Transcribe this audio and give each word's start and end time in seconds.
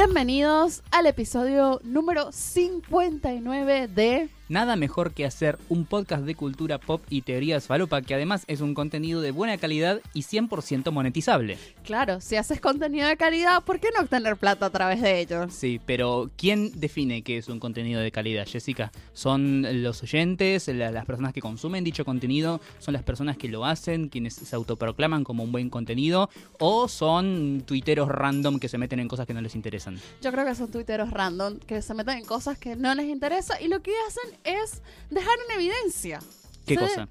Bienvenidos 0.00 0.84
al 0.92 1.06
episodio 1.06 1.80
número 1.82 2.30
59 2.30 3.88
de 3.88 4.28
Nada 4.48 4.76
mejor 4.76 5.12
que 5.12 5.26
hacer 5.26 5.58
un 5.68 5.84
podcast 5.84 6.24
de 6.24 6.34
cultura 6.34 6.78
pop 6.78 7.02
y 7.10 7.20
teorías 7.20 7.66
falopa 7.66 8.00
que 8.00 8.14
además 8.14 8.44
es 8.46 8.62
un 8.62 8.72
contenido 8.72 9.20
de 9.20 9.30
buena 9.30 9.58
calidad 9.58 10.00
y 10.14 10.22
100% 10.22 10.90
monetizable. 10.90 11.58
Claro, 11.84 12.20
si 12.22 12.36
haces 12.36 12.58
contenido 12.60 13.06
de 13.08 13.18
calidad, 13.18 13.62
¿por 13.62 13.78
qué 13.78 13.88
no 13.94 14.00
obtener 14.02 14.36
plata 14.38 14.66
a 14.66 14.70
través 14.70 15.02
de 15.02 15.20
ellos? 15.20 15.52
Sí, 15.52 15.80
pero 15.84 16.30
¿quién 16.38 16.72
define 16.80 17.20
qué 17.22 17.36
es 17.36 17.48
un 17.48 17.60
contenido 17.60 18.00
de 18.00 18.10
calidad, 18.10 18.46
Jessica? 18.46 18.90
¿Son 19.12 19.66
los 19.82 20.02
oyentes, 20.02 20.66
la- 20.68 20.92
las 20.92 21.04
personas 21.04 21.34
que 21.34 21.40
consumen 21.42 21.84
dicho 21.84 22.06
contenido? 22.06 22.60
¿Son 22.78 22.94
las 22.94 23.02
personas 23.02 23.36
que 23.36 23.48
lo 23.48 23.66
hacen, 23.66 24.08
quienes 24.08 24.34
se 24.34 24.56
autoproclaman 24.56 25.24
como 25.24 25.42
un 25.44 25.52
buen 25.52 25.68
contenido? 25.68 26.30
¿O 26.58 26.88
son 26.88 27.64
tuiteros 27.66 28.08
random 28.08 28.58
que 28.58 28.68
se 28.70 28.78
meten 28.78 29.00
en 29.00 29.08
cosas 29.08 29.26
que 29.26 29.34
no 29.34 29.42
les 29.42 29.54
interesan? 29.54 29.98
Yo 30.22 30.32
creo 30.32 30.46
que 30.46 30.54
son 30.54 30.70
tuiteros 30.70 31.10
random 31.10 31.58
que 31.58 31.82
se 31.82 31.92
meten 31.92 32.18
en 32.18 32.24
cosas 32.24 32.56
que 32.58 32.76
no 32.76 32.94
les 32.94 33.06
interesa 33.10 33.60
y 33.60 33.68
lo 33.68 33.82
que 33.82 33.92
hacen 34.08 34.37
es 34.44 34.82
dejar 35.10 35.34
en 35.48 35.56
evidencia 35.56 36.18
¿Qué 36.66 36.76
cosa? 36.76 37.08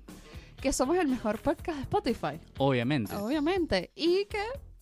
que 0.62 0.74
somos 0.74 0.98
el 0.98 1.08
mejor 1.08 1.40
podcast 1.40 1.78
de 1.78 1.84
Spotify, 1.84 2.40
Obviamente. 2.58 3.16
obviamente, 3.16 3.92
y 3.96 4.26
que 4.26 4.42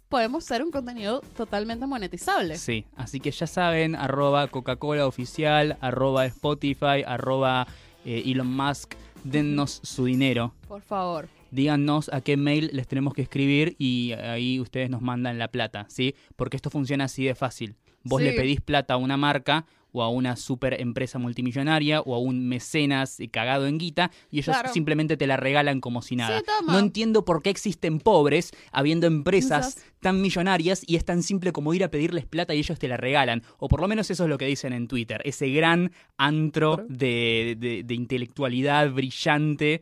podemos 0.10 0.44
ser 0.46 0.64
un 0.64 0.72
contenido 0.72 1.22
totalmente 1.36 1.86
monetizable. 1.86 2.58
Sí, 2.58 2.86
así 2.96 3.20
que 3.20 3.32
ya 3.32 3.48
saben, 3.48 3.96
arroba 3.96 4.48
Coca-Cola 4.48 5.06
oficial, 5.08 5.78
arroba 5.82 6.26
Spotify, 6.28 7.04
arroba 7.06 7.68
eh, 8.06 8.24
Elon 8.26 8.48
Musk, 8.56 8.94
dennos 9.24 9.82
su 9.84 10.06
dinero. 10.06 10.54
Por 10.68 10.82
favor. 10.82 11.28
Díganos 11.52 12.10
a 12.14 12.22
qué 12.22 12.38
mail 12.38 12.70
les 12.74 12.88
tenemos 12.88 13.14
que 13.14 13.22
escribir 13.24 13.76
y 13.80 14.12
ahí 14.14 14.60
ustedes 14.60 14.90
nos 14.90 15.02
mandan 15.02 15.38
la 15.40 15.48
plata, 15.50 15.86
¿sí? 15.90 16.16
Porque 16.36 16.56
esto 16.58 16.70
funciona 16.70 17.06
así 17.06 17.26
de 17.26 17.34
fácil. 17.36 17.76
Vos 18.04 18.22
Sí. 18.22 18.28
le 18.28 18.34
pedís 18.34 18.62
plata 18.62 18.94
a 18.94 18.98
una 18.98 19.18
marca 19.18 19.66
o 19.96 20.04
a 20.04 20.10
una 20.10 20.36
super 20.36 20.80
empresa 20.82 21.18
multimillonaria 21.20 22.02
o 22.02 22.14
a 22.16 22.20
un 22.20 22.48
mecenas 22.50 23.20
eh, 23.22 23.30
cagado 23.30 23.66
en 23.68 23.78
guita 23.78 24.12
y 24.30 24.40
ellos 24.40 24.54
Claro. 24.56 24.74
simplemente 24.74 25.16
te 25.16 25.26
la 25.26 25.38
regalan 25.38 25.80
como 25.80 26.02
si 26.02 26.16
nada. 26.18 26.40
Sí, 26.40 26.46
no 26.68 26.78
entiendo 26.80 27.24
por 27.24 27.42
qué 27.42 27.50
existen 27.50 28.00
pobres 28.00 28.52
habiendo 28.72 29.08
empresas 29.08 29.70
Esas- 29.78 29.86
tan 30.02 30.22
millonarias 30.22 30.84
y 30.86 30.98
es 30.98 31.06
tan 31.06 31.24
simple 31.24 31.52
como 31.54 31.74
ir 31.74 31.84
a 31.84 31.90
pedirles 31.90 32.26
plata 32.26 32.54
y 32.54 32.60
ellos 32.60 32.78
te 32.78 32.88
la 32.88 32.98
regalan. 32.98 33.42
O 33.58 33.68
por 33.70 33.80
lo 33.82 33.88
menos 33.88 34.12
eso 34.12 34.24
es 34.26 34.30
lo 34.30 34.38
que 34.38 34.46
dicen 34.46 34.74
en 34.74 34.88
Twitter. 34.88 35.22
Ese 35.26 35.50
gran 35.50 35.92
antro 36.18 36.74
Antro. 36.74 36.86
de, 36.90 37.56
de- 37.58 37.84
de 37.84 37.94
intelectualidad 37.96 38.92
brillante. 38.92 39.82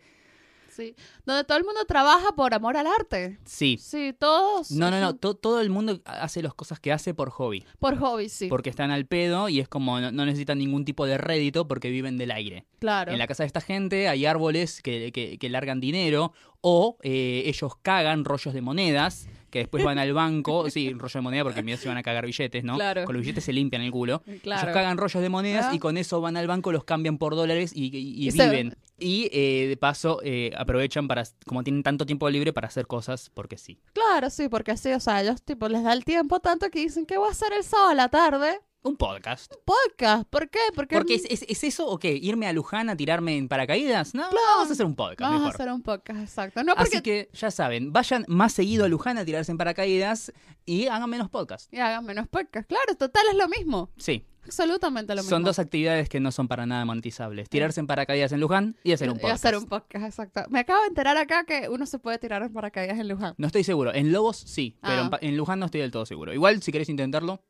Sí. 0.76 0.96
Donde 1.26 1.44
todo 1.44 1.58
el 1.58 1.64
mundo 1.64 1.86
trabaja 1.86 2.34
por 2.36 2.54
amor 2.54 2.78
al 2.78 2.88
arte. 2.88 3.38
Sí. 3.46 3.78
Sí, 3.80 4.14
todos. 4.18 4.72
No, 4.72 4.90
no, 4.92 5.00
no. 5.00 5.16
to- 5.16 5.36
todo 5.36 5.62
el 5.62 5.70
mundo 5.70 6.02
hace 6.06 6.42
las 6.42 6.54
cosas 6.54 6.80
que 6.80 6.92
hace 6.92 7.14
por 7.14 7.30
hobby. 7.30 7.64
Por 7.80 7.98
hobby, 7.98 8.30
sí. 8.30 8.48
Porque 8.48 8.70
están 8.70 8.92
al 8.92 9.06
pedo 9.06 9.50
y 9.50 9.60
es 9.60 9.68
como 9.68 10.00
no, 10.00 10.12
no 10.12 10.26
necesitan 10.26 10.58
ningún 10.58 10.86
tipo 10.86 11.06
de 11.06 11.18
rédito 11.18 11.68
porque 11.68 11.90
viven 11.90 12.18
del 12.18 12.32
aire. 12.32 12.66
Claro. 12.80 13.12
En 13.12 13.20
la 13.20 13.28
casa 13.28 13.44
de 13.44 13.48
esta 13.48 13.62
gente 13.62 14.08
hay 14.08 14.26
árboles 14.26 14.82
que, 14.82 15.12
que- 15.12 15.38
que 15.38 15.50
largan 15.50 15.80
dinero 15.80 16.34
o 16.62 16.98
eh, 17.04 17.44
ellos 17.46 17.74
cagan 17.82 18.24
rollos 18.26 18.54
de 18.54 18.62
monedas 18.62 19.28
que 19.50 19.60
después 19.60 19.84
van 19.84 20.00
al 20.00 20.14
banco. 20.14 20.68
Sí, 20.72 20.94
rollo 20.98 21.12
de 21.14 21.22
moneda 21.22 21.44
porque 21.44 21.62
miedo 21.62 21.78
se 21.78 21.88
van 21.88 21.98
a 21.98 22.02
cagar 22.04 22.26
billetes, 22.26 22.64
¿no? 22.64 22.74
Claro. 22.76 23.06
Con 23.06 23.14
los 23.14 23.22
billetes 23.22 23.44
se 23.44 23.54
limpian 23.54 23.84
el 23.84 23.92
culo. 23.92 24.24
Claro. 24.42 24.64
Ellos 24.64 24.74
cagan 24.74 24.98
rollos 24.98 25.22
de 25.22 25.30
monedas 25.30 25.68
Ah. 25.70 25.76
y 25.76 25.80
con 25.80 25.98
eso 25.98 26.22
van 26.22 26.38
al 26.38 26.48
banco, 26.48 26.72
los 26.72 26.84
cambian 26.86 27.20
por 27.20 27.36
dólares 27.36 27.72
y, 27.76 27.86
y- 27.96 28.32
viven. 28.32 28.76
Y 29.04 29.30
eh, 29.34 29.68
de 29.68 29.78
paso 29.78 30.20
eh, 30.24 30.52
aprovechan 30.58 31.08
para, 31.08 31.24
como 31.46 31.64
tienen 31.64 31.84
tanto 31.84 32.06
tiempo 32.06 32.30
libre, 32.30 32.54
para 32.54 32.68
hacer 32.70 32.88
cosas 32.88 33.30
porque 33.34 33.58
sí. 33.58 33.80
Claro, 33.94 34.30
sí, 34.30 34.48
porque 34.50 34.72
así, 34.72 34.92
o 34.94 35.00
sea, 35.00 35.22
ellos 35.22 35.42
tipo 35.44 35.68
les 35.68 35.84
da 35.84 35.92
el 35.94 36.06
tiempo 36.06 36.40
tanto 36.40 36.70
que 36.70 36.80
dicen 36.80 37.06
que 37.06 37.18
voy 37.18 37.28
a 37.28 37.32
hacer 37.32 37.52
el 37.54 37.64
sábado 37.64 37.90
a 37.90 37.96
la 37.96 38.10
tarde. 38.10 38.60
Un 38.86 38.98
podcast. 38.98 39.54
Podcast, 39.66 40.28
¿por 40.30 40.50
qué? 40.50 40.60
Porque, 40.76 40.96
Porque 40.98 41.16
es, 41.16 41.24
es- 41.30 41.46
¿es 41.48 41.64
eso 41.64 41.88
o 41.88 41.98
qué? 42.00 42.14
¿Irme 42.22 42.48
a 42.48 42.54
Luján 42.54 42.90
a 42.90 42.98
tirarme 42.98 43.38
en 43.38 43.48
paracaídas? 43.48 44.14
No, 44.14 44.24
vamos 44.24 44.70
a 44.70 44.74
hacer 44.74 44.86
un 44.86 44.96
podcast 44.96 45.22
vamos 45.22 45.40
mejor. 45.40 45.52
a 45.52 45.56
hacer 45.56 45.74
un 45.74 45.82
podcast, 45.82 46.20
exacto. 46.20 46.64
No 46.66 46.76
porque 46.76 46.98
Así 46.98 47.02
que 47.02 47.30
ya 47.34 47.50
saben, 47.50 47.94
vayan 47.94 48.26
más 48.28 48.52
seguido 48.52 48.84
a 48.84 48.90
Luján 48.90 49.18
a 49.18 49.24
tirarse 49.24 49.52
en 49.54 49.58
paracaídas 49.58 50.34
y 50.66 50.88
hagan 50.88 51.10
menos 51.10 51.30
podcast. 51.30 51.74
y 51.74 51.80
hagan 51.80 52.06
menos 52.06 52.28
podcast. 52.28 52.68
Claro, 52.68 52.96
total 52.98 53.24
es 53.32 53.38
lo 53.38 53.48
mismo. 53.48 53.90
Sí, 53.98 54.26
Absolutamente 54.46 55.16
lo 55.16 55.22
mismo. 55.22 55.30
son 55.30 55.44
dos 55.44 55.60
actividades 55.60 56.10
que 56.10 56.20
no 56.20 56.32
son 56.32 56.48
para 56.48 56.66
nada 56.66 56.86
monetizables. 56.86 57.50
Tirarse 57.50 57.80
en 57.80 57.88
paracaídas 57.88 58.32
en 58.32 58.40
Luján 58.42 58.76
y 58.84 58.92
hacer 58.92 59.10
un 59.10 59.16
Y 59.18 59.20
podcast. 59.20 59.46
hacer 59.46 59.58
un 59.58 59.66
podcast, 59.66 60.06
exacto. 60.06 60.42
Me 60.50 60.60
acabo 60.60 60.82
de 60.82 60.88
enterar 60.88 61.18
acá 61.18 61.44
que 61.46 61.70
uno 61.70 61.86
se 61.86 62.00
puede 62.00 62.18
tirar 62.20 62.42
en 62.44 62.52
paracaídas 62.54 63.00
en 63.00 63.08
Luján. 63.08 63.36
No 63.38 63.48
estoy 63.48 63.64
seguro. 63.64 63.94
En 63.94 64.12
Lobos 64.12 64.38
sí, 64.38 64.78
pero 64.82 64.94
Ah. 64.96 65.02
en 65.04 65.10
pa- 65.10 65.20
en, 65.22 65.38
Luján 65.38 65.60
no 65.60 65.66
estoy 65.68 65.82
del 65.82 65.92
todo 65.92 66.06
seguro. 66.06 66.34
Igual, 66.34 66.62
si 66.62 66.72
querés 66.72 66.90
intentarlo, 66.90 67.42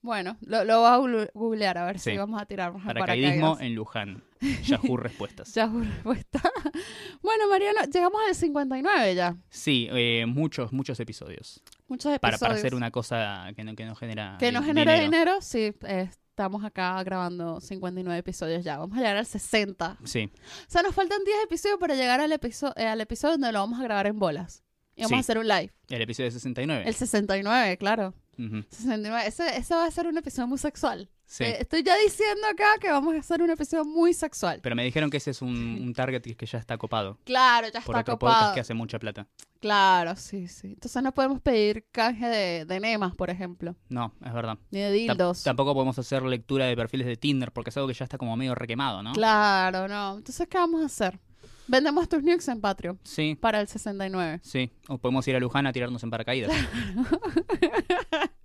Bueno, 0.00 0.36
lo, 0.42 0.62
lo 0.64 0.78
voy 0.80 0.88
a 0.88 0.96
googl- 0.98 1.30
googlear 1.34 1.76
a 1.76 1.84
ver 1.84 1.98
Sí. 1.98 2.12
si 2.12 2.16
vamos 2.16 2.40
a 2.40 2.46
tirarnos 2.46 2.82
paracaidismo 2.84 3.40
paracaídas. 3.56 3.60
en 3.66 3.74
Luján. 3.74 4.22
Yahoo 4.64 4.96
Respuestas. 4.96 5.52
Ya 5.54 5.66
respuesta. 5.66 6.40
bueno, 7.22 7.48
Mariano, 7.48 7.80
llegamos 7.92 8.20
al 8.28 8.34
59 8.36 9.14
ya. 9.16 9.36
Sí, 9.50 9.88
eh, 9.90 10.24
muchos, 10.26 10.72
muchos 10.72 11.00
episodios. 11.00 11.60
Muchos 11.88 12.12
episodios. 12.12 12.20
Para, 12.20 12.38
para 12.38 12.54
hacer 12.54 12.74
una 12.76 12.92
cosa 12.92 13.48
que 13.56 13.64
no, 13.64 13.74
que 13.74 13.84
no 13.86 13.96
genera 13.96 14.36
Que 14.38 14.52
no 14.52 14.62
genera 14.62 14.94
dinero, 15.00 15.38
sí. 15.40 15.72
eh, 15.82 16.08
estamos 16.38 16.64
acá 16.64 17.02
grabando 17.02 17.60
59 17.60 18.16
episodios 18.20 18.62
ya. 18.62 18.78
Vamos 18.78 18.96
a 18.96 19.00
llegar 19.00 19.16
al 19.16 19.26
60. 19.26 19.98
Sí, 20.04 20.30
O 20.32 20.70
sea, 20.70 20.82
nos 20.82 20.94
faltan 20.94 21.18
10 21.24 21.36
episodios 21.44 21.80
para 21.80 21.96
llegar 21.96 22.20
al, 22.20 22.30
episo- 22.30 22.72
eh, 22.76 22.86
al 22.86 23.00
episodio 23.00 23.32
donde 23.32 23.50
lo 23.50 23.58
vamos 23.58 23.80
a 23.80 23.82
grabar 23.82 24.06
en 24.06 24.20
bolas. 24.20 24.62
Y 24.94 25.02
vamos 25.02 25.10
Sí. 25.10 25.14
a 25.16 25.18
hacer 25.20 25.38
un 25.38 25.48
live. 25.48 25.72
el 25.88 26.02
episodio 26.02 26.30
69. 26.30 26.84
El 26.86 26.94
69, 26.94 27.76
claro. 27.78 28.14
Ujú, 28.38 28.62
69. 28.70 29.26
Ese, 29.26 29.56
ese 29.56 29.74
va 29.74 29.84
a 29.86 29.90
ser 29.90 30.06
un 30.06 30.16
episodio 30.16 30.46
muy 30.46 30.58
sexual. 30.58 31.10
Sí. 31.30 31.44
Eh, 31.44 31.58
estoy 31.60 31.82
ya 31.82 31.94
diciendo 31.98 32.46
acá 32.50 32.78
que 32.80 32.90
vamos 32.90 33.14
a 33.14 33.18
hacer 33.18 33.42
un 33.42 33.50
episodio 33.50 33.84
muy 33.84 34.14
sexual. 34.14 34.60
Pero 34.62 34.74
me 34.74 34.82
dijeron 34.82 35.10
que 35.10 35.18
ese 35.18 35.30
es 35.32 35.42
un, 35.42 35.50
un 35.82 35.92
target 35.92 36.22
que 36.22 36.46
ya 36.46 36.56
está 36.58 36.78
copado. 36.78 37.18
Claro, 37.24 37.66
ya 37.66 37.82
Por 37.82 37.96
está 37.96 38.00
otro 38.00 38.14
copado. 38.14 38.32
podcast 38.34 38.54
que 38.54 38.60
hace 38.60 38.72
mucha 38.74 38.98
plata. 38.98 39.26
Claro, 39.60 40.16
sí, 40.16 40.48
sí. 40.48 40.68
Entonces 40.68 41.02
no 41.02 41.12
podemos 41.12 41.40
pedir 41.42 41.84
canje 41.92 42.26
de, 42.26 42.64
de 42.64 42.80
nemas, 42.80 43.14
por 43.14 43.28
ejemplo. 43.28 43.76
No, 43.90 44.14
es 44.24 44.32
verdad. 44.32 44.56
Ni 44.70 44.80
de 44.80 44.90
dildos. 44.90 45.42
Tampoco 45.42 45.74
podemos 45.74 45.98
hacer 45.98 46.22
lectura 46.22 46.64
de 46.64 46.74
perfiles 46.76 47.06
de 47.06 47.16
Tinder 47.16 47.52
porque 47.52 47.68
es 47.70 47.76
algo 47.76 47.88
que 47.88 47.94
ya 47.94 48.04
está 48.04 48.16
como 48.16 48.34
medio 48.34 48.54
requemado, 48.54 49.02
¿no? 49.02 49.12
Claro, 49.12 49.86
no. 49.86 50.16
Entonces, 50.16 50.48
¿qué 50.48 50.56
vamos 50.56 50.80
a 50.82 50.86
hacer? 50.86 51.20
Vendemos 51.66 52.08
tus 52.08 52.22
nukes 52.22 52.48
en 52.48 52.62
Patreon 52.62 52.98
Sí, 53.04 53.34
para 53.38 53.60
el 53.60 53.68
69. 53.68 54.40
sí. 54.42 54.72
O 54.88 54.96
podemos 54.96 55.28
ir 55.28 55.36
a 55.36 55.40
Luján 55.40 55.66
a 55.66 55.72
tirarnos 55.74 56.02
en 56.02 56.08
paracaídas. 56.10 56.50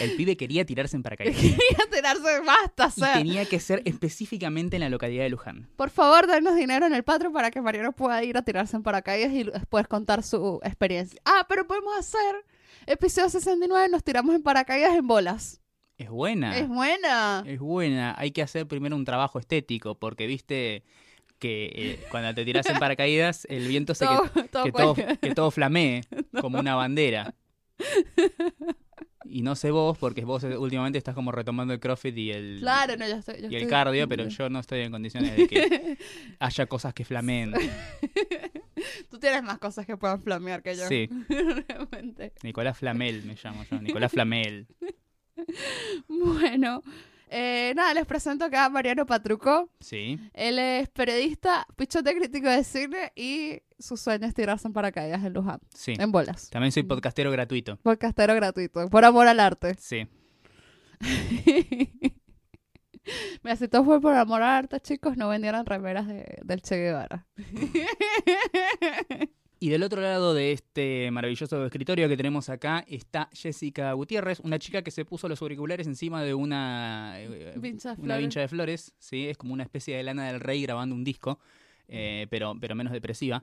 El 0.00 0.12
pibe 0.16 0.36
quería 0.36 0.64
tirarse 0.64 0.96
en 0.96 1.02
paracaídas. 1.04 1.36
Quería 1.36 1.58
tirarse 1.90 2.40
basta, 2.44 2.92
Y 2.96 3.18
tenía 3.18 3.44
que 3.46 3.60
ser 3.60 3.82
específicamente 3.84 4.76
en 4.76 4.80
la 4.80 4.88
localidad 4.88 5.24
de 5.24 5.30
Luján. 5.30 5.68
Por 5.76 5.90
favor, 5.90 6.26
denos 6.26 6.54
dinero 6.56 6.86
en 6.86 6.94
el 6.94 7.02
Patreon 7.04 7.32
para 7.32 7.50
que 7.50 7.60
Mariano 7.60 7.92
pueda 7.92 8.22
ir 8.24 8.36
a 8.36 8.42
tirarse 8.42 8.76
en 8.76 8.82
paracaídas 8.82 9.32
y 9.32 9.44
después 9.44 9.86
contar 9.88 10.22
su 10.22 10.60
experiencia. 10.62 11.20
Ah, 11.24 11.46
pero 11.48 11.66
podemos 11.66 11.96
hacer 11.98 12.44
episodio 12.86 13.28
69, 13.28 13.88
nos 13.90 14.02
tiramos 14.04 14.34
en 14.34 14.42
paracaídas 14.42 14.94
en 14.96 15.06
bolas. 15.06 15.60
Es 15.96 16.08
buena. 16.10 16.56
Es 16.56 16.68
buena. 16.68 17.42
Es 17.46 17.58
buena. 17.58 18.14
Hay 18.16 18.30
que 18.30 18.42
hacer 18.42 18.66
primero 18.68 18.94
un 18.94 19.04
trabajo 19.04 19.38
estético 19.40 19.96
porque 19.98 20.26
viste 20.28 20.84
que 21.40 21.70
eh, 21.74 22.00
cuando 22.10 22.34
te 22.34 22.44
tiras 22.44 22.66
en 22.66 22.78
paracaídas 22.78 23.46
el 23.50 23.66
viento 23.68 23.92
hace 23.92 24.04
Todo- 24.06 24.32
que, 24.32 24.42
todo 24.48 24.64
que 24.64 24.72
todo, 24.72 24.94
cuelga. 24.94 25.16
que 25.16 25.34
todo 25.34 25.50
flamee 25.50 26.02
como 26.40 26.58
una 26.60 26.74
bandera. 26.76 27.34
Y 29.24 29.42
no 29.42 29.56
sé 29.56 29.70
vos, 29.70 29.98
porque 29.98 30.24
vos 30.24 30.44
eh, 30.44 30.56
últimamente 30.56 30.96
estás 30.98 31.14
como 31.14 31.32
retomando 31.32 31.74
el 31.74 31.80
CrossFit 31.80 32.16
y 32.16 32.30
el, 32.30 32.58
Claro, 32.60 32.96
no, 32.96 33.06
yo 33.08 33.16
estoy. 33.16 33.42
yo 33.42 33.48
y 33.50 33.56
el 33.56 33.68
cardio, 33.68 34.08
pero 34.08 34.28
yo 34.28 34.48
no 34.48 34.60
estoy 34.60 34.80
en 34.80 34.92
condiciones 34.92 35.36
de 35.36 35.48
que 35.48 35.98
haya 36.38 36.66
cosas 36.66 36.94
que 36.94 37.04
flameen. 37.04 37.52
Tú 39.10 39.18
tienes 39.18 39.42
más 39.42 39.58
cosas 39.58 39.86
que 39.86 39.96
puedan 39.96 40.22
flamear 40.22 40.62
que 40.62 40.76
yo. 40.76 40.86
Sí, 40.86 41.08
Realmente. 41.28 42.32
Nicolás 42.42 42.78
Flamel 42.78 43.24
me 43.24 43.34
llamo 43.42 43.64
yo, 43.68 43.80
Nicolás 43.80 44.12
Flamel. 44.12 44.66
Bueno, 46.08 46.82
eh, 47.30 47.72
nada, 47.76 47.94
les 47.94 48.06
presento 48.06 48.44
acá 48.44 48.64
a 48.66 48.68
Mariano 48.68 49.06
Patruco. 49.06 49.70
Sí, 49.80 50.18
Él 50.34 50.58
es 50.58 50.88
periodista, 50.90 51.66
pichote 51.76 52.14
crítico 52.16 52.48
de 52.48 52.64
cine 52.64 53.12
y 53.14 53.60
su 53.78 53.96
sueño 53.96 54.26
es 54.26 54.34
tirarse 54.34 54.66
en 54.66 54.72
paracaídas 54.72 55.24
en 55.24 55.32
Luján, 55.32 55.60
sí. 55.74 55.94
en 55.98 56.10
bolas. 56.12 56.50
También 56.50 56.72
soy 56.72 56.82
podcastero 56.82 57.30
gratuito. 57.30 57.76
Podcastero 57.78 58.34
gratuito, 58.34 58.88
por 58.88 59.04
amor 59.04 59.28
al 59.28 59.40
arte. 59.40 59.74
Sí. 59.78 60.06
Mira, 63.42 63.56
si 63.56 63.68
todo 63.68 63.84
fue 63.84 64.00
por 64.00 64.14
amor 64.14 64.42
al 64.42 64.50
arte, 64.50 64.80
chicos, 64.80 65.16
no 65.16 65.28
vendieran 65.28 65.64
remeras 65.64 66.06
de- 66.06 66.40
del 66.44 66.60
Che 66.60 66.76
Guevara. 66.76 67.26
Y 69.60 69.70
del 69.70 69.82
otro 69.82 70.00
lado 70.00 70.34
de 70.34 70.52
este 70.52 71.10
maravilloso 71.10 71.64
escritorio 71.66 72.08
que 72.08 72.16
tenemos 72.16 72.48
acá 72.48 72.84
está 72.86 73.28
Jessica 73.32 73.92
Gutiérrez, 73.92 74.38
una 74.40 74.58
chica 74.58 74.82
que 74.82 74.92
se 74.92 75.04
puso 75.04 75.28
los 75.28 75.42
auriculares 75.42 75.86
encima 75.88 76.22
de 76.22 76.32
una, 76.32 77.14
eh, 77.18 77.54
Vincha 77.56 77.94
de 77.96 78.02
una 78.02 78.04
flores. 78.04 78.20
vincha 78.20 78.40
de 78.40 78.48
flores. 78.48 78.94
¿sí? 78.98 79.28
Es 79.28 79.36
como 79.36 79.54
una 79.54 79.64
especie 79.64 79.96
de 79.96 80.04
lana 80.04 80.28
del 80.30 80.38
rey 80.40 80.62
grabando 80.62 80.94
un 80.94 81.02
disco, 81.02 81.40
eh, 81.88 82.28
pero, 82.30 82.54
pero 82.60 82.76
menos 82.76 82.92
depresiva. 82.92 83.42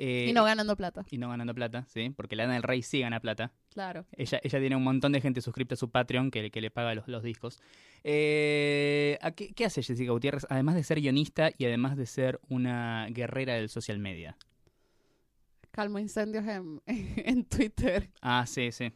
Eh, 0.00 0.26
y 0.28 0.32
no 0.32 0.44
ganando 0.44 0.76
plata. 0.76 1.04
y 1.10 1.18
no 1.18 1.28
ganando 1.28 1.52
plata, 1.56 1.84
sí, 1.88 2.10
porque 2.10 2.36
Lana 2.36 2.54
del 2.54 2.62
Rey 2.62 2.82
sí 2.82 3.00
gana 3.00 3.18
plata. 3.18 3.50
Claro. 3.70 4.06
Ella, 4.12 4.38
ella 4.44 4.60
tiene 4.60 4.76
un 4.76 4.84
montón 4.84 5.10
de 5.10 5.20
gente 5.20 5.40
suscripta 5.40 5.74
a 5.74 5.76
su 5.76 5.90
Patreon 5.90 6.30
que, 6.30 6.52
que 6.52 6.60
le 6.60 6.70
paga 6.70 6.94
los, 6.94 7.08
los 7.08 7.24
discos. 7.24 7.58
Eh, 8.04 9.18
¿a 9.20 9.32
qué, 9.32 9.52
qué 9.54 9.64
hace 9.64 9.82
Jessica 9.82 10.12
Gutiérrez? 10.12 10.46
Además 10.50 10.76
de 10.76 10.84
ser 10.84 11.00
guionista 11.00 11.50
y 11.58 11.64
además 11.64 11.96
de 11.96 12.06
ser 12.06 12.38
una 12.48 13.08
guerrera 13.10 13.54
del 13.54 13.68
social 13.68 13.98
media. 13.98 14.36
Calmo 15.70 15.98
incendios 15.98 16.44
en, 16.46 16.80
en 16.86 17.44
Twitter. 17.44 18.10
Ah, 18.20 18.44
sí, 18.46 18.72
sí. 18.72 18.92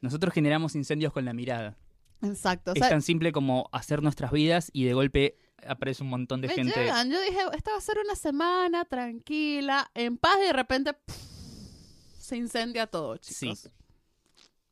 Nosotros 0.00 0.32
generamos 0.34 0.74
incendios 0.76 1.12
con 1.12 1.24
la 1.24 1.32
mirada. 1.32 1.76
Exacto. 2.22 2.72
O 2.72 2.74
es 2.74 2.80
tan 2.80 3.02
simple 3.02 3.32
como 3.32 3.68
hacer 3.72 4.02
nuestras 4.02 4.30
vidas 4.32 4.70
y 4.72 4.84
de 4.84 4.94
golpe 4.94 5.36
aparece 5.66 6.02
un 6.02 6.10
montón 6.10 6.40
de 6.40 6.48
me 6.48 6.54
gente. 6.54 6.78
llegan. 6.80 7.10
Yo 7.10 7.20
dije, 7.20 7.38
esta 7.56 7.72
va 7.72 7.78
a 7.78 7.80
ser 7.80 7.98
una 7.98 8.14
semana 8.14 8.84
tranquila, 8.84 9.90
en 9.94 10.16
paz, 10.18 10.36
y 10.42 10.46
de 10.46 10.52
repente 10.52 10.92
pff, 10.94 11.14
se 12.18 12.36
incendia 12.36 12.86
todo, 12.86 13.16
chicos. 13.16 13.70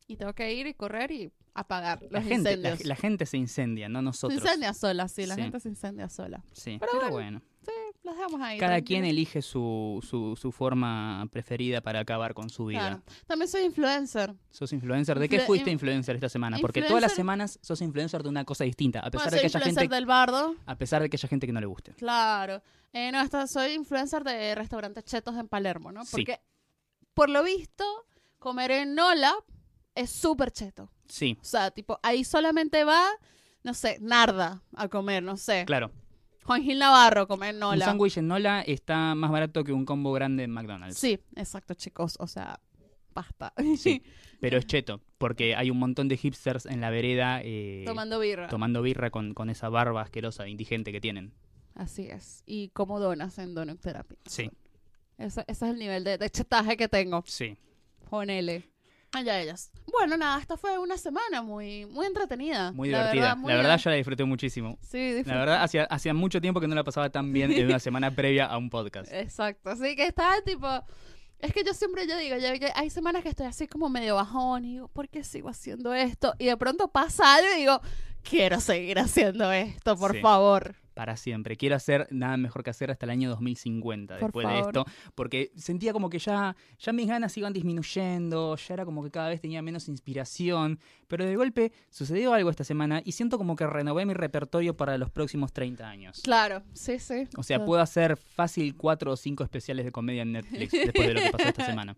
Y 0.07 0.15
tengo 0.17 0.33
que 0.33 0.53
ir 0.53 0.67
y 0.67 0.73
correr 0.75 1.11
y 1.11 1.31
apagar 1.55 2.01
los 2.03 2.11
La 2.11 2.21
gente, 2.21 2.55
la, 2.57 2.69
incendios. 2.69 2.85
la 2.87 2.95
gente 2.95 3.25
se 3.25 3.37
incendia, 3.37 3.89
no 3.89 3.99
se 3.99 4.03
nosotros. 4.03 4.39
incendia 4.41 4.73
sola, 4.73 5.07
sí, 5.07 5.25
la 5.25 5.35
Sí. 5.35 5.41
gente 5.41 5.59
se 5.59 5.69
incendia 5.69 6.09
sola. 6.09 6.43
Sí, 6.51 6.77
Pero 6.79 6.91
pero, 6.91 7.11
bueno, 7.11 7.41
bueno. 7.41 7.41
Sí, 7.65 7.84
los 8.05 8.15
dejamos 8.15 8.39
ahí. 8.41 8.57
Cada 8.57 8.73
tranquilos. 8.73 8.87
quien 8.87 9.05
elige 9.05 9.41
su, 9.41 9.99
su, 10.07 10.35
su 10.35 10.51
forma 10.51 11.27
preferida 11.31 11.81
para 11.81 11.99
acabar 11.99 12.33
con 12.33 12.49
su 12.49 12.65
vida. 12.67 12.79
Claro. 12.79 13.03
También 13.27 13.49
soy 13.49 13.63
influencer. 13.63 14.33
¿Sos 14.51 14.71
influencer? 14.73 15.19
¿De 15.19 15.27
qué 15.27 15.39
fuiste 15.41 15.69
in- 15.69 15.73
influencer 15.73 16.15
esta 16.15 16.29
semana? 16.29 16.57
Porque 16.61 16.81
todas 16.83 17.01
las 17.01 17.13
semanas 17.13 17.59
sos 17.61 17.81
influencer 17.81 18.23
de 18.23 18.29
una 18.29 18.45
cosa 18.45 18.63
distinta, 18.63 18.99
a 18.99 19.09
pesar 19.11 19.29
Bueno, 19.31 19.35
de 19.35 19.41
que 19.41 19.57
haya 19.57 19.59
gente, 19.65 19.87
del 19.87 20.05
bardo. 20.05 20.55
a 20.65 20.77
pesar 20.77 21.01
de 21.01 21.09
que 21.09 21.17
haya 21.17 21.27
gente 21.27 21.45
que 21.47 21.53
no 21.53 21.59
le 21.59 21.65
guste. 21.65 21.93
Claro. 21.95 22.61
Eh, 22.93 23.11
no, 23.11 23.19
esta- 23.21 23.47
soy 23.47 23.71
influencer 23.73 24.23
de 24.23 24.55
restaurantes 24.55 25.03
chetos 25.03 25.35
en 25.35 25.47
Palermo, 25.47 25.91
¿no? 25.91 26.05
Sí. 26.05 26.11
Porque, 26.11 26.39
por 27.13 27.29
lo 27.29 27.43
visto, 27.43 27.83
comer 28.39 28.71
en 28.71 28.95
Nola 28.95 29.33
es 29.95 30.11
súper 30.11 30.51
cheto. 30.51 30.89
Sí, 31.07 31.37
O 31.41 31.43
sea, 31.45 31.71
tipo, 31.71 31.99
ahí 32.03 32.23
solamente 32.23 32.83
va, 32.83 33.05
no 33.63 33.73
sé, 33.73 33.97
Narda 34.01 34.61
a 34.75 34.87
comer, 34.87 35.21
no 35.23 35.37
sé. 35.37 35.63
claro. 35.65 35.91
Juan 36.45 36.63
Gil 36.63 36.79
Navarro 36.79 37.27
comer 37.27 37.49
en 37.49 37.55
Un 37.55 37.59
Nola. 37.61 37.85
sándwich 37.85 38.17
en 38.17 38.27
Nola 38.27 38.61
está 38.61 39.15
más 39.15 39.31
barato 39.31 39.63
que 39.63 39.73
un 39.73 39.83
combo 39.85 40.11
grande 40.13 40.43
en 40.43 40.51
McDonald's. 40.51 40.97
Sí, 40.97 41.19
exacto, 41.35 41.73
chicos. 41.73 42.15
O 42.19 42.27
sea, 42.27 42.59
basta. 43.13 43.53
Sí, 43.77 44.03
pero 44.39 44.57
es 44.57 44.65
cheto, 44.67 45.01
porque 45.17 45.55
hay 45.55 45.71
un 45.71 45.79
montón 45.79 46.07
de 46.07 46.17
hipsters 46.17 46.65
en 46.67 46.81
la 46.81 46.89
vereda 46.91 47.41
eh, 47.43 47.83
Tomando 47.85 48.19
birra. 48.19 48.47
tomando 48.47 48.81
birra 48.81 49.09
con, 49.09 49.33
con 49.33 49.49
esa 49.49 49.69
barba 49.69 50.01
asquerosa, 50.01 50.47
indigente 50.47 50.91
que 50.91 51.01
tienen. 51.01 51.33
Así 51.73 52.07
es. 52.07 52.43
Y 52.45 52.69
como 52.69 52.99
donas 52.99 53.37
en 53.39 53.53
Donut 53.55 53.81
Therapy. 53.81 54.15
Sí, 54.25 54.49
Ese, 55.17 55.41
ese 55.47 55.65
es 55.65 55.71
el 55.71 55.79
nivel 55.79 56.03
de, 56.03 56.17
de 56.17 56.29
chetaje 56.29 56.77
que 56.77 56.87
tengo. 56.87 57.23
sí. 57.25 57.57
Ponele. 58.09 58.69
Allá 59.13 59.39
ellas. 59.39 59.71
Bueno, 59.87 60.17
nada, 60.17 60.39
esta 60.41 60.57
fue 60.57 60.77
una 60.77 60.97
semana 60.97 61.41
muy, 61.41 61.85
muy 61.85 62.05
entretenida. 62.05 62.71
Muy 62.73 62.89
La 62.89 62.97
divertida. 62.99 63.21
verdad, 63.23 63.37
muy 63.37 63.51
la 63.51 63.57
verdad 63.57 63.77
yo 63.77 63.89
la 63.91 63.95
disfruté 63.95 64.23
muchísimo. 64.25 64.77
Sí, 64.81 64.97
disfruté. 65.13 65.29
La 65.31 65.37
verdad, 65.37 65.63
hacía, 65.63 65.83
hacía 65.85 66.13
mucho 66.13 66.41
tiempo 66.41 66.59
que 66.59 66.67
no 66.67 66.75
la 66.75 66.83
pasaba 66.83 67.09
tan 67.09 67.31
bien 67.31 67.51
en 67.51 67.65
una 67.67 67.79
semana 67.79 68.11
previa 68.11 68.45
a 68.45 68.57
un 68.57 68.69
podcast. 68.69 69.11
Exacto. 69.13 69.69
Así 69.69 69.95
que 69.95 70.05
estaba 70.07 70.41
tipo. 70.41 70.67
Es 71.39 71.53
que 71.53 71.63
yo 71.63 71.73
siempre 71.73 72.07
yo 72.07 72.17
digo, 72.17 72.35
que 72.59 72.71
hay 72.75 72.89
semanas 72.89 73.21
que 73.23 73.29
estoy 73.29 73.45
así 73.45 73.67
como 73.67 73.87
medio 73.89 74.15
bajón 74.15 74.65
y 74.65 74.73
digo, 74.73 74.87
¿por 74.87 75.07
qué 75.09 75.23
sigo 75.23 75.49
haciendo 75.49 75.93
esto? 75.93 76.33
Y 76.39 76.45
de 76.45 76.57
pronto 76.57 76.87
pasa 76.89 77.35
algo 77.35 77.47
y 77.55 77.59
digo, 77.59 77.81
quiero 78.23 78.59
seguir 78.59 78.99
haciendo 78.99 79.51
esto, 79.51 79.95
por 79.97 80.13
Sí. 80.13 80.21
favor. 80.21 80.75
Para 80.95 81.17
siempre. 81.17 81.57
Quiero 81.57 81.75
hacer 81.75 82.07
nada 82.09 82.37
mejor 82.37 82.63
que 82.63 82.69
hacer 82.69 82.89
hasta 82.89 83.05
el 83.05 83.09
año 83.09 83.29
2050 83.29 84.17
Por 84.17 84.23
después 84.23 84.47
de 84.47 84.59
esto. 84.59 84.85
Porque 85.13 85.51
sentía 85.55 85.91
como 85.93 86.09
que 86.09 86.19
ya, 86.19 86.55
ya 86.79 86.93
mis 86.93 87.07
ganas 87.07 87.37
iban 87.37 87.51
disminuyendo, 87.53 88.55
ya 88.55 88.73
era 88.73 88.85
como 88.85 89.03
que 89.03 89.11
cada 89.11 89.29
vez 89.29 89.41
tenía 89.41 89.61
menos 89.61 89.89
inspiración. 89.89 90.79
Pero 91.07 91.25
de 91.25 91.35
golpe 91.35 91.73
sucedió 91.89 92.33
algo 92.33 92.49
esta 92.49 92.63
semana 92.63 93.01
y 93.03 93.11
siento 93.11 93.37
como 93.37 93.55
que 93.57 93.67
renové 93.67 94.05
mi 94.05 94.13
repertorio 94.13 94.75
para 94.77 94.97
los 94.97 95.11
próximos 95.11 95.51
30 95.51 95.87
años. 95.87 96.21
Claro, 96.23 96.63
sí, 96.73 96.97
sí. 96.97 97.27
O 97.37 97.43
sea, 97.43 97.65
puedo 97.65 97.81
hacer 97.81 98.15
fácil 98.15 98.75
cuatro 98.75 99.11
o 99.11 99.17
cinco 99.17 99.43
especiales 99.43 99.85
de 99.85 99.91
comedia 99.91 100.21
en 100.21 100.31
Netflix 100.31 100.71
después 100.71 101.07
de 101.09 101.13
lo 101.13 101.21
que 101.21 101.31
pasó 101.31 101.49
esta 101.49 101.65
semana. 101.65 101.97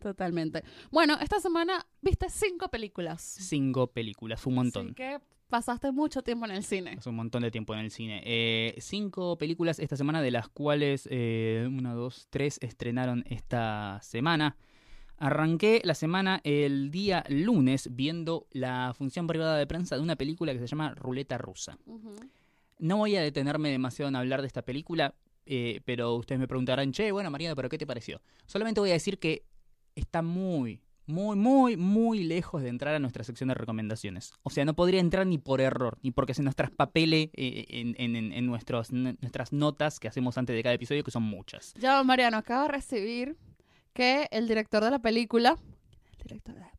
Totalmente. 0.00 0.62
Bueno, 0.90 1.18
esta 1.20 1.40
semana 1.40 1.84
viste 2.00 2.28
cinco 2.28 2.68
películas. 2.68 3.22
Cinco 3.22 3.88
películas, 3.88 4.46
un 4.46 4.54
montón. 4.54 4.86
Así 4.86 4.94
que 4.94 5.18
pasaste 5.48 5.92
mucho 5.92 6.22
tiempo 6.22 6.46
en 6.46 6.52
el 6.52 6.62
cine. 6.62 6.94
Es 6.98 7.06
un 7.06 7.16
montón 7.16 7.42
de 7.42 7.50
tiempo 7.50 7.74
en 7.74 7.80
el 7.80 7.90
cine. 7.90 8.22
Eh, 8.24 8.74
cinco 8.78 9.36
películas 9.38 9.78
esta 9.78 9.96
semana, 9.96 10.22
de 10.22 10.30
las 10.30 10.48
cuales 10.48 11.08
eh, 11.10 11.68
una, 11.70 11.94
dos, 11.94 12.28
tres 12.30 12.58
estrenaron 12.62 13.24
esta 13.28 13.98
semana. 14.02 14.56
Arranqué 15.16 15.80
la 15.84 15.94
semana 15.94 16.40
el 16.44 16.90
día 16.92 17.24
lunes 17.28 17.88
viendo 17.92 18.46
la 18.52 18.94
función 18.96 19.26
privada 19.26 19.56
de 19.56 19.66
prensa 19.66 19.96
de 19.96 20.02
una 20.02 20.14
película 20.14 20.52
que 20.52 20.60
se 20.60 20.68
llama 20.68 20.94
Ruleta 20.94 21.38
Rusa. 21.38 21.76
No 22.78 22.98
voy 22.98 23.16
a 23.16 23.22
detenerme 23.22 23.70
demasiado 23.70 24.08
en 24.08 24.16
hablar 24.16 24.42
de 24.42 24.46
esta 24.46 24.62
película, 24.62 25.16
eh, 25.44 25.80
pero 25.84 26.14
ustedes 26.14 26.38
me 26.38 26.46
preguntarán, 26.46 26.92
che, 26.92 27.10
bueno, 27.10 27.32
Mariana, 27.32 27.56
¿pero 27.56 27.68
qué 27.68 27.78
te 27.78 27.86
pareció? 27.86 28.20
Solamente 28.46 28.78
voy 28.78 28.90
a 28.90 28.92
decir 28.92 29.18
que 29.18 29.44
está 29.96 30.22
muy, 30.22 30.80
muy, 31.08 31.36
muy, 31.36 31.76
muy 31.76 32.22
lejos 32.22 32.62
de 32.62 32.68
entrar 32.68 32.94
a 32.94 32.98
nuestra 32.98 33.24
sección 33.24 33.48
de 33.48 33.54
recomendaciones. 33.54 34.32
O 34.42 34.50
sea, 34.50 34.64
no 34.64 34.74
podría 34.74 35.00
entrar 35.00 35.26
ni 35.26 35.38
por 35.38 35.60
error, 35.60 35.98
ni 36.02 36.10
porque 36.10 36.34
se 36.34 36.42
nos 36.42 36.54
traspapele 36.54 37.30
eh, 37.34 37.64
en, 37.70 37.94
en- 37.98 38.32
en- 38.32 38.46
nuestros, 38.46 38.92
nuestras 38.92 39.52
notas 39.52 39.98
que 39.98 40.08
hacemos 40.08 40.38
antes 40.38 40.54
de 40.54 40.62
cada 40.62 40.74
episodio, 40.74 41.02
que 41.02 41.10
son 41.10 41.22
muchas. 41.24 41.74
Ya, 41.74 42.02
Mariano, 42.04 42.36
acabo 42.36 42.62
de 42.62 42.68
recibir 42.72 43.36
que 43.92 44.28
el 44.30 44.46
director 44.46 44.84
de 44.84 44.90
la 44.90 44.98
película. 45.00 45.56
El 46.18 46.22
director 46.24 46.54
de 46.54 46.60
la 46.60 46.66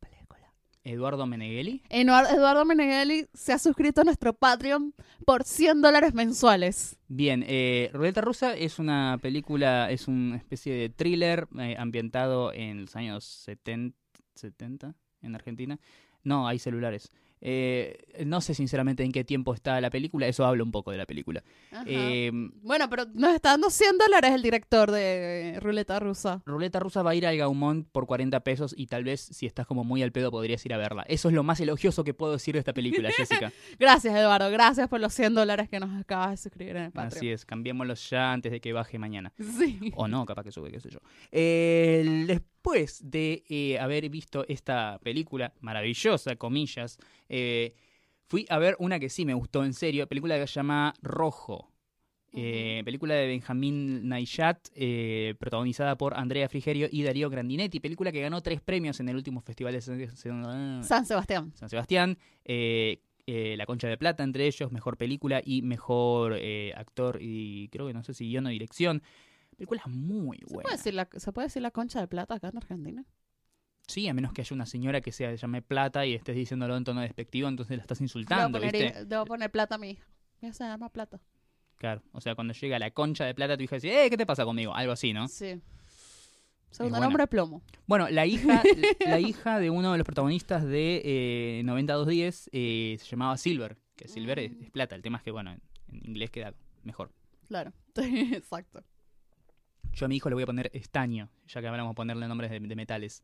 Eduardo 0.82 1.26
Meneghelli. 1.26 1.82
Eduard- 1.90 2.32
Eduardo 2.34 2.64
Meneghelli 2.64 3.26
se 3.34 3.52
ha 3.52 3.58
suscrito 3.58 4.00
a 4.00 4.04
nuestro 4.04 4.32
Patreon 4.32 4.94
por 5.26 5.44
100 5.44 5.82
dólares 5.82 6.14
mensuales. 6.14 6.96
Bien, 7.06 7.44
eh, 7.46 7.90
Ruleta 7.92 8.22
Rusa 8.22 8.56
es 8.56 8.78
una 8.78 9.18
película, 9.20 9.90
es 9.90 10.08
una 10.08 10.36
especie 10.38 10.72
de 10.72 10.88
thriller 10.88 11.46
eh, 11.58 11.76
ambientado 11.78 12.52
en 12.54 12.82
los 12.82 12.96
años 12.96 13.24
70, 13.24 13.94
70 14.40 14.94
en 15.22 15.34
Argentina. 15.34 15.78
No, 16.24 16.46
hay 16.46 16.58
celulares. 16.58 17.10
Eh, 17.42 17.96
no 18.26 18.42
sé 18.42 18.52
sinceramente 18.52 19.02
en 19.02 19.12
qué 19.12 19.24
tiempo 19.24 19.54
está 19.54 19.80
la 19.80 19.88
película, 19.88 20.26
eso 20.26 20.44
habla 20.44 20.62
un 20.62 20.70
poco 20.70 20.90
de 20.90 20.98
la 20.98 21.06
película. 21.06 21.42
Eh, 21.86 22.30
bueno, 22.62 22.90
pero 22.90 23.06
nos 23.14 23.34
está 23.34 23.50
dando 23.50 23.70
100 23.70 23.96
dólares 23.96 24.32
el 24.32 24.42
director 24.42 24.90
de 24.90 25.58
Ruleta 25.60 25.98
Rusa. 25.98 26.42
Ruleta 26.44 26.80
Rusa 26.80 27.02
va 27.02 27.12
a 27.12 27.14
ir 27.14 27.26
al 27.26 27.38
Gaumont 27.38 27.88
por 27.90 28.06
40 28.06 28.40
pesos 28.40 28.74
y 28.76 28.88
tal 28.88 29.04
vez 29.04 29.20
si 29.20 29.46
estás 29.46 29.66
como 29.66 29.84
muy 29.84 30.02
al 30.02 30.12
pedo 30.12 30.30
podrías 30.30 30.64
ir 30.66 30.74
a 30.74 30.76
verla. 30.76 31.02
Eso 31.08 31.28
es 31.28 31.34
lo 31.34 31.42
más 31.42 31.60
elogioso 31.60 32.04
que 32.04 32.12
puedo 32.12 32.32
decir 32.32 32.54
de 32.54 32.58
esta 32.58 32.74
película, 32.74 33.10
Jessica. 33.16 33.50
Gracias, 33.78 34.14
Eduardo. 34.14 34.50
Gracias 34.50 34.88
por 34.88 35.00
los 35.00 35.14
100 35.14 35.34
dólares 35.34 35.70
que 35.70 35.80
nos 35.80 35.98
acabas 35.98 36.32
de 36.32 36.36
suscribir 36.36 36.76
en 36.76 36.84
el 36.84 36.92
Patreon. 36.92 37.16
Así 37.16 37.30
es, 37.30 37.46
cambiémoslos 37.46 38.10
ya 38.10 38.32
antes 38.32 38.52
de 38.52 38.60
que 38.60 38.74
baje 38.74 38.98
mañana. 38.98 39.32
Sí. 39.38 39.92
O 39.94 40.08
no, 40.08 40.26
capaz 40.26 40.44
que 40.44 40.52
sube, 40.52 40.70
qué 40.70 40.80
sé 40.80 40.90
yo. 40.90 40.98
Eh, 41.32 42.38
después 42.60 43.00
de 43.10 43.42
eh, 43.48 43.78
haber 43.78 44.08
visto 44.10 44.44
esta 44.46 44.98
película 45.02 45.54
maravillosa, 45.60 46.36
comillas, 46.36 46.98
eh, 47.30 47.74
fui 48.26 48.44
a 48.50 48.58
ver 48.58 48.76
una 48.78 49.00
que 49.00 49.08
sí 49.08 49.24
me 49.24 49.32
gustó 49.32 49.64
en 49.64 49.72
serio, 49.72 50.06
película 50.06 50.38
que 50.38 50.46
se 50.46 50.54
llama 50.54 50.92
Rojo. 51.00 51.72
Eh, 52.32 52.82
película 52.84 53.14
de 53.14 53.26
Benjamín 53.26 54.06
Naishat, 54.08 54.68
eh, 54.74 55.34
protagonizada 55.40 55.96
por 55.96 56.14
Andrea 56.14 56.48
Frigerio 56.50 56.86
y 56.92 57.02
Darío 57.02 57.28
Grandinetti. 57.30 57.80
Película 57.80 58.12
que 58.12 58.20
ganó 58.20 58.40
tres 58.42 58.60
premios 58.60 59.00
en 59.00 59.08
el 59.08 59.16
último 59.16 59.40
festival 59.40 59.72
de 59.72 59.80
San, 59.80 60.06
San- 60.16 60.84
San 60.84 61.06
Sebastián. 61.06 61.52
San 61.56 61.68
Sebastián. 61.70 62.18
eh, 62.44 63.00
La 63.26 63.64
Concha 63.64 63.88
de 63.88 63.96
Plata, 63.96 64.22
entre 64.22 64.46
ellos, 64.46 64.70
mejor 64.70 64.96
película 64.98 65.40
y 65.44 65.62
mejor 65.62 66.36
actor 66.76 67.18
y 67.22 67.68
creo 67.68 67.86
que 67.86 67.94
no 67.94 68.02
sé 68.04 68.12
si 68.12 68.26
guion 68.28 68.46
o 68.46 68.50
dirección. 68.50 69.02
Película 69.66 69.82
muy 69.88 70.38
¿Se 70.38 70.44
buena. 70.46 70.62
puede, 70.62 70.76
decir 70.76 70.94
la, 70.94 71.08
¿Se 71.16 71.32
puede 71.32 71.46
decir 71.48 71.60
la 71.62 71.70
concha 71.70 72.00
de 72.00 72.08
plata 72.08 72.34
acá 72.34 72.48
en 72.48 72.56
Argentina? 72.56 73.04
Sí, 73.86 74.08
a 74.08 74.14
menos 74.14 74.32
que 74.32 74.40
haya 74.40 74.54
una 74.54 74.66
señora 74.66 75.00
que 75.00 75.12
se 75.12 75.36
llame 75.36 75.62
Plata 75.62 76.06
y 76.06 76.14
estés 76.14 76.36
diciéndolo 76.36 76.76
en 76.76 76.84
tono 76.84 77.00
despectivo, 77.00 77.48
entonces 77.48 77.76
la 77.76 77.82
estás 77.82 77.98
Debo 77.98 78.04
insultando, 78.04 78.58
poner, 78.58 78.72
¿viste? 78.72 79.04
debo 79.04 79.24
poner 79.26 79.50
plata 79.50 79.74
a 79.74 79.78
mi 79.78 79.90
hija. 79.90 80.06
Mi 80.40 80.48
hija 80.48 80.54
se 80.54 80.64
llama 80.64 80.88
plata. 80.90 81.20
Claro, 81.76 82.02
o 82.12 82.20
sea, 82.20 82.34
cuando 82.34 82.54
llega 82.54 82.78
la 82.78 82.90
concha 82.92 83.24
de 83.24 83.34
plata, 83.34 83.56
tu 83.56 83.64
hija 83.64 83.76
dice, 83.76 84.04
eh, 84.06 84.08
¿qué 84.10 84.16
te 84.16 84.26
pasa 84.26 84.44
conmigo? 84.44 84.74
Algo 84.74 84.92
así, 84.92 85.12
¿no? 85.12 85.28
Sí. 85.28 85.60
Segundo 86.70 87.00
nombre, 87.00 87.26
plomo. 87.26 87.62
Bueno, 87.86 88.08
la 88.10 88.26
hija, 88.26 88.62
la 89.06 89.18
hija 89.18 89.58
de 89.58 89.70
uno 89.70 89.90
de 89.92 89.98
los 89.98 90.04
protagonistas 90.04 90.64
de 90.64 91.02
eh, 91.04 91.62
90-210 91.64 92.48
eh, 92.52 92.96
se 93.00 93.06
llamaba 93.06 93.36
Silver, 93.36 93.76
que 93.96 94.06
Silver 94.08 94.38
es, 94.38 94.52
es 94.60 94.70
plata, 94.70 94.94
el 94.94 95.02
tema 95.02 95.18
es 95.18 95.24
que, 95.24 95.32
bueno, 95.32 95.50
en, 95.50 95.60
en 95.88 96.06
inglés 96.06 96.30
queda 96.30 96.54
mejor. 96.84 97.10
Claro. 97.48 97.72
Exacto. 97.96 98.84
Yo 99.94 100.06
a 100.06 100.08
mi 100.08 100.16
hijo 100.16 100.28
le 100.28 100.34
voy 100.34 100.42
a 100.44 100.46
poner 100.46 100.70
estaño, 100.72 101.30
ya 101.46 101.60
que 101.60 101.68
hablamos 101.68 101.92
de 101.92 101.96
ponerle 101.96 102.28
nombres 102.28 102.50
de, 102.50 102.60
de 102.60 102.76
metales. 102.76 103.22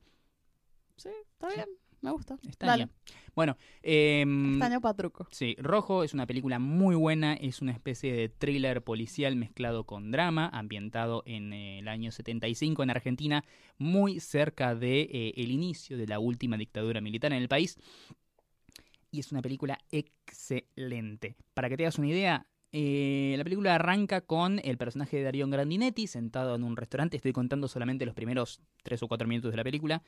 Sí, 0.97 1.11
está 1.33 1.49
bien. 1.49 1.69
Me 2.01 2.11
gusta. 2.11 2.39
Está 2.49 2.67
Dale. 2.67 2.89
Bueno, 3.35 3.57
em, 3.83 4.55
Estaño 4.55 4.81
pa' 4.81 4.95
truco. 4.95 5.27
Sí, 5.31 5.57
Rojo 5.59 6.05
es 6.05 6.15
una 6.15 6.27
película 6.27 6.59
muy 6.59 6.95
buena, 6.95 7.35
es 7.35 7.63
una 7.63 7.73
especie 7.73 8.13
de 8.13 8.29
thriller 8.29 8.83
policial 8.83 9.35
mezclado 9.37 9.85
con 9.85 10.11
drama, 10.11 10.49
ambientado 10.53 11.23
en 11.27 11.53
eh, 11.53 11.81
el 11.81 11.89
año 11.89 12.13
75 12.13 12.83
en 12.83 12.91
Argentina, 12.91 13.45
muy 13.79 14.21
cerca 14.21 14.75
de 14.75 15.01
eh, 15.01 15.33
el 15.37 15.51
inicio 15.51 15.97
de 15.97 16.07
la 16.07 16.19
última 16.19 16.57
dictadura 16.57 17.01
militar 17.01 17.33
en 17.33 17.43
el 17.43 17.49
país. 17.49 17.79
Y 19.11 19.21
es 19.21 19.33
una 19.33 19.43
película 19.43 19.79
excelente. 19.91 21.37
Para 21.55 21.69
que 21.69 21.77
te 21.77 21.85
hagas 21.85 21.99
una 21.99 22.09
idea, 22.09 22.47
eh, 22.73 23.35
la 23.39 23.45
película 23.45 23.75
arranca 23.75 24.21
con 24.21 24.61
el 24.65 24.77
personaje 24.77 25.17
de 25.17 25.23
Darío 25.23 25.49
Grandinetti 25.49 26.07
sentado 26.07 26.55
en 26.55 26.65
un 26.65 26.77
restaurante. 26.77 27.17
Estoy 27.17 27.33
contando 27.33 27.69
solamente 27.69 28.07
los 28.07 28.15
primeros 28.15 28.61
tres 28.83 29.03
o 29.03 29.09
cuatro 29.09 29.27
minutos 29.29 29.51
de 29.51 29.57
la 29.57 29.65
película. 29.65 30.03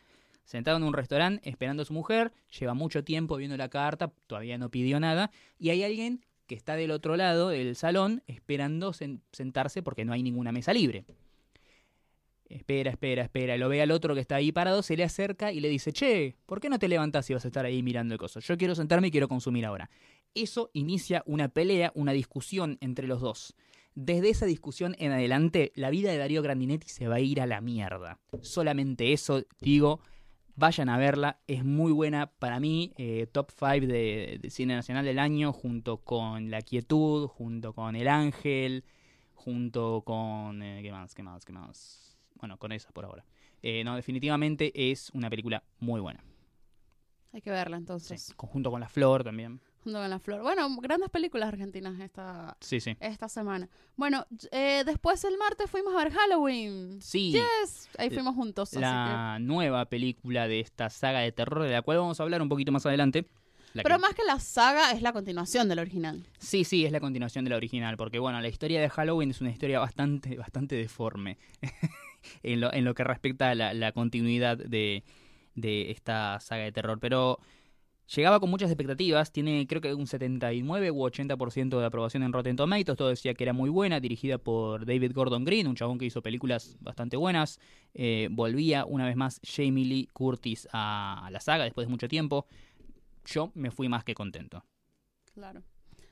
Sentado 0.45 0.79
en 0.79 0.83
un 0.83 0.95
restaurante 0.95 1.49
esperando 1.49 1.83
a 1.83 1.87
su 1.87 1.93
mujer, 1.93 2.33
lleva 2.59 2.73
mucho 2.73 3.05
tiempo 3.05 3.37
viendo 3.37 3.57
la 3.57 3.69
carta, 3.69 4.11
todavía 4.27 4.57
no 4.57 4.71
pidió 4.71 4.99
nada, 4.99 5.31
y 5.59 5.69
hay 5.71 5.85
alguien 5.85 6.25
que 6.47 6.55
está 6.55 6.75
del 6.75 6.91
otro 6.91 7.17
lado 7.17 7.50
del 7.50 7.77
salón 7.77 8.23
esperando 8.27 8.93
sen- 8.93 9.21
sentarse 9.31 9.83
porque 9.83 10.07
no 10.07 10.15
hay 10.15 10.23
ninguna 10.23 10.50
mesa 10.50 10.73
libre. 10.73 11.05
Espera, 12.49 12.91
espera, 12.91 13.25
espera, 13.25 13.59
lo 13.59 13.69
ve 13.69 13.83
al 13.83 13.91
otro 13.91 14.15
que 14.15 14.23
está 14.23 14.37
ahí 14.37 14.50
parado, 14.53 14.83
se 14.83 14.97
le 14.97 15.05
acerca 15.05 15.53
y 15.53 15.61
le 15.61 15.69
dice, 15.69 15.93
che, 15.93 16.35
¿por 16.47 16.61
qué 16.61 16.71
no 16.71 16.79
te 16.79 16.88
levantás 16.88 17.27
si 17.27 17.35
vas 17.35 17.45
a 17.45 17.49
estar 17.49 17.67
ahí 17.67 17.83
mirando 17.83 18.15
el 18.15 18.19
coso? 18.19 18.41
Yo 18.41 18.57
quiero 18.57 18.75
sentarme 18.75 19.09
y 19.09 19.11
quiero 19.11 19.29
consumir 19.29 19.67
ahora. 19.67 19.91
Eso 20.42 20.71
inicia 20.73 21.23
una 21.26 21.49
pelea, 21.49 21.92
una 21.95 22.12
discusión 22.12 22.78
entre 22.80 23.07
los 23.07 23.21
dos. 23.21 23.54
Desde 23.95 24.30
esa 24.30 24.47
discusión 24.47 24.95
en 25.00 25.11
adelante, 25.11 25.73
la 25.75 25.90
vida 25.90 26.12
de 26.12 26.18
Darío 26.18 26.42
Grandinetti 26.42 26.88
se 26.88 27.09
va 27.09 27.16
a 27.16 27.21
ir 27.21 27.40
a 27.40 27.47
la 27.47 27.61
mierda. 27.61 28.21
Solamente 28.42 29.12
eso, 29.12 29.42
digo, 29.61 30.00
vayan 30.54 30.88
a 30.88 30.97
verla, 30.99 31.40
es 31.49 31.64
muy 31.64 31.90
buena 31.90 32.30
para 32.30 32.61
mí, 32.61 32.92
eh, 32.97 33.26
top 33.33 33.50
5 33.50 33.87
de, 33.88 34.38
de 34.40 34.50
cine 34.50 34.76
nacional 34.76 35.04
del 35.04 35.18
año, 35.18 35.52
junto 35.52 35.99
con 35.99 36.50
La 36.50 36.62
Quietud, 36.62 37.26
junto 37.26 37.73
con 37.73 37.97
El 37.97 38.07
Ángel, 38.07 38.85
junto 39.35 40.02
con... 40.04 40.62
eh, 40.62 40.80
¿Qué 40.83 40.92
más? 40.92 41.14
¿Qué 41.14 41.25
más? 41.25 41.45
¿Qué 41.45 41.52
más? 41.52 42.16
Bueno, 42.35 42.57
con 42.59 42.71
esas 42.71 42.92
por 42.92 43.04
ahora. 43.04 43.25
Eh, 43.62 43.83
no, 43.83 43.97
definitivamente 43.97 44.92
es 44.92 45.11
una 45.11 45.28
película 45.28 45.64
muy 45.80 46.00
buena. 46.00 46.23
Hay 47.33 47.40
que 47.40 47.50
verla 47.50 47.76
Sí, 47.76 47.80
entonces. 47.80 48.33
Conjunto 48.37 48.71
con 48.71 48.80
La 48.80 48.88
Flor 48.88 49.25
también. 49.25 49.61
Junto 49.88 50.00
con 50.00 50.11
la 50.11 50.18
flor. 50.18 50.42
Bueno, 50.42 50.68
grandes 50.83 51.09
películas 51.09 51.49
argentinas 51.49 51.99
esta, 52.00 52.57
Sí, 52.61 52.78
sí. 52.78 52.95
esta 53.00 53.26
semana. 53.28 53.71
Bueno, 53.97 54.26
eh, 54.52 54.83
después 54.85 55.25
el 55.25 55.38
martes 55.38 55.71
fuimos 55.71 55.95
a 55.95 56.04
ver 56.04 56.12
Halloween. 56.12 57.00
Sí, 57.00 57.33
Yes. 57.33 57.88
Ahí 57.97 58.11
fuimos 58.11 58.35
juntos. 58.35 58.68
así 58.71 58.80
la 58.80 59.38
nueva 59.40 59.87
película 59.87 60.47
de 60.47 60.61
esta 60.61 60.90
saga 60.90 61.21
de 61.21 61.33
terror, 61.33 61.62
de 61.62 61.73
la 61.73 61.80
cual 61.80 61.97
vamos 61.99 62.21
a 62.21 62.23
hablar 62.23 62.42
un 62.42 62.50
poquito 62.50 62.71
más 62.71 62.85
adelante. 62.85 63.25
La. 63.73 63.83
Pero 63.83 63.97
que- 63.97 64.00
más 64.02 64.14
que 64.14 64.25
la 64.25 64.38
saga, 64.40 64.92
es 64.92 65.00
la 65.00 65.12
continuación 65.14 65.68
del 65.71 65.78
original. 65.78 66.23
Sí, 66.38 66.64
sí, 66.64 66.85
es 66.85 66.92
la 66.92 67.00
continuación 67.00 67.45
de 67.45 67.50
la 67.50 67.57
original, 67.57 67.97
porque 67.97 68.18
bueno, 68.18 68.40
la 68.42 68.49
historia 68.49 68.80
de 68.83 68.90
Halloween 68.90 69.30
es 69.30 69.40
una 69.40 69.50
historia 69.50 69.78
bastante, 69.80 70.37
bastante 70.37 70.75
deforme 70.76 71.38
en, 72.42 72.61
lo, 72.61 72.73
en 72.73 72.85
lo 72.85 72.95
que 72.95 73.04
respecta 73.04 73.50
a 73.50 73.54
la, 73.54 73.73
la 73.75 73.92
continuidad 73.92 74.57
de, 74.59 75.02
de 75.54 75.90
esta 75.90 76.40
saga 76.40 76.64
de 76.64 76.73
terror. 76.73 76.99
Pero 77.00 77.38
llegaba 78.15 78.41
con 78.41 78.50
muchas 78.50 78.71
expectativas, 78.71 79.33
tiene 79.33 79.67
creo 79.67 79.81
que 79.81 79.95
un 79.95 80.07
79 80.07 80.91
u 80.91 81.00
80% 81.05 81.79
de 81.79 81.85
aprobación 81.85 82.23
en 82.23 82.33
Rotten 82.33 82.57
Tomatoes, 82.57 82.97
todo 82.97 83.09
decía 83.09 83.35
que 83.35 83.45
era 83.45 83.53
muy 83.53 83.71
buena, 83.71 84.00
dirigida 84.00 84.38
por 84.38 84.87
David 84.87 85.12
Gordon 85.15 85.45
Green, 85.45 85.67
un 85.67 85.77
chabón 85.77 85.99
que 85.99 86.07
hizo 86.07 86.23
películas 86.23 86.77
bastante 86.81 87.17
buenas. 87.17 87.61
Eh, 87.95 88.29
volvía 88.31 88.85
una 88.85 89.07
vez 89.07 89.17
más 89.17 89.41
Jamie 89.45 89.85
Lee 89.85 90.09
Curtis 90.12 90.69
a, 90.73 91.29
la 91.31 91.41
saga 91.41 91.65
después 91.65 91.87
de 91.87 91.91
mucho 91.91 92.09
tiempo. 92.09 92.47
Yo 93.27 93.53
me 93.55 93.71
fui 93.71 93.88
más 93.88 94.05
que 94.05 94.15
contento. 94.15 94.65
Claro. 95.35 95.62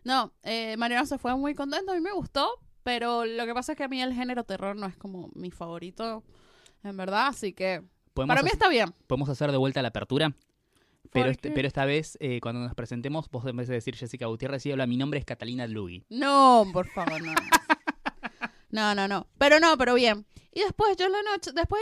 No, 0.05 0.33
eh, 0.43 0.77
Mariano 0.77 1.07
se 1.07 1.19
fue 1.19 1.35
muy 1.37 1.55
contento, 1.55 1.93
a 1.93 1.95
mí 1.95 2.01
me 2.01 2.13
gustó, 2.13 2.49
pero 2.85 3.25
lo 3.25 3.45
que 3.47 3.55
pasa 3.55 3.73
es 3.73 3.79
que 3.79 3.85
a 3.85 3.89
mí 3.89 4.01
el 4.01 4.13
género 4.13 4.45
terror 4.45 4.77
no 4.77 4.87
es 4.87 4.97
como 4.97 5.31
mi 5.35 5.51
favorito, 5.51 6.23
en 6.85 6.97
verdad, 6.97 7.29
así 7.29 7.53
que 7.53 7.83
¿Podemos 8.15 8.33
para 8.33 8.43
mí 8.45 8.51
está 8.53 8.69
bien. 8.69 8.95
podemos 9.07 9.29
hacer 9.29 9.51
de 9.51 9.57
vuelta 9.57 9.83
la 9.83 9.89
apertura. 9.89 10.33
Pero, 11.13 11.27
¿Por 11.27 11.31
este- 11.33 11.51
pero 11.51 11.69
esta 11.69 11.85
vez, 11.85 12.17
eh, 12.21 12.41
cuando 12.41 12.61
nos 12.61 12.75
presentemos, 12.75 13.29
vos 13.31 13.45
en 13.47 13.57
vez 13.57 13.69
de 13.69 13.75
decir 13.75 13.97
Jessica 13.97 14.27
Gutiérrez, 14.27 14.65
y 14.67 14.73
habla, 14.73 14.87
mi 14.87 14.97
nombre 14.97 15.19
es 15.19 15.25
Catalina 15.25 15.67
Lugi. 15.67 16.05
No, 16.11 16.67
por 16.73 16.89
favor, 16.89 17.23
no. 17.23 17.33
No, 18.71 18.95
no, 18.95 19.09
no. 19.09 19.27
Pero 19.39 19.61
no, 19.61 19.77
pero 19.79 19.95
bien. 19.95 20.27
Y 20.53 20.61
después 20.61 20.97
yo 20.97 21.07
en 21.07 21.13
la 21.13 21.23
noche, 21.23 21.51
después 21.55 21.81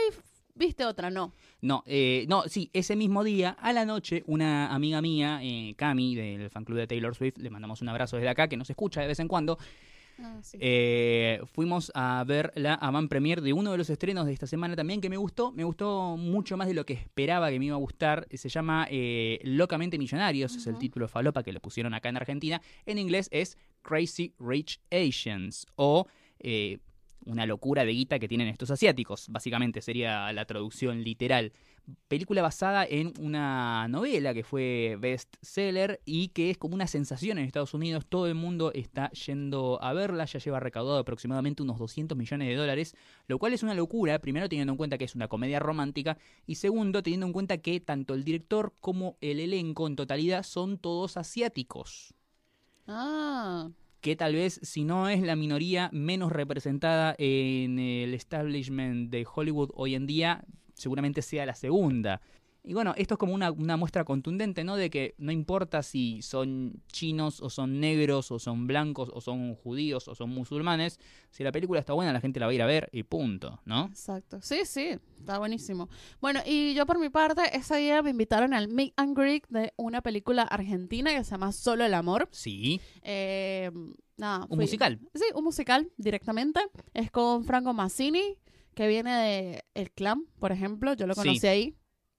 viste 0.54 0.84
otra, 0.84 1.10
no. 1.10 1.32
No, 1.60 1.82
eh, 1.86 2.26
no, 2.28 2.42
sí, 2.48 2.70
ese 2.72 2.94
mismo 2.94 3.24
día, 3.24 3.50
a 3.60 3.72
la 3.72 3.84
noche, 3.84 4.22
una 4.26 4.72
amiga 4.74 5.00
mía, 5.00 5.40
eh, 5.42 5.74
Cami, 5.76 6.14
del 6.14 6.50
fan 6.50 6.64
club 6.64 6.78
de 6.78 6.86
Taylor 6.86 7.14
Swift, 7.14 7.38
le 7.38 7.50
mandamos 7.50 7.80
un 7.82 7.88
abrazo 7.88 8.16
desde 8.16 8.28
acá, 8.28 8.48
que 8.48 8.56
nos 8.56 8.68
escucha 8.70 9.00
de 9.00 9.06
vez 9.06 9.18
en 9.18 9.28
cuando, 9.28 9.58
Ah, 10.18 10.38
sí. 10.42 10.58
eh, 10.60 11.40
fuimos 11.46 11.90
a 11.94 12.22
ver 12.26 12.52
la 12.54 12.74
avant 12.74 13.08
premiere 13.08 13.42
de 13.42 13.52
uno 13.52 13.72
de 13.72 13.78
los 13.78 13.90
estrenos 13.90 14.26
de 14.26 14.32
esta 14.32 14.46
semana 14.46 14.76
también, 14.76 15.00
que 15.00 15.10
me 15.10 15.16
gustó, 15.16 15.52
me 15.52 15.64
gustó 15.64 16.16
mucho 16.16 16.56
más 16.56 16.68
de 16.68 16.74
lo 16.74 16.86
que 16.86 16.94
esperaba 16.94 17.50
que 17.50 17.58
me 17.58 17.66
iba 17.66 17.74
a 17.76 17.78
gustar, 17.78 18.26
se 18.32 18.48
llama 18.48 18.86
eh, 18.90 19.40
Locamente 19.42 19.98
Millonarios, 19.98 20.56
es 20.56 20.66
el 20.66 20.78
título 20.78 21.08
falopa 21.08 21.42
que 21.42 21.52
le 21.52 21.60
pusieron 21.60 21.94
acá 21.94 22.08
en 22.08 22.16
Argentina, 22.16 22.62
en 22.86 22.98
inglés 22.98 23.28
es 23.32 23.58
Crazy 23.82 24.34
Rich 24.38 24.80
Asians, 24.90 25.66
o... 25.76 26.06
eh, 26.38 26.78
una 27.26 27.46
locura 27.46 27.86
de 27.86 27.92
guita 27.92 28.18
que 28.18 28.28
tienen 28.28 28.48
estos 28.48 28.70
asiáticos, 28.70 29.30
básicamente 29.30 29.80
sería 29.80 30.30
la 30.34 30.44
traducción 30.44 31.02
literal. 31.02 31.54
Película 32.08 32.42
basada 32.42 32.86
en 32.86 33.12
una 33.20 33.86
novela 33.88 34.32
que 34.32 34.44
fue 34.44 34.96
bestseller 35.00 36.00
y 36.04 36.28
que 36.28 36.50
es 36.50 36.58
como 36.58 36.74
una 36.74 36.86
sensación 36.86 37.38
en 37.38 37.44
Estados 37.44 37.74
Unidos. 37.74 38.06
Todo 38.08 38.26
el 38.26 38.34
mundo 38.34 38.72
está 38.72 39.10
yendo 39.10 39.78
a 39.82 39.92
verla, 39.92 40.24
ya 40.24 40.38
lleva 40.38 40.60
recaudado 40.60 40.98
aproximadamente 40.98 41.62
unos 41.62 41.78
200 41.78 42.16
millones 42.16 42.48
de 42.48 42.54
dólares, 42.54 42.94
lo 43.26 43.38
cual 43.38 43.52
es 43.52 43.62
una 43.62 43.74
locura, 43.74 44.18
primero 44.18 44.48
teniendo 44.48 44.72
en 44.72 44.76
cuenta 44.78 44.98
que 44.98 45.04
es 45.04 45.14
una 45.14 45.28
comedia 45.28 45.60
romántica 45.60 46.16
y 46.46 46.54
segundo 46.54 47.02
teniendo 47.02 47.26
en 47.26 47.32
cuenta 47.32 47.58
que 47.58 47.80
tanto 47.80 48.14
el 48.14 48.24
director 48.24 48.74
como 48.80 49.16
el 49.20 49.40
elenco 49.40 49.86
en 49.86 49.96
totalidad 49.96 50.42
son 50.42 50.78
todos 50.78 51.16
asiáticos 51.16 52.14
Ah, 52.86 53.70
que 54.00 54.16
tal 54.16 54.34
vez 54.34 54.60
si 54.62 54.84
no 54.84 55.08
es 55.08 55.22
la 55.22 55.36
minoría 55.36 55.88
menos 55.92 56.30
representada 56.30 57.14
en 57.18 57.78
el 57.78 58.12
establishment 58.12 59.10
de 59.10 59.26
Hollywood 59.32 59.70
hoy 59.74 59.94
en 59.94 60.06
día, 60.06 60.44
seguramente 60.84 61.20
sea 61.22 61.44
la 61.46 61.54
segunda. 61.56 62.20
Y 62.66 62.72
bueno, 62.72 62.94
esto 62.96 63.14
es 63.14 63.18
como 63.18 63.34
una, 63.34 63.50
una 63.52 63.76
muestra 63.76 64.04
contundente, 64.04 64.64
¿no? 64.64 64.76
De 64.76 64.88
que 64.88 65.14
no 65.18 65.30
importa 65.32 65.82
si 65.82 66.22
son 66.22 66.80
chinos 66.90 67.42
o 67.42 67.50
son 67.50 67.78
negros 67.78 68.30
o 68.30 68.38
son 68.38 68.66
blancos 68.66 69.10
o 69.12 69.20
son 69.20 69.54
judíos 69.54 70.08
o 70.08 70.14
son 70.14 70.30
musulmanes, 70.30 70.98
si 71.30 71.44
la 71.44 71.52
película 71.52 71.78
está 71.80 71.92
buena 71.92 72.14
la 72.14 72.22
gente 72.22 72.40
la 72.40 72.46
va 72.46 72.52
a 72.52 72.54
ir 72.54 72.62
a 72.62 72.66
ver 72.66 72.88
y 72.90 73.02
punto, 73.02 73.60
¿no? 73.66 73.84
exacto. 73.90 74.38
Sí, 74.40 74.60
sí, 74.64 74.96
está 75.18 75.38
buenísimo. 75.38 75.90
Bueno, 76.22 76.40
y 76.46 76.72
yo 76.72 76.86
por 76.86 76.98
mi 76.98 77.10
parte, 77.10 77.42
ese 77.54 77.76
día 77.76 78.00
me 78.02 78.08
invitaron 78.10 78.54
al 78.54 78.68
Meet 78.68 78.94
and 78.96 79.14
Greet 79.14 79.46
de 79.50 79.74
una 79.76 80.00
película 80.00 80.44
argentina 80.44 81.10
que 81.14 81.22
se 81.22 81.32
llama 81.32 81.52
Solo 81.52 81.84
el 81.84 81.92
Amor. 81.92 82.28
Sí, 82.30 82.80
Eh, 83.02 83.70
nada, 84.16 84.44
un 84.44 84.48
fui- 84.56 84.64
musical. 84.64 84.98
Sí, 85.14 85.24
un 85.34 85.44
musical 85.44 85.90
directamente. 85.98 86.60
Es 86.94 87.10
con 87.10 87.44
Franco 87.44 87.74
Massini, 87.74 88.38
que 88.74 88.86
viene 88.88 89.10
de 89.12 89.64
El 89.74 89.90
Clan, 89.90 90.26
por 90.38 90.52
ejemplo. 90.52 90.94
Yo 90.94 91.06
lo 91.06 91.14
Sí. 91.14 91.20
conocí 91.20 91.46
ahí. 91.46 91.76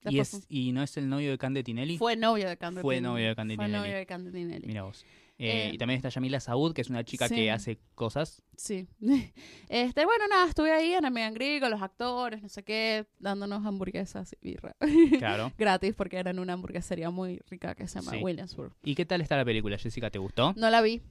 Y, 0.07 0.19
es, 0.19 0.45
y 0.49 0.71
no 0.71 0.83
es 0.83 0.97
el 0.97 1.09
novio 1.09 1.31
de 1.31 1.37
Cande 1.37 1.63
Tinelli. 1.63 1.97
Fue 1.97 2.15
novio 2.15 2.47
de 2.47 2.57
Cande 2.57 2.81
Fue 2.81 3.01
novio 3.01 3.27
de 3.27 3.35
Cande 3.35 3.55
Fue 3.55 3.67
novio 3.67 3.93
de. 3.95 4.61
Mira 4.67 4.83
vos. 4.83 5.03
Eh, 5.37 5.67
Eh, 5.67 5.71
y 5.73 5.77
también 5.77 5.97
está 5.97 6.07
Yamila 6.07 6.39
Saud, 6.39 6.73
que 6.73 6.79
es 6.81 6.89
una 6.89 7.03
chica 7.03 7.27
sí. 7.27 7.35
que 7.35 7.51
hace 7.51 7.77
cosas. 7.93 8.41
Sí. 8.55 8.87
Este, 9.67 10.05
bueno, 10.05 10.25
nada, 10.29 10.47
estuve 10.47 10.71
ahí 10.71 10.93
en 10.93 11.03
el 11.05 11.11
Megan 11.11 11.33
Greek 11.33 11.61
con 11.61 11.71
los 11.71 11.81
actores, 11.81 12.41
no 12.41 12.47
sé 12.49 12.63
qué, 12.63 13.05
dándonos 13.19 13.65
hamburguesas 13.65 14.33
y 14.41 14.51
birra. 14.51 14.75
Claro. 15.19 15.51
Gratis, 15.57 15.93
porque 15.95 16.17
eran 16.17 16.39
una 16.39 16.53
hamburguesería 16.53 17.09
muy 17.09 17.39
rica 17.49 17.75
que 17.75 17.87
se 17.87 17.99
llama 17.99 18.11
Sí. 18.11 18.17
Williamsburg. 18.23 18.73
¿Y 18.83 18.95
qué 18.95 19.05
tal 19.05 19.19
está 19.21 19.35
la 19.35 19.43
película, 19.43 19.77
Jessica? 19.77 20.09
¿Te 20.09 20.19
gustó? 20.19 20.53
No 20.55 20.69
la 20.69 20.81
vi. 20.81 21.01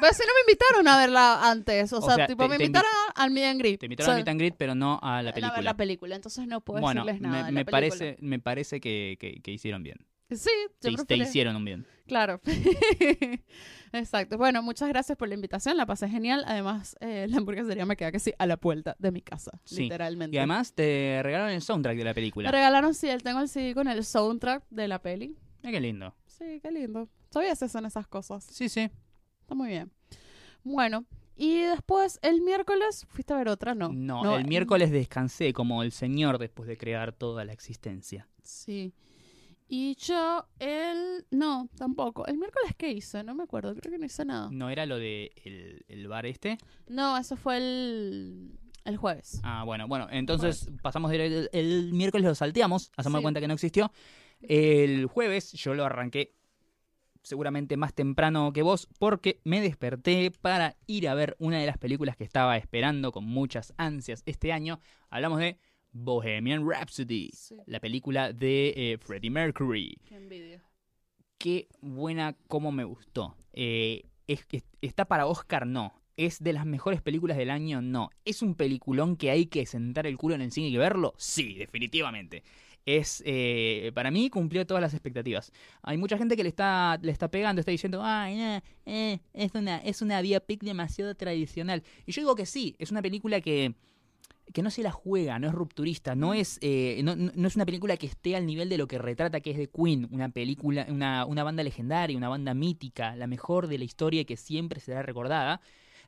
Pero 0.00 0.12
si 0.12 0.20
no 0.22 0.32
me 0.34 0.52
invitaron 0.52 0.86
a 0.88 0.98
verla 0.98 1.50
antes. 1.50 1.92
O, 1.92 1.98
O 1.98 2.02
sea, 2.02 2.14
sea, 2.14 2.26
tipo, 2.28 2.44
te- 2.44 2.48
me 2.50 2.56
te 2.58 2.64
invi- 2.64 2.66
invitaron 2.66 2.90
al 3.16 3.30
Meet 3.30 3.44
and 3.46 3.60
Greet. 3.60 3.80
Te 3.80 3.86
invitaron 3.86 4.06
O 4.06 4.10
sea, 4.10 4.14
a 4.14 4.18
Meet 4.18 4.28
and 4.28 4.40
Greet, 4.40 4.54
pero 4.56 4.74
no 4.74 5.00
a 5.02 5.22
la 5.22 5.30
a 5.30 5.32
película. 5.32 5.54
ver 5.56 5.64
la 5.64 5.76
película, 5.76 6.14
entonces 6.14 6.46
no 6.46 6.60
puedo 6.60 6.80
bueno, 6.80 7.04
decirles 7.04 7.20
nada. 7.28 7.46
me, 7.46 7.52
me 7.52 7.64
parece, 7.64 8.16
me 8.20 8.38
parece 8.38 8.80
que, 8.80 9.16
que- 9.18 9.40
que 9.40 9.50
hicieron 9.50 9.82
bien. 9.82 9.96
Sí, 10.30 10.50
Te, 10.80 10.90
yo 10.90 11.04
te 11.04 11.16
preferí- 11.16 11.22
hicieron 11.28 11.56
un 11.56 11.64
bien. 11.64 11.86
Claro. 12.06 12.40
Exacto. 13.92 14.38
Bueno, 14.38 14.62
muchas 14.62 14.88
gracias 14.88 15.16
por 15.18 15.28
la 15.28 15.34
invitación. 15.34 15.76
La 15.76 15.86
pasé 15.86 16.08
genial. 16.08 16.44
Además, 16.46 16.96
eh, 17.00 17.26
la 17.28 17.38
hamburguesería 17.38 17.84
me 17.86 17.96
queda 17.96 18.10
que 18.12 18.18
sí 18.18 18.32
a 18.38 18.46
la 18.46 18.56
puerta 18.56 18.96
de 18.98 19.12
mi 19.12 19.20
casa, 19.20 19.52
Sí. 19.64 19.82
literalmente. 19.84 20.34
Y 20.34 20.38
además 20.38 20.72
te 20.74 21.20
regalaron 21.22 21.52
el 21.54 21.62
soundtrack 21.62 21.96
de 21.96 22.04
la 22.04 22.10
me 22.10 22.14
película. 22.14 22.50
regalaron, 22.50 22.94
sí, 22.94 23.08
tengo 23.22 23.40
el 23.40 23.48
CD 23.48 23.74
con 23.74 23.88
el 23.88 24.04
soundtrack 24.04 24.64
de 24.70 24.88
la 24.88 25.00
peli. 25.00 25.36
Qué 25.62 25.80
lindo. 25.80 26.14
Sí, 26.26 26.60
qué 26.62 26.70
lindo. 26.70 27.08
Todavía 27.30 27.54
se 27.54 27.66
hacen 27.66 27.84
esas 27.86 28.06
cosas. 28.08 28.44
Sí, 28.44 28.68
sí. 28.68 28.90
Está 29.42 29.54
muy 29.54 29.68
bien. 29.68 29.92
Bueno, 30.64 31.04
y 31.36 31.60
después 31.62 32.18
el 32.22 32.40
miércoles 32.40 33.06
fuiste 33.08 33.32
a 33.32 33.36
ver 33.36 33.48
otra, 33.48 33.74
¿no? 33.74 33.90
No, 33.92 34.36
el 34.36 34.44
eh, 34.44 34.48
miércoles 34.48 34.90
descansé 34.90 35.52
como 35.52 35.82
el 35.82 35.92
señor 35.92 36.38
después 36.38 36.68
de 36.68 36.76
crear 36.76 37.12
toda 37.12 37.44
la 37.44 37.52
existencia. 37.52 38.28
Sí. 38.42 38.92
Y 39.74 39.94
yo 39.96 40.46
el... 40.58 41.24
No, 41.30 41.70
tampoco. 41.78 42.26
¿El 42.26 42.36
miércoles 42.36 42.72
qué 42.76 42.90
hice? 42.92 43.24
No 43.24 43.34
me 43.34 43.44
acuerdo, 43.44 43.74
creo 43.74 43.90
que 43.90 43.98
no 43.98 44.04
hice 44.04 44.22
nada. 44.22 44.50
¿No 44.52 44.68
era 44.68 44.84
lo 44.84 44.98
de 44.98 45.32
el, 45.46 45.86
el 45.88 46.08
bar 46.08 46.26
este? 46.26 46.58
No, 46.88 47.16
eso 47.16 47.36
fue 47.36 47.56
el, 47.56 48.58
el 48.84 48.98
jueves. 48.98 49.40
Ah, 49.42 49.64
bueno, 49.64 49.88
bueno, 49.88 50.08
entonces 50.10 50.70
pasamos 50.82 51.10
del 51.10 51.22
el, 51.22 51.48
el 51.54 51.92
miércoles 51.94 52.26
lo 52.26 52.34
salteamos, 52.34 52.92
hacemos 52.98 53.20
Sí. 53.20 53.22
cuenta 53.22 53.40
que 53.40 53.48
no 53.48 53.54
existió. 53.54 53.90
El 54.42 55.06
jueves 55.06 55.52
yo 55.52 55.72
lo 55.72 55.86
arranqué 55.86 56.34
seguramente 57.22 57.78
más 57.78 57.94
temprano 57.94 58.52
que 58.52 58.60
vos 58.60 58.88
porque 58.98 59.40
me 59.42 59.62
desperté 59.62 60.32
para 60.32 60.76
ir 60.86 61.08
a 61.08 61.14
ver 61.14 61.34
una 61.38 61.58
de 61.58 61.64
las 61.66 61.78
películas 61.78 62.14
que 62.18 62.24
estaba 62.24 62.58
esperando 62.58 63.10
con 63.10 63.24
muchas 63.24 63.72
ansias 63.78 64.22
este 64.26 64.52
año. 64.52 64.80
Hablamos 65.08 65.38
de 65.38 65.56
Bohemian 65.92 66.68
Rhapsody, 66.68 67.30
Sí. 67.32 67.56
la 67.66 67.80
película 67.80 68.32
de 68.32 68.72
eh, 68.76 68.98
Freddie 68.98 69.30
Mercury. 69.30 69.96
Qué 70.06 70.16
envidia. 70.16 70.62
Qué 71.38 71.68
buena, 71.80 72.36
cómo 72.48 72.72
me 72.72 72.84
gustó. 72.84 73.36
Eh, 73.52 74.04
es, 74.26 74.46
es- 74.50 74.64
¿Está 74.80 75.04
para 75.06 75.26
Oscar? 75.26 75.66
No. 75.66 75.92
¿Es 76.16 76.42
de 76.42 76.52
las 76.52 76.66
mejores 76.66 77.00
películas 77.02 77.36
del 77.36 77.50
año? 77.50 77.82
No. 77.82 78.10
¿Es 78.24 78.42
un 78.42 78.54
peliculón 78.54 79.16
que 79.16 79.30
hay 79.30 79.46
que 79.46 79.66
sentar 79.66 80.06
el 80.06 80.18
culo 80.18 80.34
en 80.34 80.42
el 80.42 80.52
cine 80.52 80.68
y 80.68 80.76
verlo? 80.76 81.14
Sí, 81.16 81.54
definitivamente. 81.54 82.42
Es, 82.84 83.22
eh, 83.26 83.92
para 83.94 84.10
mí 84.10 84.28
cumplió 84.28 84.66
todas 84.66 84.80
las 84.80 84.92
expectativas. 84.92 85.52
Hay 85.82 85.96
mucha 85.98 86.18
gente 86.18 86.36
que 86.36 86.42
le 86.42 86.48
está, 86.48 86.98
le 87.00 87.12
está 87.12 87.28
pegando, 87.30 87.60
está 87.60 87.70
diciendo, 87.70 88.02
ay, 88.04 88.60
eh, 88.86 89.20
es, 89.34 89.54
una, 89.54 89.78
es 89.78 90.02
una 90.02 90.20
biopic 90.20 90.62
demasiado 90.62 91.14
tradicional. 91.14 91.82
Y 92.06 92.12
yo 92.12 92.22
digo 92.22 92.34
que 92.34 92.46
sí, 92.46 92.74
es 92.78 92.90
una 92.90 93.00
película 93.02 93.40
que, 93.40 93.74
que 94.52 94.62
no 94.62 94.70
se 94.70 94.82
la 94.82 94.90
juega, 94.90 95.38
no 95.38 95.48
es 95.48 95.54
rupturista, 95.54 96.14
no 96.14 96.34
es, 96.34 96.58
eh, 96.60 97.00
no, 97.02 97.12
es 97.46 97.56
una 97.56 97.64
película 97.64 97.96
que 97.96 98.06
esté 98.06 98.36
al 98.36 98.46
nivel 98.46 98.68
de 98.68 98.78
lo 98.78 98.86
que 98.86 98.98
retrata 98.98 99.40
que 99.40 99.50
es 99.52 99.56
de 99.56 99.68
Queen, 99.68 100.08
una 100.10 100.28
película, 100.28 100.86
una, 100.88 101.24
una 101.26 101.44
banda 101.44 101.62
legendaria, 101.62 102.16
una 102.16 102.28
banda 102.28 102.54
mítica, 102.54 103.16
la 103.16 103.26
mejor 103.26 103.66
de 103.66 103.78
la 103.78 103.84
historia 103.84 104.22
y 104.22 104.24
que 104.24 104.36
siempre 104.36 104.80
será 104.80 105.02
recordada. 105.02 105.60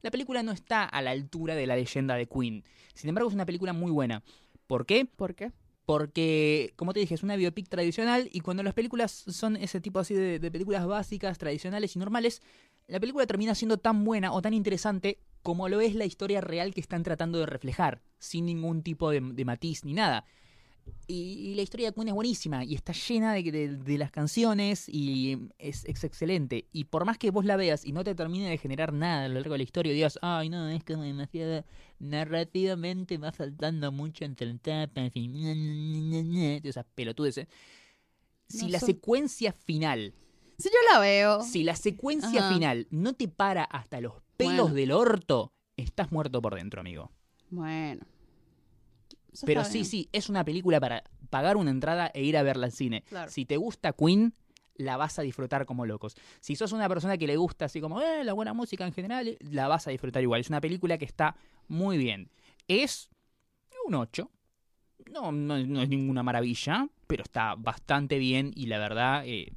La 0.03 0.11
película 0.11 0.43
no 0.43 0.53
está 0.53 0.85
a 0.85 1.01
la 1.01 1.13
altura 1.13 1.55
de 1.55 1.67
la 1.67 1.77
leyenda 1.77 2.15
de 2.17 2.27
Queen. 2.27 2.65
Sin 2.95 3.09
embargo, 3.09 3.29
es 3.29 3.35
una 3.35 3.47
película 3.47 3.73
muy 3.73 3.91
buena. 3.91 4.23
¿Por 4.67 4.85
qué? 4.85 5.07
¿Por 5.07 5.35
qué? 5.35 5.53
Porque, 5.87 6.73
como 6.77 6.93
te 6.93 7.01
dije, 7.01 7.15
es 7.15 7.23
una 7.23 7.37
biopic 7.37 7.69
tradicional 7.69 8.29
y 8.33 8.41
cuando 8.41 8.63
las 8.63 8.75
películas 8.75 9.13
son 9.13 9.57
ese 9.57 9.81
tipo 9.81 9.99
así 9.99 10.15
de, 10.15 10.39
de 10.39 10.51
películas 10.51 10.87
básicas, 10.87 11.39
tradicionales 11.39 11.97
y 11.97 11.99
normales, 11.99 12.43
la 12.87 13.01
película 13.01 13.27
termina 13.27 13.55
siendo 13.55 13.79
tan 13.79 14.05
buena 14.05 14.33
o 14.33 14.43
tan 14.43 14.55
interesante 14.55 15.19
como 15.45 15.69
lo 15.69 15.81
es 15.81 15.95
la 15.95 16.05
historia 16.07 16.41
real 16.41 16.75
que 16.75 16.81
están 16.81 17.05
tratando 17.05 17.39
de 17.39 17.47
reflejar, 17.47 18.03
sin 18.19 18.47
ningún 18.47 18.83
tipo 18.83 19.11
de, 19.11 19.21
de 19.21 19.45
matiz 19.45 19.85
ni 19.85 19.93
nada. 19.93 20.25
Y, 21.07 21.15
y 21.51 21.55
la 21.55 21.63
historia 21.63 21.89
de 21.89 21.95
Queen 21.95 22.09
es 22.09 22.15
buenísima 22.15 22.63
y 22.65 22.75
está 22.75 22.93
llena 22.93 23.33
de, 23.33 23.43
de- 23.51 23.77
de 23.77 23.99
las 23.99 24.11
canciones 24.11 24.87
y 24.89 25.39
es, 25.59 25.85
es 25.87 26.05
excelente. 26.05 26.67
Y 26.73 26.85
por 26.85 27.05
más 27.07 27.17
que 27.17 27.31
vos 27.31 27.45
la 27.47 27.57
veas 27.57 27.85
y 27.87 27.93
no 27.93 28.05
te 28.05 28.15
termine 28.15 28.51
de 28.51 28.59
generar 28.59 28.93
nada 28.93 29.25
a 29.25 29.29
lo 29.29 29.35
largo 29.35 29.53
de 29.53 29.59
la 29.59 29.65
historia 29.65 29.93
y 29.93 29.95
digas, 29.95 30.19
ay 30.21 30.51
no, 30.51 30.69
es 30.69 30.83
como 30.85 31.03
demasiado 31.05 31.65
narrativamente 32.01 33.17
va 33.19 33.33
faltando 33.33 33.93
mucho 33.93 34.25
entre 34.25 34.49
y 34.49 35.29
ña, 35.29 35.55
ña", 35.55 36.61
de 36.61 36.69
esas 36.69 36.85
pelotudeces. 36.95 37.47
Si 38.49 38.65
No 38.67 38.69
la 38.73 38.81
son- 38.81 38.87
secuencia 38.89 39.53
final, 39.53 40.13
Si 40.59 40.69
yo 40.69 40.79
la 40.93 41.01
veo. 41.01 41.43
si 41.43 41.65
la 41.65 41.77
secuencia 41.77 42.41
Ajá. 42.47 42.53
final 42.55 42.87
no 42.91 43.15
te 43.15 43.27
para 43.29 43.65
hasta 43.65 44.01
los 44.01 44.15
pelos 44.37 44.57
Bueno. 44.71 44.75
del 44.75 44.93
orto, 44.93 45.53
estás 45.77 46.13
muerto 46.13 46.41
por 46.43 46.55
dentro, 46.55 46.81
amigo. 46.81 47.11
Bueno. 47.51 48.05
Eso 49.33 49.47
Pero 49.47 49.65
sí, 49.65 49.73
bien. 49.79 49.85
sí, 49.85 50.09
es 50.13 50.29
una 50.29 50.45
película 50.45 50.79
para 50.81 51.03
pagar 51.31 51.57
una 51.57 51.71
entrada 51.71 52.11
e 52.15 52.23
ir 52.23 52.37
a 52.37 52.43
verla 52.43 52.67
al 52.67 52.73
cine. 52.73 53.03
Claro. 53.09 53.31
Si 53.31 53.45
te 53.45 53.57
gusta 53.57 53.93
Queen, 53.93 54.33
la 54.77 54.97
vas 54.97 55.19
a 55.19 55.23
disfrutar 55.23 55.67
como 55.67 55.87
locos. 55.87 56.15
Si 56.41 56.55
sos 56.57 56.73
una 56.73 56.89
persona 56.89 57.17
que 57.19 57.27
le 57.27 57.37
gusta 57.37 57.65
así 57.65 57.81
como 57.81 58.01
eh, 58.01 58.23
la 58.25 58.33
buena 58.33 58.53
música 58.55 58.87
en 58.87 58.93
general, 58.93 59.37
la 59.41 59.67
vas 59.69 59.87
a 59.87 59.91
disfrutar 59.91 60.23
igual. 60.23 60.41
Es 60.41 60.49
una 60.49 60.61
película 60.61 60.99
que 60.99 61.05
está 61.05 61.37
muy 61.69 61.99
bien. 61.99 62.31
Es 62.69 63.11
un 63.87 63.95
8. 63.95 64.31
No, 65.13 65.33
no, 65.33 65.59
no 65.65 65.83
es 65.83 65.89
ninguna 65.89 66.23
maravilla, 66.23 66.89
pero 67.07 67.23
está 67.25 67.57
bastante 67.57 68.19
bien 68.19 68.53
y 68.55 68.67
la 68.67 68.79
verdad, 68.79 69.23
eh, 69.27 69.53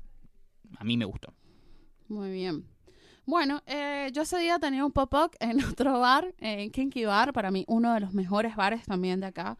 a 0.78 0.84
mí 0.84 0.98
me 0.98 1.06
gustó. 1.06 1.34
Muy 2.08 2.32
bien. 2.32 2.66
Bueno, 3.28 3.62
eh, 3.66 4.10
yo 4.14 4.22
ese 4.22 4.38
día 4.40 4.58
tenía 4.58 4.86
un 4.86 4.94
pop-up 4.94 5.32
en 5.42 5.62
otro 5.66 6.00
bar, 6.00 6.34
en 6.40 6.72
Kinky 6.72 7.04
Bar, 7.04 7.34
para 7.34 7.52
mí 7.52 7.66
uno 7.68 7.94
de 7.94 8.00
los 8.00 8.14
mejores 8.14 8.56
bares 8.56 8.86
también 8.86 9.20
de 9.20 9.28
acá. 9.28 9.58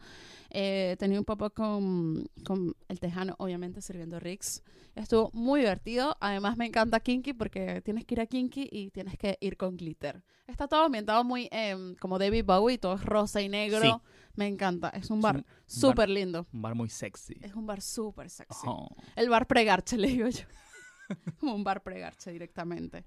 Eh, 0.48 0.96
tenía 0.98 1.18
un 1.18 1.26
pop-up 1.26 1.52
con, 1.52 2.26
con 2.46 2.74
el 2.88 2.98
tejano, 2.98 3.34
obviamente, 3.38 3.82
sirviendo 3.82 4.18
Rix. 4.18 4.62
Estuvo 4.94 5.30
muy 5.34 5.60
divertido. 5.60 6.16
Además, 6.18 6.56
me 6.56 6.64
encanta 6.64 6.98
Kinky 6.98 7.34
porque 7.34 7.82
tienes 7.82 8.06
que 8.06 8.14
ir 8.14 8.20
a 8.22 8.26
Kinky 8.26 8.70
y 8.72 8.90
tienes 8.90 9.18
que 9.18 9.36
ir 9.38 9.58
con 9.58 9.76
glitter. 9.76 10.24
Está 10.46 10.66
todo 10.66 10.84
ambientado 10.84 11.22
muy 11.22 11.50
em, 11.52 11.94
como 11.96 12.18
David 12.18 12.46
Bowie, 12.46 12.78
todo 12.78 12.94
es 12.94 13.04
rosa 13.04 13.42
y 13.42 13.50
negro. 13.50 13.82
Sí. 13.82 13.92
Me 14.34 14.46
encanta. 14.46 14.88
Es 14.88 15.10
un 15.10 15.20
bar 15.20 15.44
súper 15.66 16.08
lindo. 16.08 16.46
Un 16.54 16.62
bar 16.62 16.74
muy 16.74 16.88
sexy. 16.88 17.36
Es 17.42 17.54
un 17.54 17.66
bar 17.66 17.82
súper 17.82 18.30
sexy. 18.30 18.66
Oh. 18.66 18.88
El 19.14 19.28
bar 19.28 19.46
pregarche, 19.46 19.98
le 19.98 20.08
digo 20.08 20.28
yo. 20.28 20.46
Como 21.40 21.54
un 21.54 21.64
bar 21.64 21.82
pregarche 21.82 22.30
directamente. 22.32 23.04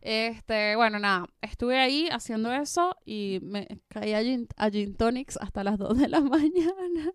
Este, 0.00 0.76
bueno, 0.76 0.98
nada, 0.98 1.26
estuve 1.40 1.78
ahí 1.78 2.08
haciendo 2.10 2.52
eso 2.52 2.96
y 3.04 3.38
me 3.42 3.66
caí 3.88 4.12
a 4.14 4.22
gin, 4.22 4.48
a 4.56 4.70
gin 4.70 4.96
tonics 4.96 5.36
hasta 5.38 5.62
las 5.64 5.78
2 5.78 5.98
de 5.98 6.08
la 6.08 6.20
mañana. 6.22 7.12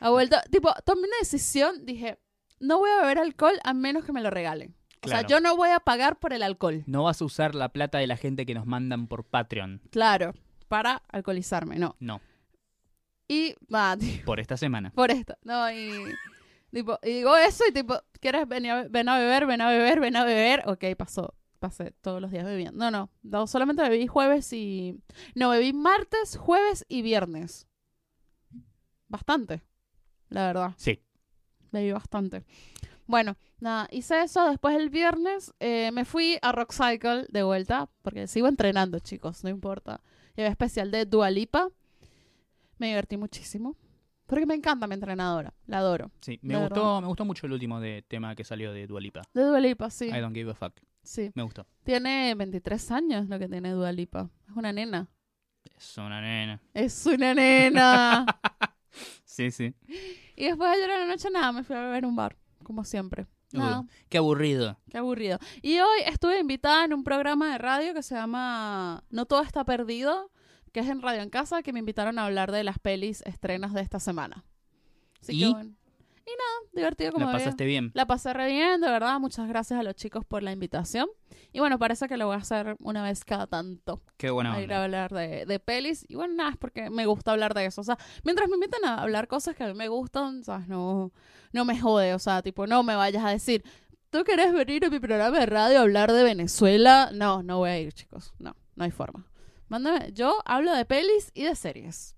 Ha 0.00 0.10
vuelto, 0.10 0.36
tipo, 0.50 0.72
tomé 0.84 1.02
una 1.02 1.16
decisión, 1.20 1.84
dije, 1.84 2.18
no 2.60 2.78
voy 2.78 2.90
a 2.90 3.00
beber 3.02 3.18
alcohol 3.18 3.58
a 3.64 3.74
menos 3.74 4.04
que 4.04 4.12
me 4.12 4.20
lo 4.22 4.30
regalen. 4.30 4.74
O 5.02 5.08
sea, 5.08 5.22
yo 5.22 5.40
no 5.40 5.56
voy 5.56 5.68
a 5.68 5.78
pagar 5.78 6.18
por 6.18 6.32
el 6.32 6.42
alcohol. 6.42 6.82
No 6.86 7.04
vas 7.04 7.20
a 7.22 7.24
usar 7.24 7.54
la 7.54 7.68
plata 7.68 7.98
de 7.98 8.08
la 8.08 8.16
gente 8.16 8.44
que 8.44 8.54
nos 8.54 8.66
mandan 8.66 9.06
por 9.06 9.24
Patreon. 9.24 9.80
Claro, 9.90 10.34
para 10.66 11.02
alcoholizarme, 11.08 11.78
no. 11.78 11.94
No, 12.00 12.20
Y, 13.28 13.54
va, 13.72 13.96
por 14.24 14.40
esta 14.40 14.56
semana. 14.56 14.90
por 14.90 15.12
esto. 15.12 15.36
No, 15.44 15.70
y, 15.70 15.92
tipo, 16.76 16.98
y 17.02 17.08
digo 17.08 17.34
eso 17.38 17.64
y 17.66 17.72
tipo, 17.72 17.94
¿quieres 18.20 18.46
venir 18.46 18.70
a, 18.70 18.82
ven 18.88 19.08
a 19.08 19.18
beber, 19.18 19.46
ven 19.46 19.62
a 19.62 19.70
beber, 19.70 19.98
ven 19.98 20.14
a 20.14 20.24
beber? 20.24 20.62
Ok, 20.68 20.84
pasó. 20.98 21.34
Pasé 21.58 21.92
todos 22.02 22.20
los 22.20 22.30
días 22.30 22.44
bebiendo. 22.44 22.78
No, 22.78 22.90
no, 22.90 23.10
no, 23.22 23.46
solamente 23.46 23.82
bebí 23.88 24.06
jueves 24.06 24.52
y... 24.52 25.00
No, 25.34 25.48
bebí 25.48 25.72
martes, 25.72 26.36
jueves 26.36 26.84
y 26.86 27.00
viernes. 27.00 27.66
Bastante, 29.08 29.62
la 30.28 30.48
verdad. 30.48 30.74
Sí. 30.76 31.02
Bebí 31.72 31.92
bastante. 31.92 32.44
Bueno, 33.06 33.38
nada, 33.58 33.88
hice 33.90 34.20
eso. 34.20 34.46
Después 34.46 34.76
el 34.76 34.90
viernes 34.90 35.54
eh, 35.60 35.90
me 35.92 36.04
fui 36.04 36.38
a 36.42 36.52
Rock 36.52 36.74
Cycle 36.74 37.24
de 37.30 37.42
vuelta, 37.42 37.88
porque 38.02 38.26
sigo 38.26 38.48
entrenando, 38.48 38.98
chicos, 38.98 39.44
no 39.44 39.48
importa. 39.48 40.02
Llevé 40.36 40.50
especial 40.50 40.90
de 40.90 41.06
Dualipa. 41.06 41.70
Me 42.76 42.88
divertí 42.88 43.16
muchísimo. 43.16 43.78
Porque 44.26 44.44
me 44.46 44.54
encanta 44.54 44.86
mi 44.86 44.94
entrenadora, 44.94 45.54
la 45.66 45.78
adoro. 45.78 46.10
Sí, 46.20 46.38
me 46.42 46.56
gustó, 46.58 47.00
me 47.00 47.06
gustó 47.06 47.24
mucho 47.24 47.46
el 47.46 47.52
último 47.52 47.80
de 47.80 48.02
tema 48.02 48.34
que 48.34 48.44
salió 48.44 48.72
de 48.72 48.86
Dualipa. 48.86 49.22
De 49.32 49.42
Dualipa, 49.42 49.88
sí. 49.90 50.06
I 50.06 50.20
don't 50.20 50.34
give 50.34 50.50
a 50.50 50.54
fuck. 50.54 50.72
Sí. 51.02 51.30
Me 51.34 51.42
gustó. 51.44 51.66
Tiene 51.84 52.34
23 52.34 52.90
años 52.90 53.28
lo 53.28 53.38
que 53.38 53.48
tiene 53.48 53.70
Dualipa. 53.70 54.28
Es 54.48 54.56
una 54.56 54.72
nena. 54.72 55.08
Es 55.76 55.96
una 55.98 56.20
nena. 56.20 56.60
Es 56.74 57.06
una 57.06 57.34
nena. 57.34 58.26
Sí, 59.24 59.50
sí. 59.50 59.74
y 60.34 60.46
después 60.46 60.70
ayer 60.70 60.88
en 60.88 61.00
la 61.00 61.06
noche, 61.08 61.28
nada, 61.30 61.52
me 61.52 61.62
fui 61.62 61.76
a 61.76 61.80
beber 61.80 62.06
un 62.06 62.16
bar, 62.16 62.38
como 62.62 62.84
siempre. 62.84 63.26
Nada, 63.52 63.84
qué 64.08 64.16
aburrido. 64.16 64.78
qué 64.90 64.96
aburrido. 64.96 65.38
Y 65.60 65.78
hoy 65.78 66.00
estuve 66.06 66.40
invitada 66.40 66.86
en 66.86 66.94
un 66.94 67.04
programa 67.04 67.52
de 67.52 67.58
radio 67.58 67.92
que 67.92 68.02
se 68.02 68.14
llama 68.14 69.04
No 69.10 69.26
todo 69.26 69.42
está 69.42 69.64
perdido, 69.64 70.30
que 70.76 70.80
es 70.80 70.90
en 70.90 71.00
Radio 71.00 71.22
en 71.22 71.30
Casa, 71.30 71.62
que 71.62 71.72
me 71.72 71.78
invitaron 71.78 72.18
a 72.18 72.26
hablar 72.26 72.52
de 72.52 72.62
las 72.62 72.78
pelis 72.78 73.22
estrenas 73.22 73.72
de 73.72 73.80
esta 73.80 73.98
semana. 73.98 74.44
Así 75.22 75.32
¿Y? 75.32 75.40
que 75.40 75.48
bueno. 75.50 75.70
Y 75.70 76.30
nada, 76.30 76.70
divertido 76.74 77.12
como 77.12 77.24
La 77.24 77.32
pasaste 77.32 77.64
bien. 77.64 77.92
La 77.94 78.06
pasé 78.06 78.34
re 78.34 78.48
bien, 78.48 78.82
de 78.82 78.90
verdad. 78.90 79.18
Muchas 79.18 79.48
gracias 79.48 79.80
a 79.80 79.82
los 79.82 79.94
chicos 79.94 80.26
por 80.26 80.42
la 80.42 80.52
invitación. 80.52 81.08
Y 81.54 81.60
bueno, 81.60 81.78
parece 81.78 82.08
que 82.08 82.18
lo 82.18 82.26
voy 82.26 82.34
a 82.34 82.40
hacer 82.40 82.76
una 82.80 83.02
vez 83.02 83.24
cada 83.24 83.46
tanto. 83.46 84.02
Qué 84.18 84.28
buena 84.28 84.52
a 84.52 84.60
ir 84.60 84.70
a 84.74 84.84
hablar 84.84 85.14
de, 85.14 85.46
de 85.46 85.58
pelis. 85.58 86.04
Y 86.10 86.16
bueno, 86.16 86.34
nada, 86.34 86.50
es 86.50 86.58
porque 86.58 86.90
me 86.90 87.06
gusta 87.06 87.32
hablar 87.32 87.54
de 87.54 87.64
eso. 87.64 87.80
O 87.80 87.84
sea, 87.84 87.96
mientras 88.22 88.46
me 88.50 88.56
invitan 88.56 88.84
a 88.84 89.00
hablar 89.00 89.28
cosas 89.28 89.56
que 89.56 89.64
a 89.64 89.68
mí 89.68 89.72
me 89.72 89.88
gustan, 89.88 90.44
¿sabes? 90.44 90.68
No, 90.68 91.10
no 91.52 91.64
me 91.64 91.80
jode. 91.80 92.12
O 92.12 92.18
sea, 92.18 92.42
tipo, 92.42 92.66
no 92.66 92.82
me 92.82 92.96
vayas 92.96 93.24
a 93.24 93.30
decir, 93.30 93.64
¿tú 94.10 94.24
querés 94.24 94.52
venir 94.52 94.84
a 94.84 94.90
mi 94.90 95.00
programa 95.00 95.38
de 95.38 95.46
radio 95.46 95.78
a 95.78 95.82
hablar 95.82 96.12
de 96.12 96.22
Venezuela? 96.22 97.08
No, 97.14 97.42
no 97.42 97.56
voy 97.56 97.70
a 97.70 97.80
ir, 97.80 97.94
chicos. 97.94 98.34
No, 98.38 98.54
no 98.74 98.84
hay 98.84 98.90
forma. 98.90 99.24
Mándame, 99.68 100.12
yo 100.12 100.42
hablo 100.44 100.74
de 100.74 100.84
pelis 100.84 101.30
y 101.34 101.44
de 101.44 101.54
series. 101.54 102.16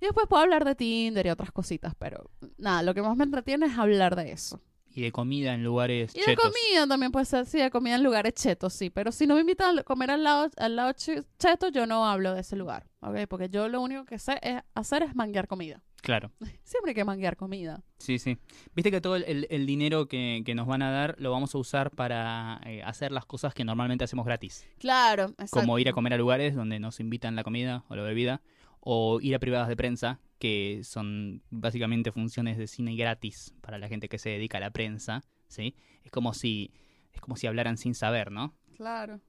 Y 0.00 0.06
después 0.06 0.26
puedo 0.28 0.42
hablar 0.42 0.64
de 0.64 0.74
Tinder 0.74 1.26
y 1.26 1.30
otras 1.30 1.50
cositas, 1.50 1.94
pero 1.98 2.30
nada, 2.56 2.82
lo 2.82 2.94
que 2.94 3.02
más 3.02 3.16
me 3.16 3.24
entretiene 3.24 3.66
es 3.66 3.78
hablar 3.78 4.14
de 4.16 4.32
eso. 4.32 4.60
Y 4.94 5.02
de 5.02 5.12
comida 5.12 5.54
en 5.54 5.62
lugares 5.62 6.14
Y 6.16 6.20
de 6.20 6.24
chetos. 6.26 6.44
comida 6.46 6.86
también 6.88 7.12
puede 7.12 7.24
ser, 7.26 7.46
sí, 7.46 7.58
de 7.58 7.70
comida 7.70 7.94
en 7.96 8.02
lugares 8.02 8.34
chetos, 8.34 8.72
sí. 8.72 8.90
Pero 8.90 9.12
si 9.12 9.26
no 9.26 9.34
me 9.34 9.42
invitan 9.42 9.78
a 9.78 9.82
comer 9.84 10.10
al 10.10 10.24
lado, 10.24 10.50
al 10.56 10.76
lado 10.76 10.92
che- 10.92 11.22
cheto, 11.38 11.68
yo 11.68 11.86
no 11.86 12.06
hablo 12.06 12.34
de 12.34 12.40
ese 12.40 12.56
lugar, 12.56 12.86
¿ok? 13.00 13.26
Porque 13.28 13.48
yo 13.48 13.68
lo 13.68 13.80
único 13.80 14.04
que 14.04 14.18
sé 14.18 14.38
es 14.42 14.60
hacer 14.74 15.02
es 15.04 15.14
manguear 15.14 15.46
comida. 15.46 15.82
Claro. 16.02 16.30
Siempre 16.64 16.90
hay 16.90 16.94
que 16.94 17.04
manguear 17.04 17.36
comida. 17.36 17.82
Sí, 17.98 18.18
sí. 18.18 18.38
Viste 18.74 18.90
que 18.90 19.00
todo 19.00 19.16
el, 19.16 19.24
el- 19.24 19.46
el 19.50 19.66
dinero 19.66 20.08
que, 20.08 20.42
que 20.44 20.54
nos 20.54 20.66
van 20.66 20.82
a 20.82 20.90
dar 20.90 21.14
lo 21.18 21.30
vamos 21.30 21.54
a 21.54 21.58
usar 21.58 21.90
para 21.90 22.60
eh, 22.66 22.82
hacer 22.82 23.12
las 23.12 23.24
cosas 23.26 23.54
que 23.54 23.64
normalmente 23.64 24.04
hacemos 24.04 24.24
gratis. 24.26 24.66
Claro, 24.78 25.24
exacto. 25.30 25.60
Como 25.60 25.78
ir 25.78 25.88
a 25.88 25.92
comer 25.92 26.14
a 26.14 26.16
lugares 26.16 26.54
donde 26.56 26.80
nos 26.80 26.98
invitan 27.00 27.36
la 27.36 27.44
comida 27.44 27.84
o 27.88 27.94
la 27.96 28.02
bebida. 28.02 28.40
O 28.80 29.20
ir 29.20 29.34
a 29.34 29.38
privadas 29.40 29.68
de 29.68 29.76
prensa, 29.76 30.20
que 30.38 30.82
son 30.84 31.42
básicamente 31.50 32.12
funciones 32.12 32.58
de 32.58 32.66
cine 32.66 32.96
gratis 32.96 33.54
para 33.60 33.78
la 33.78 33.88
gente 33.88 34.08
que 34.08 34.18
se 34.18 34.30
dedica 34.30 34.58
a 34.58 34.60
la 34.60 34.70
prensa. 34.70 35.22
¿sí? 35.48 35.74
Es 36.04 36.10
como 36.10 36.32
si, 36.34 36.72
es 37.12 37.20
como 37.20 37.36
si 37.36 37.46
hablaran 37.46 37.76
sin 37.76 37.94
saber, 37.94 38.30
¿no? 38.30 38.54
Claro. 38.76 39.20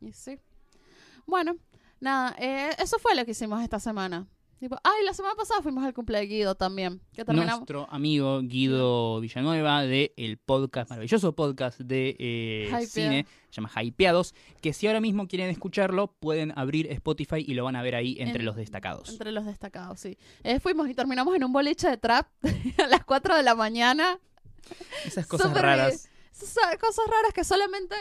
Y 0.00 0.12
sí. 0.12 0.38
Bueno, 1.26 1.56
nada, 2.00 2.36
eh, 2.38 2.70
eso 2.78 2.98
fue 2.98 3.14
lo 3.14 3.24
que 3.24 3.32
hicimos 3.32 3.62
esta 3.62 3.80
semana. 3.80 4.26
Tipo, 4.58 4.76
ay, 4.82 5.04
la 5.04 5.14
semana 5.14 5.36
pasada 5.36 5.62
fuimos 5.62 5.84
al 5.84 5.94
cumpleaños 5.94 6.28
de 6.28 6.34
Guido 6.34 6.54
también. 6.56 7.00
Que 7.12 7.24
terminamos. 7.24 7.60
Nuestro 7.60 7.86
amigo 7.90 8.40
Guido 8.42 9.20
Villanueva 9.20 9.82
de 9.82 10.12
el 10.16 10.36
podcast, 10.36 10.90
maravilloso 10.90 11.32
podcast 11.36 11.78
de 11.78 12.16
eh, 12.18 12.86
cine, 12.88 13.24
se 13.50 13.60
llama 13.60 13.70
Hypeados, 13.80 14.34
que 14.60 14.72
si 14.72 14.88
ahora 14.88 15.00
mismo 15.00 15.28
quieren 15.28 15.48
escucharlo, 15.50 16.08
pueden 16.18 16.52
abrir 16.58 16.90
Spotify 16.90 17.44
y 17.46 17.54
lo 17.54 17.62
van 17.64 17.76
a 17.76 17.82
ver 17.82 17.94
ahí 17.94 18.16
entre 18.18 18.40
En- 18.40 18.46
los 18.46 18.56
destacados. 18.56 19.10
Entre 19.10 19.30
los 19.30 19.46
destacados, 19.46 20.00
sí. 20.00 20.18
Eh, 20.42 20.58
fuimos 20.58 20.88
y 20.88 20.94
terminamos 20.94 21.36
en 21.36 21.44
un 21.44 21.52
boliche 21.52 21.88
de 21.88 21.96
trap 21.96 22.26
a 22.82 22.86
las 22.88 23.04
4 23.04 23.36
de 23.36 23.44
la 23.44 23.54
mañana. 23.54 24.18
Esas 25.04 25.26
cosas 25.28 25.52
raras. 25.54 26.08
Esas 26.32 26.76
cosas 26.78 27.04
raras 27.06 27.32
que 27.32 27.44
solamente 27.44 27.94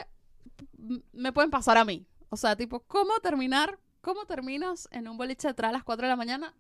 me 1.14 1.32
pueden 1.32 1.52
pasar 1.52 1.78
a 1.78 1.86
mí. 1.86 2.06
O 2.30 2.36
sea, 2.38 2.56
tipo, 2.56 2.80
¿cómo 2.82 3.20
terminar? 3.22 3.78
¿Cómo 4.02 4.26
terminas 4.26 4.88
en 4.92 5.08
un 5.08 5.18
boliche 5.18 5.54
trap 5.54 5.70
a 5.70 5.74
las 5.74 5.84
4 5.84 6.04
de 6.06 6.10
la 6.10 6.16
mañana? 6.16 6.54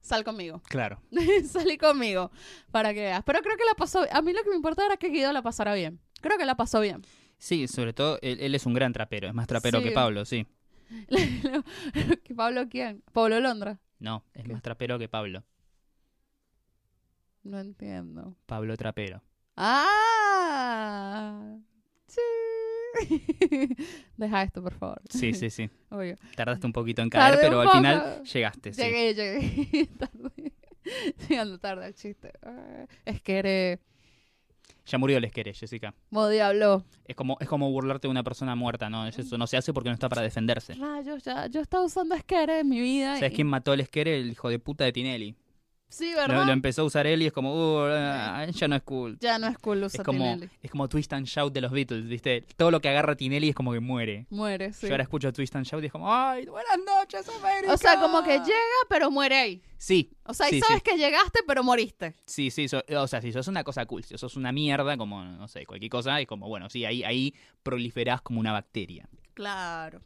Sal 0.00 0.24
conmigo. 0.24 0.62
Claro. 0.68 1.00
Salí 1.46 1.78
conmigo 1.78 2.30
para 2.70 2.92
que 2.94 3.00
veas. 3.00 3.22
Pero 3.24 3.40
creo 3.40 3.56
que 3.56 3.64
la 3.64 3.74
pasó. 3.74 4.04
A 4.12 4.22
mí 4.22 4.32
lo 4.32 4.42
que 4.42 4.50
me 4.50 4.56
importa 4.56 4.84
era 4.86 4.96
que 4.96 5.08
Guido 5.08 5.32
la 5.32 5.42
pasara 5.42 5.74
bien. 5.74 6.00
Creo 6.20 6.38
que 6.38 6.44
la 6.44 6.56
pasó 6.56 6.80
bien. 6.80 7.02
Sí, 7.38 7.68
sobre 7.68 7.92
todo, 7.92 8.18
él, 8.22 8.38
él 8.40 8.54
es 8.54 8.64
un 8.66 8.74
gran 8.74 8.92
trapero, 8.92 9.28
es 9.28 9.34
más 9.34 9.46
trapero 9.46 9.78
Sí. 9.80 9.84
que 9.84 9.90
Pablo, 9.92 10.24
sí. 10.24 10.46
¿Que 12.24 12.34
Pablo 12.34 12.68
quién? 12.70 13.02
Pablo 13.12 13.40
Londra. 13.40 13.78
No, 13.98 14.24
es 14.34 14.44
¿Qué? 14.44 14.52
más 14.52 14.62
trapero 14.62 14.98
que 14.98 15.08
Pablo. 15.08 15.42
No 17.42 17.58
entiendo. 17.58 18.36
Pablo 18.46 18.76
Trapero. 18.76 19.22
¡Ah! 19.56 21.56
Sí. 22.06 22.20
Deja 24.16 24.42
esto, 24.42 24.62
por 24.62 24.74
favor. 24.74 25.00
Sí, 25.10 25.34
sí, 25.34 25.50
sí. 25.50 25.68
Obvio. 25.90 26.16
Tardaste 26.36 26.66
un 26.66 26.72
poquito 26.72 27.02
en 27.02 27.10
caer, 27.10 27.34
Tardé 27.34 27.46
pero 27.48 27.60
al 27.60 27.70
final 27.70 28.22
llegaste, 28.24 28.72
sí. 28.72 28.82
Llegué, 28.82 29.14
llegué. 29.14 29.88
Llegando 31.28 31.58
tarde 31.58 31.86
al 31.86 31.94
chiste. 31.94 32.32
Ah, 32.42 32.86
Es 33.04 33.22
que 33.22 33.38
eres 33.38 33.78
Ya 34.86 34.98
murió 34.98 35.16
el 35.18 35.24
esquere, 35.24 35.54
Jessica. 35.54 35.94
modo 36.10 36.28
diablo. 36.28 36.84
Es 37.06 37.16
como, 37.16 37.38
es 37.40 37.48
como 37.48 37.70
burlarte 37.70 38.06
de 38.06 38.10
una 38.10 38.22
persona 38.22 38.54
muerta, 38.54 38.90
¿no? 38.90 39.06
Eso 39.06 39.38
no 39.38 39.46
se 39.46 39.56
hace 39.56 39.72
porque 39.72 39.88
no 39.88 39.94
está 39.94 40.08
para 40.10 40.20
defenderse. 40.22 40.74
Rayos, 40.74 41.22
ya. 41.24 41.46
Yo 41.46 41.60
estaba 41.62 41.84
usando 41.84 42.14
esquere 42.14 42.60
en 42.60 42.68
mi 42.68 42.80
vida. 42.80 43.14
¿Sabes 43.16 43.32
y- 43.32 43.36
quién 43.36 43.46
mató 43.46 43.72
al 43.72 43.80
esquere? 43.80 44.18
El 44.18 44.32
hijo 44.32 44.48
de 44.50 44.58
puta 44.58 44.84
de 44.84 44.92
Tinelli. 44.92 45.34
Sí, 45.88 46.10
Lo, 46.10 46.16
¿verdad? 46.16 46.46
lo 46.46 46.52
empezó 46.52 46.82
a 46.82 46.84
usar 46.86 47.06
él 47.06 47.22
y 47.22 47.26
es 47.26 47.32
como, 47.32 47.54
uh, 47.54 47.86
ah, 47.88 48.46
ya 48.50 48.66
no 48.66 48.74
es 48.74 48.82
cool. 48.82 49.16
Ya 49.20 49.38
no 49.38 49.46
es 49.46 49.56
cool 49.58 49.84
Es 49.84 49.94
usar 49.94 50.04
como, 50.04 50.24
Tinelli. 50.34 50.50
es 50.60 50.70
como 50.70 50.88
Twist 50.88 51.12
and 51.12 51.24
Shout 51.26 51.52
de 51.52 51.60
los 51.60 51.70
Beatles, 51.70 52.08
¿viste? 52.08 52.44
Todo 52.56 52.72
lo 52.72 52.80
que 52.80 52.88
agarra 52.88 53.14
Tinelli 53.14 53.50
es 53.50 53.54
como 53.54 53.72
que 53.72 53.78
muere. 53.78 54.26
Muere, 54.28 54.72
sí. 54.72 54.86
Yo 54.88 54.92
ahora 54.94 55.04
escucho 55.04 55.32
Twist 55.32 55.54
and 55.54 55.64
Shout 55.66 55.84
y 55.84 55.86
es 55.86 55.92
como, 55.92 56.12
¡ay, 56.12 56.46
buenas 56.46 56.78
noches, 56.84 57.28
América! 57.28 57.72
O 57.72 57.76
sea, 57.76 58.00
como 58.00 58.24
que 58.24 58.38
llega, 58.38 58.50
pero 58.88 59.08
muere 59.12 59.36
ahí. 59.36 59.62
Sí, 59.78 60.10
O 60.24 60.34
sea, 60.34 60.48
y 60.48 60.54
Sí, 60.54 60.60
sabes 60.62 60.82
sí. 60.84 60.90
que 60.90 60.96
llegaste, 60.98 61.40
pero 61.46 61.62
moriste. 61.62 62.16
sí, 62.26 62.50
sí. 62.50 62.66
so- 62.66 62.82
o 62.98 63.06
sea, 63.06 63.20
si 63.20 63.30
sos 63.30 63.46
una 63.46 63.62
cosa 63.62 63.86
cool, 63.86 64.02
si 64.02 64.18
sos 64.18 64.34
una 64.36 64.50
mierda, 64.50 64.96
como, 64.96 65.22
no 65.24 65.46
sé, 65.46 65.64
cualquier 65.64 65.90
cosa, 65.90 66.20
es 66.20 66.26
como, 66.26 66.48
bueno, 66.48 66.68
sí, 66.70 66.84
ahí, 66.84 67.04
ahí 67.04 67.34
proliferás 67.62 68.20
como 68.20 68.40
una 68.40 68.50
bacteria. 68.50 69.08
Claro. 69.34 70.00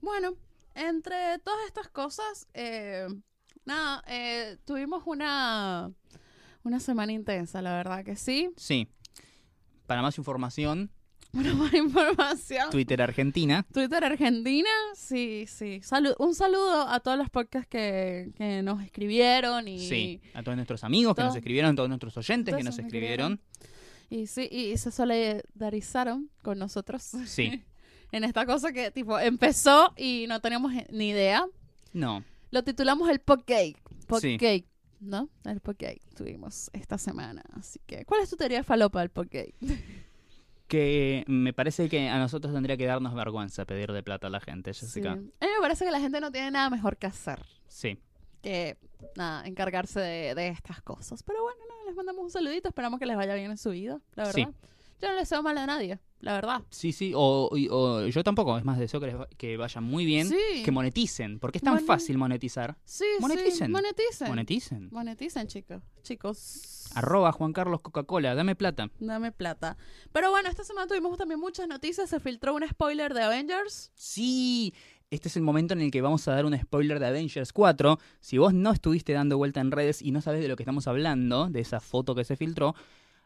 Bueno, 0.00 0.34
entre 0.76 1.38
todas 1.40 1.66
estas 1.66 1.88
cosas, 1.88 2.46
eh, 2.54 3.08
nada, 3.64 4.02
eh, 4.08 4.56
tuvimos 4.64 5.02
una, 5.06 5.90
una 6.62 6.80
semana 6.80 7.12
intensa, 7.12 7.62
la 7.62 7.72
verdad 7.74 8.04
que 8.04 8.16
sí. 8.16 8.50
Sí. 8.56 8.88
Para 9.86 10.02
más 10.02 10.16
información, 10.18 10.90
Una 11.34 11.52
más 11.54 11.74
información. 11.74 12.70
Twitter 12.70 13.02
Argentina. 13.02 13.66
Twitter 13.72 14.04
Argentina, 14.04 14.70
sí, 14.94 15.46
sí. 15.48 15.80
Salu- 15.82 16.14
un 16.20 16.32
saludo 16.34 16.88
a 16.88 17.00
todos 17.00 17.18
los 17.18 17.28
podcasts 17.28 17.68
que, 17.68 18.30
que 18.36 18.62
nos 18.62 18.80
escribieron 18.84 19.66
y, 19.66 19.80
Sí, 19.88 20.20
a 20.32 20.44
todos 20.44 20.54
nuestros 20.56 20.84
amigos 20.84 21.16
que 21.16 21.22
nos 21.24 21.34
escribieron, 21.34 21.72
a 21.72 21.74
todos 21.74 21.88
nuestros 21.88 22.16
oyentes 22.16 22.52
todos 22.52 22.58
que 22.58 22.64
nos 22.64 22.76
nos 22.76 22.84
escribieron. 22.86 23.40
y 24.10 24.28
sí, 24.28 24.48
y 24.48 24.76
se 24.76 24.92
solidarizaron 24.92 26.30
con 26.42 26.58
nosotros. 26.58 27.02
Sí. 27.26 27.64
en 28.12 28.22
esta 28.22 28.46
cosa 28.46 28.72
que 28.72 28.92
tipo 28.92 29.18
empezó 29.18 29.92
y 29.96 30.26
no 30.28 30.40
teníamos 30.40 30.72
ni 30.90 31.08
idea. 31.08 31.44
No, 31.92 32.22
Lo 32.54 32.62
titulamos 32.62 33.08
el 33.08 33.18
Podcake. 33.18 33.82
Sí. 33.98 34.06
Podcake, 34.06 34.64
¿no? 35.00 35.28
El 35.44 35.58
Podcake 35.58 36.00
tuvimos 36.16 36.70
esta 36.72 36.98
semana. 36.98 37.42
Así 37.58 37.80
que, 37.84 38.04
¿cuál 38.04 38.20
es 38.22 38.30
tu 38.30 38.36
teoría 38.36 38.62
falopa 38.62 39.00
del 39.00 39.10
Podcake? 39.10 39.56
que 40.68 41.24
me 41.26 41.52
parece 41.52 41.88
que 41.88 42.08
a 42.08 42.16
nosotros 42.16 42.54
tendría 42.54 42.76
que 42.76 42.86
darnos 42.86 43.12
vergüenza 43.12 43.64
pedir 43.64 43.90
de 43.90 44.04
plata 44.04 44.28
a 44.28 44.30
la 44.30 44.38
gente, 44.38 44.72
Sí. 44.72 44.86
Jessica. 44.86 45.10
A 45.14 45.16
mí 45.16 45.28
me 45.40 45.60
parece 45.60 45.84
que 45.84 45.90
la 45.90 45.98
gente 45.98 46.20
no 46.20 46.30
tiene 46.30 46.52
nada 46.52 46.70
mejor 46.70 46.96
que 46.96 47.08
hacer 47.08 47.44
Sí. 47.66 47.98
que, 48.40 48.76
nada, 49.16 49.44
encargarse 49.48 49.98
de, 49.98 50.36
de 50.36 50.46
estas 50.46 50.80
cosas. 50.80 51.24
Pero 51.24 51.42
bueno, 51.42 51.58
les 51.86 51.96
mandamos 51.96 52.22
un 52.22 52.30
saludito. 52.30 52.68
Esperamos 52.68 53.00
que 53.00 53.06
les 53.06 53.16
vaya 53.16 53.34
bien 53.34 53.50
en 53.50 53.58
su 53.58 53.70
vida, 53.70 54.00
la 54.14 54.26
verdad. 54.26 54.32
Sí. 54.32 54.46
Yo 55.02 55.08
no 55.08 55.14
les 55.14 55.22
deseo 55.22 55.42
mal 55.42 55.58
a 55.58 55.66
nadie, 55.66 55.98
la 56.24 56.32
verdad. 56.34 56.62
Sí, 56.70 56.92
sí, 56.92 57.12
o, 57.14 57.54
yo 58.06 58.24
tampoco, 58.24 58.56
es 58.58 58.64
más, 58.64 58.78
deseo 58.78 58.98
que, 59.00 59.06
les 59.06 59.16
va- 59.20 59.28
que 59.36 59.56
vayan 59.56 59.84
muy 59.84 60.04
bien, 60.04 60.28
Sí. 60.28 60.62
que 60.64 60.70
moneticen, 60.70 61.38
porque 61.38 61.58
es 61.58 61.62
tan 61.64 61.78
fácil 61.80 62.18
monetizar. 62.18 62.76
Sí, 62.84 63.04
Moneticen. 63.20 63.66
sí. 63.66 63.72
Moneticen. 63.72 64.28
Moneticen. 64.28 64.88
Moneticen, 64.90 65.46
chicos. 65.46 65.82
Chicos. 66.02 66.90
Arroba 66.94 67.32
Juan 67.32 67.52
Carlos 67.52 67.80
Coca-Cola, 67.80 68.34
dame 68.34 68.54
plata. 68.56 68.90
Dame 69.00 69.32
plata. 69.32 69.76
Pero 70.12 70.30
bueno, 70.30 70.48
esta 70.48 70.64
semana 70.64 70.86
tuvimos 70.86 71.16
también 71.18 71.40
muchas 71.40 71.66
noticias. 71.68 72.08
Se 72.10 72.20
filtró 72.20 72.54
un 72.54 72.66
spoiler 72.68 73.14
de 73.14 73.22
Avengers. 73.22 73.90
Sí, 73.94 74.72
este 75.10 75.28
es 75.28 75.36
el 75.36 75.42
momento 75.42 75.74
en 75.74 75.80
el 75.80 75.90
que 75.90 76.00
vamos 76.02 76.26
a 76.28 76.32
dar 76.34 76.44
un 76.46 76.56
spoiler 76.58 77.00
de 77.00 77.06
Avengers 77.06 77.52
4. 77.52 77.98
Si 78.20 78.38
vos 78.38 78.54
no 78.54 78.70
estuviste 78.70 79.12
dando 79.12 79.36
vuelta 79.38 79.60
en 79.60 79.70
redes 79.72 80.02
y 80.02 80.12
no 80.12 80.20
sabes 80.20 80.40
de 80.40 80.48
lo 80.48 80.56
que 80.56 80.62
estamos 80.62 80.86
hablando, 80.86 81.48
de 81.50 81.60
esa 81.60 81.80
foto 81.80 82.14
que 82.14 82.24
se 82.24 82.36
filtró, 82.36 82.74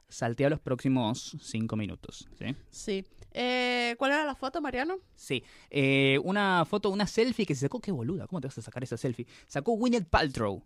saltea 0.09 0.51
los 0.51 0.61
próximos 0.61 1.37
cinco 1.41 1.77
minutos. 1.77 2.29
¿sí? 2.39 2.55
Sí. 2.71 3.05
Eh, 3.33 3.95
¿Cuál 3.99 4.13
era 4.13 4.25
la 4.25 4.35
foto, 4.35 4.61
Mariano? 4.61 4.97
Sí, 5.15 5.45
eh, 5.71 6.19
una 6.25 6.65
foto, 6.65 6.89
una 6.91 7.07
selfie 7.07 7.45
que 7.47 7.55
se 7.55 7.63
sacó, 7.63 7.79
qué 7.81 7.93
boluda, 7.93 8.27
¿cómo 8.27 8.41
te 8.41 8.47
vas 8.49 8.57
a 8.59 8.63
sacar 8.63 8.83
esa 8.83 8.97
selfie? 8.97 9.27
Sacó 9.47 9.73
Gwyneth 9.73 10.09
Paltrow. 10.09 10.65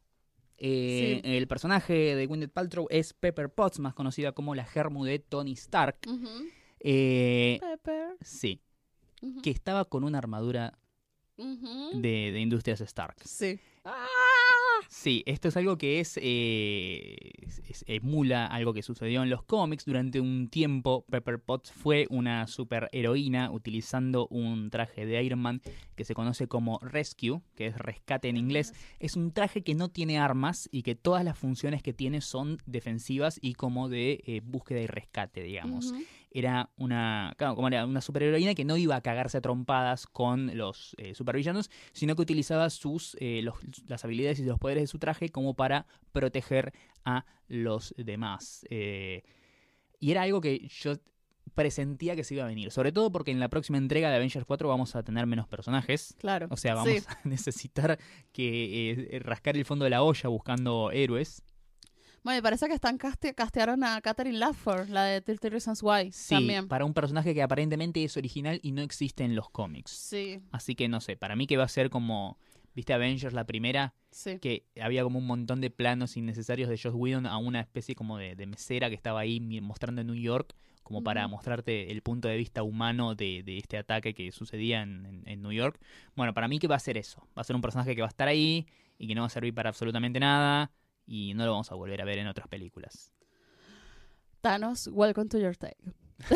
Eh, 0.58 1.20
Sí. 1.24 1.28
El 1.28 1.48
personaje 1.48 2.14
de 2.14 2.26
Gwyneth 2.26 2.52
Paltrow 2.52 2.86
es 2.88 3.12
Pepper 3.14 3.50
Potts, 3.52 3.80
más 3.80 3.94
conocida 3.94 4.30
como 4.32 4.54
la 4.54 4.64
Germu 4.64 5.04
de 5.04 5.18
Tony 5.18 5.52
Stark. 5.52 5.98
Eh, 6.80 7.58
Pepper. 7.60 8.16
sí, 8.20 8.60
que 9.42 9.50
estaba 9.50 9.84
con 9.84 10.04
una 10.04 10.18
armadura 10.18 10.78
de, 11.36 12.30
de 12.32 12.40
Industrias 12.40 12.80
Stark. 12.80 13.16
Sí. 13.24 13.58
Sí, 14.92 15.22
esto 15.24 15.48
es 15.48 15.56
algo 15.56 15.78
que 15.78 16.00
es, 16.00 16.18
eh, 16.20 17.30
emula 17.86 18.44
algo 18.44 18.74
que 18.74 18.82
sucedió 18.82 19.22
en 19.22 19.30
los 19.30 19.42
cómics. 19.42 19.86
Durante 19.86 20.20
un 20.20 20.48
tiempo, 20.48 21.06
Pepper 21.10 21.40
Potts 21.40 21.72
fue 21.72 22.06
una 22.10 22.46
superheroína 22.46 23.50
utilizando 23.50 24.28
un 24.28 24.68
traje 24.68 25.06
de 25.06 25.22
Iron 25.24 25.38
Man 25.38 25.62
que 25.96 26.04
se 26.04 26.12
conoce 26.12 26.46
como 26.46 26.78
Rescue, 26.80 27.40
que 27.54 27.68
es 27.68 27.78
rescate 27.78 28.28
en 28.28 28.36
inglés. 28.36 28.74
Es 29.00 29.16
un 29.16 29.32
traje 29.32 29.62
que 29.62 29.74
no 29.74 29.88
tiene 29.88 30.18
armas 30.18 30.68
y 30.70 30.82
que 30.82 30.94
todas 30.94 31.24
las 31.24 31.38
funciones 31.38 31.82
que 31.82 31.94
tiene 31.94 32.20
son 32.20 32.58
defensivas 32.66 33.38
y 33.40 33.54
como 33.54 33.88
de 33.88 34.22
eh, 34.26 34.42
búsqueda 34.44 34.82
y 34.82 34.86
rescate, 34.88 35.42
digamos. 35.42 35.94
Era 36.34 36.70
una, 36.76 37.34
claro, 37.36 37.54
como 37.54 37.68
era 37.68 37.84
una 37.84 38.00
superheroína 38.00 38.54
que 38.54 38.64
no 38.64 38.76
iba 38.76 38.96
a 38.96 39.00
cagarse 39.02 39.38
a 39.38 39.40
trompadas 39.40 40.06
con 40.06 40.56
los 40.56 40.94
eh, 40.98 41.14
supervillanos, 41.14 41.70
sino 41.92 42.16
que 42.16 42.22
utilizaba 42.22 42.70
sus, 42.70 43.16
eh, 43.20 43.40
los- 43.42 43.56
las 43.86 44.04
habilidades 44.04 44.38
y 44.40 44.44
los 44.44 44.58
poderes 44.58 44.84
de 44.84 44.86
su 44.86 44.98
traje 44.98 45.28
como 45.30 45.54
para 45.54 45.86
proteger 46.12 46.72
a 47.04 47.24
los 47.48 47.94
demás. 47.98 48.64
Eh, 48.70 49.22
y 50.00 50.10
era 50.10 50.22
algo 50.22 50.40
que 50.40 50.66
yo 50.68 50.94
presentía 51.54 52.16
que 52.16 52.24
se 52.24 52.34
iba 52.34 52.44
a 52.44 52.46
venir, 52.46 52.70
sobre 52.70 52.92
todo 52.92 53.12
porque 53.12 53.30
en 53.30 53.38
la 53.40 53.48
próxima 53.50 53.76
entrega 53.76 54.08
de 54.08 54.16
Avengers 54.16 54.46
4 54.46 54.68
vamos 54.68 54.96
a 54.96 55.02
tener 55.02 55.26
menos 55.26 55.46
personajes. 55.48 56.14
Claro. 56.18 56.46
O 56.50 56.56
sea, 56.56 56.74
vamos 56.74 56.92
Sí. 56.94 57.04
a 57.08 57.28
necesitar 57.28 57.98
que 58.32 59.20
rascar 59.24 59.56
el 59.56 59.64
fondo 59.64 59.84
de 59.84 59.90
la 59.90 60.02
olla 60.02 60.28
buscando 60.28 60.90
héroes. 60.92 61.42
Bueno, 62.24 62.38
y 62.38 62.42
parece 62.42 62.68
que 62.68 62.74
están 62.74 62.98
casti- 62.98 63.34
castearon 63.34 63.82
a 63.82 64.00
Catherine 64.00 64.38
Ladford, 64.38 64.88
la 64.90 65.04
de 65.04 65.20
30 65.20 65.48
Reasons 65.48 65.82
Why, 65.82 66.12
Sí, 66.12 66.34
también. 66.36 66.68
para 66.68 66.84
un 66.84 66.94
personaje 66.94 67.34
que 67.34 67.42
aparentemente 67.42 68.02
es 68.04 68.16
original 68.16 68.60
y 68.62 68.70
no 68.72 68.80
existe 68.82 69.24
en 69.24 69.34
los 69.34 69.50
cómics. 69.50 69.90
Sí, 69.90 70.40
Así 70.52 70.74
que 70.76 70.88
no 70.88 71.00
sé, 71.00 71.16
para 71.16 71.34
mí 71.34 71.46
que 71.48 71.56
va 71.56 71.64
a 71.64 71.68
ser 71.68 71.90
como, 71.90 72.38
¿viste 72.74 72.92
Avengers 72.92 73.34
la 73.34 73.44
primera? 73.44 73.94
sí. 74.12 74.38
Que 74.38 74.66
había 74.80 75.02
como 75.02 75.18
un 75.18 75.26
montón 75.26 75.60
de 75.60 75.70
planos 75.70 76.16
innecesarios 76.16 76.68
de 76.68 76.78
Joss 76.78 76.94
Whedon 76.94 77.26
a 77.26 77.38
una 77.38 77.58
especie 77.60 77.94
como 77.96 78.18
de, 78.18 78.36
de 78.36 78.46
mesera 78.46 78.88
que 78.88 78.94
estaba 78.94 79.18
ahí 79.20 79.40
mostrando 79.60 80.02
en 80.02 80.06
New 80.06 80.16
York, 80.16 80.54
como 80.84 81.02
para 81.02 81.26
mostrarte 81.26 81.90
el 81.90 82.02
punto 82.02 82.28
de 82.28 82.36
vista 82.36 82.62
humano 82.62 83.14
de, 83.16 83.42
de 83.42 83.56
este 83.58 83.78
ataque 83.78 84.14
que 84.14 84.30
sucedía 84.30 84.82
en, 84.82 85.06
en- 85.06 85.22
en 85.26 85.42
New 85.42 85.52
York. 85.52 85.80
Bueno, 86.14 86.34
para 86.34 86.46
mí 86.46 86.58
que 86.60 86.68
va 86.68 86.76
a 86.76 86.80
ser 86.80 86.98
eso. 86.98 87.26
Va 87.36 87.40
a 87.40 87.44
ser 87.44 87.56
un 87.56 87.62
personaje 87.62 87.96
que 87.96 88.02
va 88.02 88.08
a 88.08 88.10
estar 88.10 88.28
ahí 88.28 88.66
y 88.98 89.08
que 89.08 89.14
no 89.16 89.22
va 89.22 89.26
a 89.28 89.30
servir 89.30 89.54
para 89.54 89.70
absolutamente 89.70 90.20
nada 90.20 90.70
y 91.06 91.34
no 91.34 91.44
lo 91.44 91.52
vamos 91.52 91.70
a 91.72 91.74
volver 91.74 92.00
a 92.00 92.04
ver 92.04 92.18
en 92.18 92.26
otras 92.26 92.48
películas. 92.48 93.12
Thanos, 94.40 94.88
welcome 94.92 95.28
to 95.28 95.38
your 95.38 95.56
take. 95.56 95.76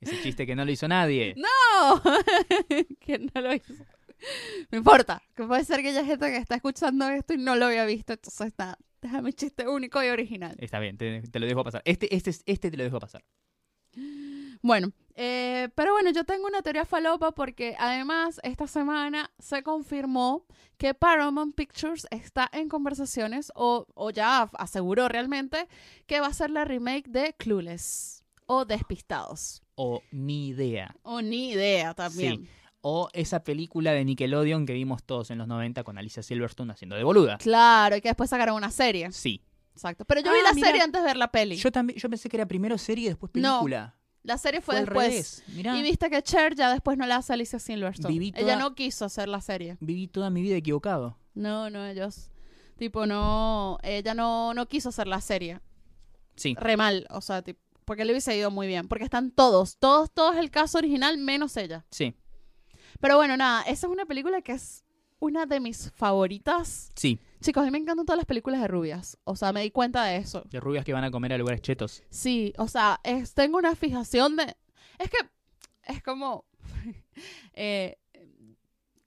Ese 0.00 0.20
chiste 0.22 0.46
que 0.46 0.54
no 0.56 0.64
lo 0.64 0.70
hizo 0.72 0.88
nadie. 0.88 1.34
¡No! 1.36 2.02
que 3.00 3.18
no 3.18 3.40
lo 3.40 3.54
hizo. 3.54 3.74
No 4.70 4.78
importa, 4.78 5.22
que 5.34 5.44
puede 5.44 5.64
ser 5.64 5.82
que 5.82 5.88
haya 5.88 6.04
gente 6.04 6.26
que 6.30 6.36
está 6.36 6.54
escuchando 6.56 7.08
esto 7.08 7.34
y 7.34 7.38
no 7.38 7.56
lo 7.56 7.66
había 7.66 7.84
visto, 7.84 8.12
entonces 8.12 8.52
nada, 8.56 8.78
déjame 9.00 9.32
chiste 9.32 9.66
único 9.66 10.02
y 10.02 10.08
original. 10.08 10.54
Está 10.58 10.78
bien, 10.78 10.96
te, 10.96 11.22
te 11.22 11.40
lo 11.40 11.46
dejo 11.46 11.64
pasar. 11.64 11.82
Este, 11.84 12.14
este, 12.14 12.30
es- 12.30 12.42
este 12.46 12.70
te 12.70 12.76
lo 12.76 12.84
dejo 12.84 13.00
pasar. 13.00 13.24
Bueno, 14.62 14.92
eh, 15.14 15.68
pero 15.74 15.92
bueno, 15.92 16.10
yo 16.10 16.24
tengo 16.24 16.46
una 16.46 16.62
teoría 16.62 16.84
falopa 16.84 17.32
porque 17.32 17.76
además 17.78 18.40
esta 18.42 18.66
semana 18.66 19.30
se 19.38 19.62
confirmó 19.62 20.46
que 20.78 20.94
Paramount 20.94 21.54
Pictures 21.54 22.06
está 22.10 22.48
en 22.52 22.68
conversaciones 22.68 23.52
o, 23.54 23.86
o 23.94 24.10
ya 24.10 24.42
aseguró 24.58 25.08
realmente 25.08 25.68
que 26.06 26.20
va 26.20 26.26
a 26.28 26.32
ser 26.34 26.50
la 26.50 26.64
remake 26.64 27.08
de 27.08 27.34
Clueless 27.38 28.24
o 28.46 28.64
Despistados. 28.64 29.62
O 29.74 30.02
ni 30.10 30.48
idea. 30.48 30.94
O 31.02 31.22
ni 31.22 31.50
idea 31.50 31.94
también. 31.94 32.48
O 32.80 33.08
esa 33.12 33.44
película 33.44 33.92
de 33.92 34.04
Nickelodeon 34.04 34.66
que 34.66 34.72
vimos 34.72 35.04
todos 35.04 35.30
en 35.30 35.38
los 35.38 35.46
90 35.46 35.84
con 35.84 35.98
Alicia 35.98 36.22
Silverstone 36.22 36.72
haciendo 36.72 36.96
de 36.96 37.04
boluda. 37.04 37.38
Claro, 37.38 37.96
y 37.96 38.00
que 38.00 38.08
después 38.08 38.28
sacaron 38.28 38.56
una 38.56 38.70
serie. 38.70 39.12
Sí. 39.12 39.40
Exacto. 39.72 40.04
Pero 40.04 40.20
yo 40.20 40.32
vi 40.32 40.38
Ah, 40.40 40.52
la 40.52 40.54
serie 40.54 40.82
antes 40.82 41.00
de 41.00 41.06
ver 41.06 41.16
la 41.16 41.30
peli. 41.30 41.56
Yo 41.56 41.70
también, 41.70 41.98
yo 41.98 42.10
pensé 42.10 42.28
que 42.28 42.36
era 42.36 42.46
primero 42.46 42.76
serie 42.78 43.06
y 43.06 43.08
después 43.08 43.30
No, 43.36 43.60
película. 43.60 43.96
La 44.22 44.38
serie 44.38 44.60
fue, 44.60 44.76
después. 44.76 45.42
Y 45.48 45.82
viste 45.82 46.08
que 46.08 46.22
Cher 46.22 46.54
ya 46.54 46.70
después 46.72 46.96
no 46.96 47.06
la 47.06 47.16
hace 47.16 47.32
Alicia 47.32 47.58
Silverstone. 47.58 48.12
Viví 48.12 48.32
Ella 48.36 48.56
no 48.56 48.74
quiso 48.74 49.04
hacer 49.04 49.28
la 49.28 49.40
serie. 49.40 49.76
viví 49.80 50.06
toda 50.06 50.30
mi 50.30 50.42
vida 50.42 50.56
equivocado. 50.56 51.18
No, 51.34 51.70
no, 51.70 51.84
ellos. 51.86 52.30
Tipo, 52.76 53.06
no. 53.06 53.78
Ella 53.82 54.14
no, 54.14 54.54
no 54.54 54.66
quiso 54.66 54.90
hacer 54.90 55.08
la 55.08 55.20
serie. 55.20 55.60
Sí. 56.36 56.54
Re 56.58 56.76
mal. 56.76 57.06
O 57.10 57.20
sea, 57.20 57.42
tipo, 57.42 57.60
porque 57.84 58.04
le 58.04 58.12
hubiese 58.12 58.36
ido 58.36 58.50
muy 58.50 58.66
bien. 58.66 58.86
Porque 58.86 59.04
están 59.04 59.32
todos, 59.32 59.76
todos, 59.78 60.10
todos 60.12 60.36
el 60.36 60.50
caso 60.50 60.78
original, 60.78 61.18
menos 61.18 61.56
ella. 61.56 61.84
Sí. 61.90 62.14
Pero 63.00 63.16
bueno, 63.16 63.36
nada, 63.36 63.62
esa 63.62 63.86
es 63.86 63.92
una 63.92 64.06
película 64.06 64.42
que 64.42 64.52
es 64.52 64.84
una 65.22 65.46
de 65.46 65.60
mis 65.60 65.92
favoritas. 65.92 66.90
Sí. 66.96 67.20
Chicos, 67.40 67.62
a 67.62 67.66
mí 67.66 67.70
me 67.70 67.78
encantan 67.78 68.04
todas 68.04 68.16
las 68.18 68.26
películas 68.26 68.60
de 68.60 68.66
rubias. 68.66 69.16
O 69.22 69.36
sea, 69.36 69.52
me 69.52 69.62
di 69.62 69.70
cuenta 69.70 70.02
de 70.04 70.16
eso. 70.16 70.42
De 70.50 70.58
rubias 70.58 70.84
que 70.84 70.92
van 70.92 71.04
a 71.04 71.12
comer 71.12 71.32
a 71.32 71.38
lugares 71.38 71.62
chetos. 71.62 72.02
Sí, 72.10 72.52
o 72.58 72.66
sea, 72.66 73.00
es- 73.04 73.32
tengo 73.32 73.56
una 73.58 73.76
fijación 73.76 74.34
de... 74.34 74.56
Es 74.98 75.08
que 75.10 75.18
es 75.84 76.02
como... 76.02 76.44
eh, 77.54 77.98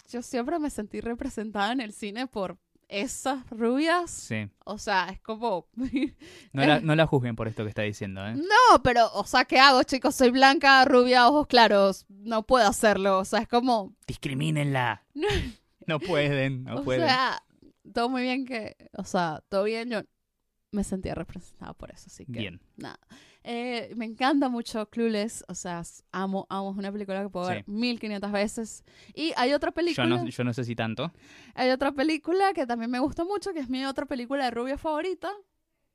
yo 0.10 0.22
siempre 0.22 0.58
me 0.58 0.70
sentí 0.70 1.02
representada 1.02 1.74
en 1.74 1.82
el 1.82 1.92
cine 1.92 2.28
por 2.28 2.58
esas 2.88 3.50
rubias. 3.50 4.10
Sí. 4.10 4.50
O 4.64 4.78
sea, 4.78 5.10
es 5.10 5.20
como... 5.20 5.68
No 6.54 6.66
la, 6.66 6.80
no 6.80 6.96
la 6.96 7.08
juzguen 7.08 7.36
por 7.36 7.50
esto 7.50 7.64
que 7.64 7.70
está 7.70 7.82
diciendo, 7.82 8.26
¿eh? 8.26 8.36
no, 8.36 8.82
pero, 8.84 9.12
o 9.16 9.26
sea, 9.26 9.44
¿qué 9.44 9.60
hago, 9.60 9.84
chicos? 9.84 10.16
Soy 10.16 10.30
blanca, 10.30 10.86
rubia, 10.86 11.28
ojos 11.28 11.48
claros. 11.48 12.06
No 12.08 12.44
puedo 12.44 12.66
hacerlo. 12.66 13.20
O 13.20 13.26
sea, 13.26 13.40
es 13.42 13.50
como... 13.50 13.94
Discrimínenla. 14.08 15.04
No 15.88 16.00
pueden, 16.00 16.64
no 16.64 16.78
o 16.78 16.84
pueden. 16.84 17.08
sea, 17.08 17.42
todo 17.94 18.10
muy 18.10 18.22
bien 18.24 18.46
que... 18.46 18.76
O 18.98 19.04
sea, 19.04 19.42
todo 19.50 19.64
bien, 19.64 19.90
yo 19.90 20.02
me 20.72 20.84
sentía 20.84 21.16
representada 21.16 21.74
por 21.74 21.92
eso, 21.92 22.06
así 22.08 22.26
que... 22.26 22.40
Bien. 22.40 22.62
Nada. 22.78 23.00
Eh, 23.44 23.94
me 23.96 24.06
encanta 24.06 24.50
mucho 24.50 24.90
Clueless. 24.90 25.46
O 25.48 25.54
sea, 25.54 25.84
amo, 26.12 26.48
amo. 26.50 26.72
Es 26.72 26.78
una 26.78 26.92
película 26.92 27.22
que 27.22 27.30
puedo 27.30 27.46
Sí. 27.48 27.54
ver 27.54 27.64
1500 27.68 28.32
veces. 28.32 28.84
Y 29.14 29.34
hay 29.38 29.54
otra 29.54 29.70
Yo 29.70 29.76
película. 29.76 30.08
no, 30.08 30.26
yo 30.28 30.44
no 30.44 30.52
sé 30.54 30.64
si 30.64 30.76
tanto. 30.76 31.14
Hay 31.54 31.70
otra 31.70 31.92
película 31.92 32.54
que 32.54 32.66
también 32.66 32.90
me 32.90 32.98
gusta 33.00 33.24
mucho, 33.24 33.54
que 33.54 33.60
es 33.60 33.70
mi 33.70 33.86
otra 33.86 34.08
película 34.08 34.46
de 34.46 34.52
rubia 34.52 34.78
favorita, 34.80 35.32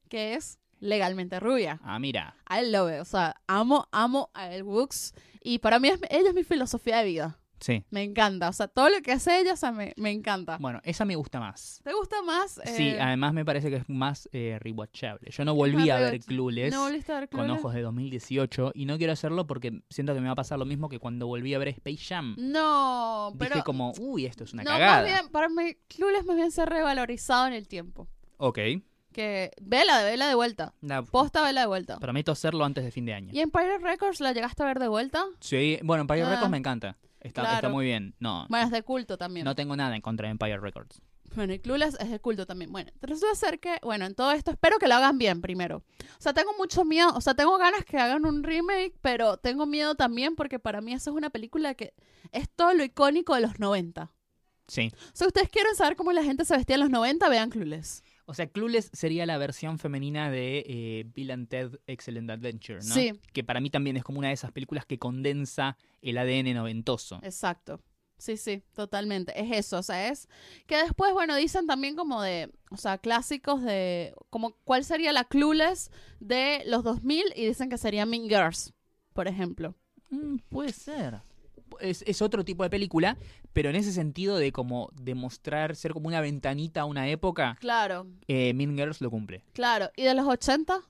que 0.09 0.35
es 0.35 0.61
Legalmente 0.79 1.40
Rubia. 1.40 1.81
Ah, 1.83 1.98
mira. 1.98 2.37
I 2.48 2.70
love 2.70 2.92
it. 2.94 3.00
O 3.00 3.05
sea, 3.05 3.35
amo, 3.48 3.88
amo 3.90 4.31
a 4.33 4.53
Elle 4.53 4.62
Woods. 4.62 5.12
Y 5.42 5.59
para 5.59 5.81
mí, 5.81 5.88
es, 5.88 6.00
ella 6.09 6.29
es 6.29 6.35
mi 6.35 6.44
filosofía 6.44 6.98
de 6.98 7.05
vida. 7.05 7.39
Sí. 7.61 7.85
Me 7.90 8.03
encanta. 8.03 8.49
O 8.49 8.53
sea, 8.53 8.68
todo 8.68 8.88
lo 8.88 9.01
que 9.03 9.12
hace 9.12 9.38
ella, 9.38 9.53
o 9.53 9.57
sea, 9.57 9.70
me, 9.70 9.92
me 9.96 10.11
encanta. 10.11 10.57
Bueno, 10.59 10.81
esa 10.83 11.05
me 11.05 11.14
gusta 11.14 11.38
más. 11.40 11.81
¿Te 11.85 11.92
gusta 11.92 12.23
más? 12.23 12.59
Sí, 12.64 12.88
eh, 12.88 13.01
además 13.01 13.35
me 13.35 13.44
parece 13.44 13.68
que 13.70 13.77
es 13.77 13.88
más 13.88 14.29
eh, 14.33 14.59
rewatchable. 14.61 15.31
Yo 15.31 15.44
no 15.44 15.55
volví 15.55 15.90
a 15.90 15.96
ver 15.99 16.20
Clueless 16.20 16.73
¿No 16.73 16.83
volviste 16.85 17.12
a 17.12 17.20
ver 17.20 17.29
con 17.29 17.49
ojos 17.51 17.75
de 17.75 17.83
2018 17.83 18.73
y 18.75 18.87
no 18.87 18.96
quiero 18.99 19.12
hacerlo 19.12 19.46
porque 19.46 19.83
siento 19.90 20.14
que 20.14 20.20
me 20.20 20.27
va 20.27 20.33
a 20.33 20.37
pasar 20.37 20.59
lo 20.59 20.64
mismo 20.64 20.88
que 20.88 20.99
cuando 20.99 21.27
volví 21.27 21.53
a 21.55 21.59
ver 21.59 21.68
Space 21.68 21.99
Jam. 22.09 22.35
No, 22.38 23.35
pero... 23.38 23.55
Dije 23.57 23.64
como, 23.64 23.92
uy, 24.01 24.27
esto 24.27 24.44
es 24.44 24.53
una 24.53 24.62
no, 24.62 24.70
cagada. 24.70 25.03
más 25.03 25.05
bien, 25.05 25.29
para 25.31 25.49
mí, 25.49 25.77
Clueless 25.88 26.25
más 26.25 26.37
bien 26.37 26.51
se 26.51 26.62
ha 26.62 26.66
revalorizado 26.66 27.46
en 27.46 27.53
el 27.53 27.68
tiempo. 27.68 28.09
Ok. 28.38 28.59
Que 29.12 29.51
vela, 29.61 30.03
vela 30.05 30.29
de 30.29 30.35
vuelta. 30.35 30.73
Na- 30.81 31.03
Posta, 31.03 31.42
vela 31.42 31.62
de 31.62 31.66
vuelta. 31.66 31.99
prometo 31.99 32.31
hacerlo 32.33 32.64
antes 32.64 32.85
de 32.85 32.90
fin 32.92 33.05
de 33.05 33.12
año. 33.12 33.31
¿Y 33.35 33.40
Empire 33.40 33.79
Records 33.79 34.20
la 34.20 34.33
llegaste 34.33 34.62
a 34.62 34.66
ver 34.66 34.79
de 34.79 34.88
vuelta? 34.88 35.25
Sí, 35.40 35.79
bueno, 35.83 36.03
Empire 36.03 36.23
Ah. 36.23 36.31
Records 36.31 36.51
me 36.51 36.59
encanta. 36.59 36.96
Está, 37.20 37.54
está 37.56 37.68
muy 37.68 37.85
bien. 37.85 38.14
No, 38.18 38.46
Bueno, 38.48 38.66
es 38.66 38.72
de 38.72 38.83
culto 38.83 39.18
también. 39.18 39.44
no 39.44 39.54
tengo 39.54 39.76
nada 39.76 39.94
en 39.94 40.02
contra 40.02 40.26
de 40.28 40.33
Empire 40.33 40.59
Records. 40.59 41.02
Bueno, 41.35 41.52
y 41.52 41.61
Clueless 41.61 41.96
es 42.00 42.11
de 42.11 42.18
culto 42.18 42.44
también. 42.44 42.72
Bueno, 42.72 42.90
resulta 43.00 43.35
ser 43.37 43.61
que, 43.61 43.78
bueno, 43.83 44.04
en 44.04 44.14
todo 44.14 44.33
esto 44.33 44.50
espero 44.50 44.78
que 44.78 44.88
lo 44.88 44.96
hagan 44.96 45.16
bien 45.16 45.40
primero. 45.40 45.85
O 46.00 46.20
sea, 46.20 46.33
tengo 46.33 46.52
mucho 46.59 46.85
miedo, 46.85 47.12
o 47.14 47.20
sea, 47.20 47.35
tengo 47.35 47.56
ganas 47.56 47.85
que 47.85 47.98
hagan 47.98 48.26
un 48.26 48.42
remake, 48.42 48.94
pero 49.00 49.37
tengo 49.37 49.64
miedo 49.66 49.94
también 49.94 50.35
porque 50.35 50.59
para 50.59 50.80
mí 50.80 50.92
esa 50.92 51.11
es 51.11 51.16
una 51.16 51.30
película 51.30 51.74
que 51.74 51.94
es 52.33 52.48
todo 52.48 52.74
lo 52.74 52.83
icónico 52.83 53.35
de 53.37 53.42
los 53.42 53.61
90. 53.61 54.11
Sí. 54.66 54.90
O 54.92 55.11
sea, 55.16 55.28
ustedes 55.28 55.48
quieren 55.50 55.74
saber 55.76 55.96
cómo 55.96 56.12
la 56.12 56.24
gente 56.24 56.44
se 56.44 56.56
vestía 56.56 56.74
en 56.76 56.80
los 56.80 56.90
90, 56.90 57.28
vean 57.28 57.50
Clueless. 57.50 58.02
O 58.30 58.34
sea, 58.34 58.46
Clueless 58.46 58.90
sería 58.92 59.26
la 59.26 59.38
versión 59.38 59.80
femenina 59.80 60.30
de 60.30 60.64
eh, 60.64 61.04
Bill 61.12 61.32
and 61.32 61.48
Ted 61.48 61.80
Excellent 61.88 62.30
Adventure, 62.30 62.78
¿no? 62.78 62.94
Sí. 62.94 63.12
Que 63.32 63.42
para 63.42 63.58
mí 63.58 63.70
también 63.70 63.96
es 63.96 64.04
como 64.04 64.20
una 64.20 64.28
de 64.28 64.34
esas 64.34 64.52
películas 64.52 64.86
que 64.86 65.00
condensa 65.00 65.76
el 66.00 66.16
ADN 66.16 66.54
noventoso. 66.54 67.18
Exacto. 67.24 67.80
Sí, 68.18 68.36
sí, 68.36 68.62
totalmente. 68.72 69.32
Es 69.34 69.50
eso, 69.50 69.78
o 69.78 69.82
sea, 69.82 70.10
es 70.10 70.28
que 70.68 70.76
después, 70.76 71.12
bueno, 71.12 71.34
dicen 71.34 71.66
también 71.66 71.96
como 71.96 72.22
de, 72.22 72.52
o 72.70 72.76
sea, 72.76 72.98
clásicos 72.98 73.64
de, 73.64 74.14
como 74.30 74.52
cuál 74.62 74.84
sería 74.84 75.12
la 75.12 75.24
Clueless 75.24 75.90
de 76.20 76.62
los 76.66 76.84
2000 76.84 77.32
y 77.34 77.46
dicen 77.46 77.68
que 77.68 77.78
sería 77.78 78.06
Mean 78.06 78.28
Girls, 78.28 78.72
por 79.12 79.26
ejemplo. 79.26 79.74
Mm, 80.10 80.36
puede 80.50 80.72
ser. 80.72 81.20
Es, 81.80 82.02
es 82.06 82.20
otro 82.22 82.44
tipo 82.44 82.62
de 82.64 82.70
película, 82.70 83.16
pero 83.52 83.70
en 83.70 83.76
ese 83.76 83.92
sentido 83.92 84.37
de 84.37 84.52
como 84.52 84.90
demostrar 84.94 85.76
ser 85.76 85.92
como 85.92 86.09
una 86.09 86.20
ventanita 86.20 86.80
a 86.83 86.85
una 86.85 87.09
época, 87.09 87.56
Claro, 87.61 88.06
eh, 88.28 88.52
Mean 88.54 88.76
Girls 88.76 89.00
lo 89.00 89.11
cumple. 89.11 89.44
claro. 89.52 89.90
¿Y 89.96 90.02
de 90.02 90.14
los 90.14 90.26
80? 90.26 90.80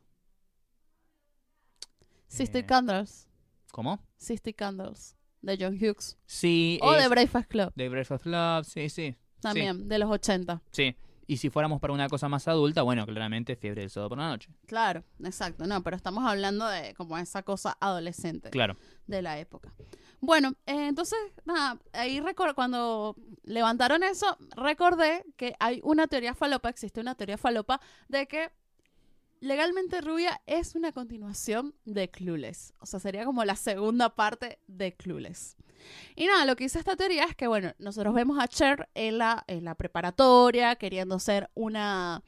Sister 2.28 2.62
Eh. 2.62 2.66
Candles. 2.66 3.28
¿Cómo? 3.72 4.00
Sister 4.16 4.54
Candles, 4.54 5.16
de 5.42 5.56
John 5.60 5.74
Hughes. 5.74 6.16
Sí. 6.26 6.78
O 6.82 6.92
de 6.92 7.08
Breakfast 7.08 7.48
Club, 7.48 7.72
de 7.74 8.06
of 8.10 8.26
Love, 8.26 8.66
sí, 8.66 8.88
sí. 8.88 9.16
también, 9.40 9.88
de 9.88 9.98
los 9.98 10.10
80. 10.10 10.62
Sí. 10.72 10.96
Y 11.26 11.36
si 11.36 11.48
fuéramos 11.48 11.80
para 11.80 11.92
una 11.92 12.08
cosa 12.08 12.28
más 12.28 12.48
adulta, 12.48 12.82
bueno, 12.82 13.06
claramente 13.06 13.54
Fiebre 13.54 13.82
del 13.82 13.90
Sábado 13.90 14.08
por 14.08 14.18
la 14.18 14.30
Noche. 14.30 14.50
Claro, 14.66 15.04
exacto. 15.22 15.64
No, 15.64 15.80
pero 15.84 15.94
estamos 15.94 16.24
hablando 16.24 16.66
de 16.66 16.92
como 16.94 17.16
esa 17.18 17.44
cosa 17.44 17.76
adolescente. 17.80 18.50
Claro. 18.50 18.76
de 19.06 19.22
la 19.22 19.38
época. 19.38 19.72
Bueno, 20.20 20.50
eh, 20.66 20.88
entonces, 20.88 21.18
nada, 21.44 21.78
ahí 21.92 22.22
cuando 22.54 23.16
levantaron 23.42 24.02
eso, 24.02 24.36
recordé 24.54 25.24
que 25.36 25.54
hay 25.58 25.80
una 25.82 26.06
teoría 26.08 26.34
falopa, 26.34 26.68
existe 26.68 27.00
una 27.00 27.14
teoría 27.14 27.38
falopa 27.38 27.80
de 28.08 28.28
que 28.28 28.50
Legalmente 29.40 30.02
Rubia 30.02 30.42
es 30.44 30.74
una 30.74 30.92
continuación 30.92 31.74
de 31.86 32.10
Clueless. 32.10 32.74
O 32.78 32.86
sea, 32.86 33.00
sería 33.00 33.24
como 33.24 33.42
la 33.44 33.56
segunda 33.56 34.14
parte 34.14 34.58
de 34.66 34.94
Clueless. 34.94 35.56
Y 36.14 36.26
nada, 36.26 36.44
lo 36.44 36.56
que 36.56 36.64
dice 36.64 36.78
esta 36.78 36.94
teoría 36.96 37.24
es 37.24 37.34
que, 37.34 37.46
bueno, 37.46 37.72
nosotros 37.78 38.12
vemos 38.12 38.38
a 38.38 38.48
Cher 38.48 38.90
en 38.94 39.16
la, 39.16 39.42
en 39.46 39.64
la 39.64 39.74
preparatoria, 39.74 40.76
queriendo 40.76 41.18
ser 41.18 41.50
una 41.54 42.22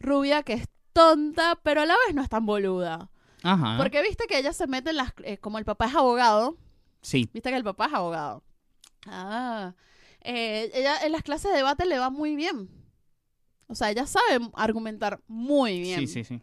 rubia 0.00 0.42
que 0.42 0.54
es 0.54 0.68
tonta, 0.92 1.60
pero 1.62 1.82
a 1.82 1.86
la 1.86 1.94
vez 2.06 2.16
no 2.16 2.22
es 2.22 2.28
tan 2.28 2.44
boluda. 2.44 3.10
Ajá. 3.44 3.76
Porque 3.78 4.02
viste 4.02 4.26
que 4.26 4.38
ella 4.38 4.52
se 4.52 4.66
mete 4.66 4.90
en 4.90 4.96
las... 4.96 5.12
eh, 5.22 5.38
como 5.38 5.58
el 5.58 5.64
papá 5.64 5.86
es 5.86 5.94
abogado, 5.94 6.56
Sí. 7.02 7.28
viste 7.32 7.50
que 7.50 7.56
el 7.56 7.64
papá 7.64 7.86
es 7.86 7.94
abogado. 7.94 8.42
Ah. 9.06 9.74
eh, 10.20 10.70
ella 10.74 10.96
en 11.02 11.12
las 11.12 11.22
clases 11.22 11.50
de 11.50 11.56
debate 11.56 11.86
le 11.86 11.98
va 11.98 12.10
muy 12.10 12.36
bien. 12.36 12.68
O 13.66 13.74
sea, 13.74 13.90
ella 13.90 14.06
sabe 14.06 14.50
argumentar 14.54 15.20
muy 15.28 15.80
bien. 15.80 16.00
Sí, 16.00 16.06
sí, 16.06 16.24
sí. 16.24 16.40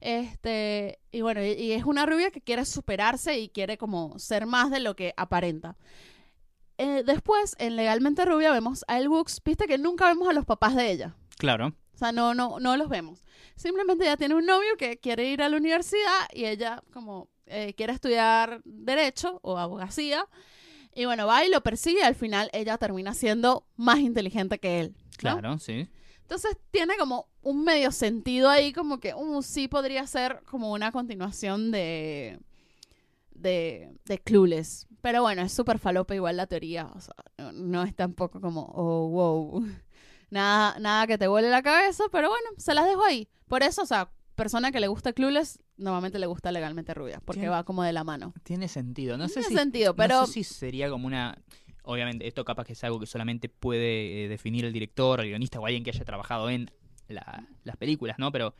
Este, 0.00 0.98
y 1.12 1.22
bueno, 1.22 1.42
y, 1.42 1.52
y 1.52 1.72
es 1.72 1.84
una 1.84 2.04
rubia 2.04 2.30
que 2.30 2.40
quiere 2.42 2.64
superarse 2.64 3.38
y 3.38 3.48
quiere 3.48 3.78
como 3.78 4.18
ser 4.18 4.44
más 4.44 4.70
de 4.70 4.80
lo 4.80 4.94
que 4.96 5.14
aparenta. 5.16 5.76
Eh, 6.76 7.02
después, 7.06 7.54
en 7.58 7.76
Legalmente 7.76 8.24
Rubia, 8.24 8.52
vemos 8.52 8.84
a 8.88 8.98
El 8.98 9.08
Wooks. 9.08 9.40
Viste 9.44 9.66
que 9.66 9.78
nunca 9.78 10.06
vemos 10.06 10.28
a 10.28 10.32
los 10.32 10.44
papás 10.44 10.74
de 10.74 10.90
ella. 10.90 11.14
Claro. 11.38 11.74
O 11.94 11.98
sea, 11.98 12.12
no, 12.12 12.34
no, 12.34 12.58
no 12.58 12.76
los 12.76 12.88
vemos. 12.88 13.22
Simplemente 13.56 14.04
ella 14.04 14.16
tiene 14.16 14.34
un 14.34 14.46
novio 14.46 14.76
que 14.76 14.98
quiere 14.98 15.30
ir 15.30 15.42
a 15.42 15.48
la 15.48 15.56
universidad 15.56 16.28
y 16.32 16.44
ella 16.46 16.82
como 16.92 17.28
eh, 17.46 17.74
quiere 17.74 17.92
estudiar 17.92 18.62
derecho 18.64 19.38
o 19.42 19.58
abogacía. 19.58 20.26
Y 20.94 21.04
bueno, 21.06 21.26
va 21.26 21.44
y 21.44 21.50
lo 21.50 21.62
persigue 21.62 22.00
y 22.00 22.02
al 22.02 22.14
final 22.14 22.50
ella 22.52 22.78
termina 22.78 23.14
siendo 23.14 23.66
más 23.76 23.98
inteligente 23.98 24.58
que 24.58 24.80
él. 24.80 24.96
¿no? 25.22 25.40
Claro, 25.40 25.58
sí. 25.58 25.88
Entonces 26.22 26.56
tiene 26.70 26.96
como 26.96 27.28
un 27.42 27.64
medio 27.64 27.92
sentido 27.92 28.48
ahí, 28.48 28.72
como 28.72 28.98
que 28.98 29.14
uh, 29.14 29.42
sí 29.42 29.68
podría 29.68 30.06
ser 30.06 30.42
como 30.46 30.72
una 30.72 30.90
continuación 30.90 31.70
de, 31.70 32.40
de, 33.30 33.92
de 34.04 34.18
Clueless. 34.18 34.86
Pero 35.00 35.22
bueno, 35.22 35.42
es 35.42 35.52
súper 35.52 35.78
falopa 35.78 36.14
igual 36.14 36.38
la 36.38 36.46
teoría. 36.46 36.86
O 36.86 37.00
sea, 37.00 37.14
no, 37.38 37.52
no 37.52 37.82
es 37.82 37.94
tampoco 37.94 38.40
como, 38.40 38.62
oh, 38.74 39.08
wow. 39.08 39.66
Nada, 40.34 40.76
nada 40.80 41.06
que 41.06 41.16
te 41.16 41.28
vuele 41.28 41.48
la 41.48 41.62
cabeza, 41.62 42.04
pero 42.10 42.28
bueno, 42.28 42.48
se 42.58 42.74
las 42.74 42.86
dejo 42.86 43.04
ahí. 43.04 43.28
Por 43.46 43.62
eso, 43.62 43.82
o 43.82 43.86
sea, 43.86 44.10
persona 44.34 44.72
que 44.72 44.80
le 44.80 44.88
gusta 44.88 45.12
Clueless, 45.12 45.60
normalmente 45.76 46.18
le 46.18 46.26
gusta 46.26 46.50
legalmente 46.50 46.92
rubia, 46.92 47.20
porque 47.24 47.40
Tiene- 47.42 47.50
va 47.50 47.62
como 47.64 47.84
de 47.84 47.92
la 47.92 48.02
mano. 48.02 48.34
Tiene 48.42 48.66
sentido. 48.66 49.16
No 49.16 49.28
sé 49.28 49.34
Tiene 49.34 49.48
si, 49.48 49.54
sentido, 49.54 49.92
no 49.92 49.96
pero 49.96 50.26
sé 50.26 50.32
si 50.32 50.44
sería 50.44 50.90
como 50.90 51.06
una... 51.06 51.38
Obviamente, 51.84 52.26
esto 52.26 52.44
capaz 52.44 52.64
que 52.64 52.72
es 52.72 52.82
algo 52.82 52.98
que 52.98 53.06
solamente 53.06 53.48
puede 53.48 54.24
eh, 54.24 54.28
definir 54.28 54.64
el 54.64 54.72
director, 54.72 55.20
el 55.20 55.28
guionista 55.28 55.60
o 55.60 55.66
alguien 55.66 55.84
que 55.84 55.90
haya 55.90 56.04
trabajado 56.04 56.50
en 56.50 56.68
la- 57.08 57.46
las 57.62 57.76
películas, 57.76 58.18
¿no? 58.18 58.32
Pero 58.32 58.54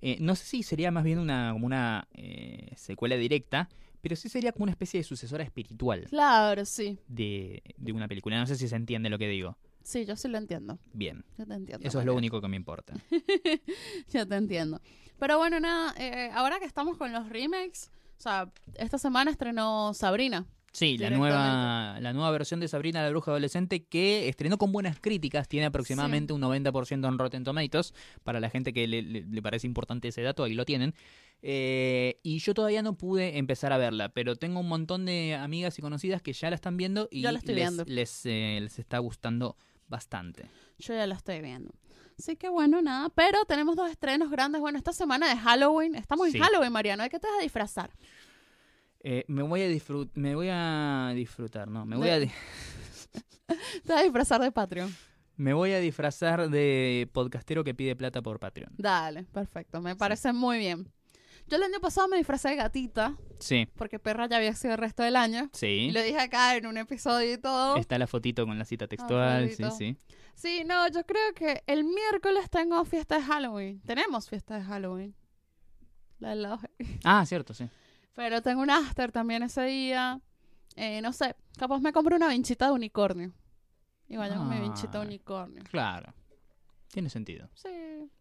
eh, 0.00 0.18
no 0.20 0.36
sé 0.36 0.44
si 0.44 0.62
sería 0.62 0.92
más 0.92 1.02
bien 1.02 1.18
una 1.18 1.50
como 1.52 1.66
una 1.66 2.06
eh, 2.14 2.70
secuela 2.76 3.16
directa, 3.16 3.68
pero 4.02 4.14
sí 4.14 4.28
sería 4.28 4.52
como 4.52 4.64
una 4.64 4.72
especie 4.72 5.00
de 5.00 5.04
sucesora 5.04 5.42
espiritual 5.42 6.04
claro, 6.08 6.64
sí. 6.64 6.96
de, 7.08 7.60
de 7.76 7.90
una 7.92 8.06
película. 8.06 8.38
No 8.38 8.46
sé 8.46 8.54
si 8.54 8.68
se 8.68 8.76
entiende 8.76 9.08
lo 9.10 9.18
que 9.18 9.26
digo. 9.26 9.56
Sí, 9.88 10.04
yo 10.04 10.16
sí 10.16 10.28
lo 10.28 10.36
entiendo. 10.36 10.78
Bien, 10.92 11.24
Yo 11.38 11.46
te 11.46 11.54
entiendo. 11.54 11.88
eso 11.88 11.98
es 11.98 12.04
lo 12.04 12.14
único 12.14 12.42
que 12.42 12.48
me 12.48 12.56
importa. 12.56 12.92
Yo 14.12 14.28
te 14.28 14.34
entiendo. 14.34 14.82
Pero 15.18 15.38
bueno, 15.38 15.60
nada, 15.60 15.94
eh, 15.98 16.30
ahora 16.34 16.58
que 16.58 16.66
estamos 16.66 16.98
con 16.98 17.10
los 17.10 17.28
remakes, 17.30 17.90
o 18.18 18.20
sea, 18.20 18.52
esta 18.74 18.98
semana 18.98 19.30
estrenó 19.30 19.94
Sabrina. 19.94 20.44
Sí, 20.72 20.98
la 20.98 21.08
nueva, 21.08 21.98
la 22.00 22.12
nueva 22.12 22.30
versión 22.30 22.60
de 22.60 22.68
Sabrina 22.68 23.02
la 23.02 23.08
Bruja 23.08 23.30
Adolescente 23.30 23.86
que 23.86 24.28
estrenó 24.28 24.58
con 24.58 24.70
buenas 24.72 25.00
críticas, 25.00 25.48
tiene 25.48 25.64
aproximadamente 25.66 26.34
un 26.34 26.42
90% 26.42 27.08
en 27.08 27.18
Rotten 27.18 27.42
Tomatoes. 27.44 27.94
Para 28.22 28.38
la 28.40 28.50
gente 28.50 28.74
que 28.74 28.86
le, 28.86 29.00
le- 29.00 29.22
le 29.24 29.42
parece 29.42 29.66
importante 29.66 30.08
ese 30.08 30.20
dato, 30.20 30.44
ahí 30.44 30.52
lo 30.52 30.66
tienen. 30.66 30.94
Eh, 31.40 32.20
y 32.22 32.38
yo 32.40 32.52
todavía 32.52 32.82
no 32.82 32.98
pude 32.98 33.38
empezar 33.38 33.72
a 33.72 33.78
verla, 33.78 34.10
pero 34.10 34.36
tengo 34.36 34.60
un 34.60 34.68
montón 34.68 35.06
de 35.06 35.34
amigas 35.34 35.78
y 35.78 35.82
conocidas 35.82 36.20
que 36.20 36.34
ya 36.34 36.50
la 36.50 36.56
están 36.56 36.76
viendo 36.76 37.08
y 37.10 37.22
Ya 37.22 37.32
la 37.32 37.38
estoy 37.38 37.54
les, 37.54 37.64
viendo. 37.64 37.84
Les, 37.86 38.26
eh, 38.26 38.58
les 38.60 38.78
está 38.78 38.98
gustando 38.98 39.56
bastante. 39.88 40.48
Yo 40.78 40.94
ya 40.94 41.06
la 41.06 41.14
estoy 41.14 41.40
viendo. 41.40 41.72
Así 42.18 42.36
que 42.36 42.48
bueno, 42.48 42.82
nada. 42.82 43.08
Pero 43.10 43.44
tenemos 43.44 43.76
dos 43.76 43.90
estrenos 43.90 44.30
grandes. 44.30 44.60
Bueno, 44.60 44.76
esta 44.78 44.92
semana 44.92 45.28
de 45.28 45.36
Halloween. 45.36 45.94
Estamos 45.94 46.30
Sí. 46.30 46.36
en 46.36 46.42
Halloween, 46.42 46.72
Mariano. 46.72 47.02
¿De 47.04 47.10
qué 47.10 47.18
te 47.18 47.26
vas 47.28 47.38
a 47.38 47.42
disfrazar? 47.42 47.90
Eh, 49.00 49.24
me 49.28 49.42
voy 49.42 49.62
a 49.62 49.68
disfrutar, 49.68 50.16
me 50.18 50.34
voy 50.34 50.48
a 50.50 51.12
disfrutar, 51.14 51.68
no, 51.68 51.86
me 51.86 51.96
voy 51.96 52.08
a, 52.08 52.18
De- 52.18 52.26
di- 52.26 52.32
Te 53.84 53.92
vas 53.92 54.00
a 54.00 54.02
disfrazar 54.02 54.40
de 54.40 54.50
Patreon. 54.50 54.92
me 55.36 55.52
voy 55.52 55.70
a 55.72 55.78
disfrazar 55.78 56.50
de 56.50 57.08
podcastero 57.12 57.62
que 57.62 57.74
pide 57.74 57.94
plata 57.94 58.20
por 58.22 58.40
Patreon. 58.40 58.72
Dale, 58.76 59.22
perfecto. 59.24 59.80
Me 59.80 59.94
parece 59.94 60.32
muy 60.32 60.58
bien. 60.58 60.92
Yo 61.48 61.56
el 61.56 61.62
año 61.62 61.80
pasado 61.80 62.08
me 62.08 62.16
disfrazé 62.18 62.50
de 62.50 62.56
gatita. 62.56 63.16
Sí, 63.38 63.68
Porque 63.76 63.98
perra 63.98 64.26
ya 64.26 64.36
había 64.36 64.54
sido 64.54 64.74
el 64.74 64.78
resto 64.78 65.02
del 65.02 65.16
año. 65.16 65.48
sí. 65.52 65.66
Y 65.66 65.90
lo 65.92 66.02
dije 66.02 66.18
acá 66.20 66.56
en 66.56 66.66
un 66.66 66.76
episodio 66.76 67.32
y 67.32 67.38
todo. 67.38 67.76
Está 67.76 67.96
la 67.98 68.06
fotito 68.06 68.44
con 68.46 68.58
la 68.58 68.64
cita 68.64 68.86
textual, 68.88 69.48
sí, 69.50 69.64
sí. 69.76 69.96
Sí, 70.34 70.62
no, 70.66 70.88
yo 70.88 71.04
creo 71.04 71.34
que 71.34 71.62
el 71.66 71.84
miércoles 71.84 72.48
tengo 72.50 72.84
fiesta 72.84 73.16
de 73.16 73.22
Halloween. 73.22 73.80
Tenemos 73.80 74.28
fiesta 74.28 74.56
de 74.56 74.62
Halloween. 74.64 75.14
La 76.18 76.30
del 76.30 76.42
lado. 76.42 76.60
Ah, 77.04 77.24
cierto, 77.26 77.54
sí. 77.54 77.68
Pero 78.14 78.42
tengo 78.42 78.60
un 78.62 78.70
after 78.70 79.10
también 79.12 79.42
ese 79.44 79.62
día. 79.62 80.20
Eh, 80.76 81.00
no 81.00 81.12
sé, 81.12 81.34
capaz 81.56 81.80
me 81.80 81.92
compro 81.92 82.14
una 82.16 82.28
vinchita 82.28 82.66
de 82.66 82.72
unicornio. 82.72 83.32
Y 84.08 84.16
vaya 84.16 84.36
con 84.36 84.48
mi 84.48 84.58
vinchita 84.60 84.92
de 84.92 84.98
Ay. 84.98 85.06
unicornio. 85.06 85.62
Claro. 85.70 86.12
Tiene 86.92 87.10
sentido. 87.10 87.48
Sí. 87.54 87.68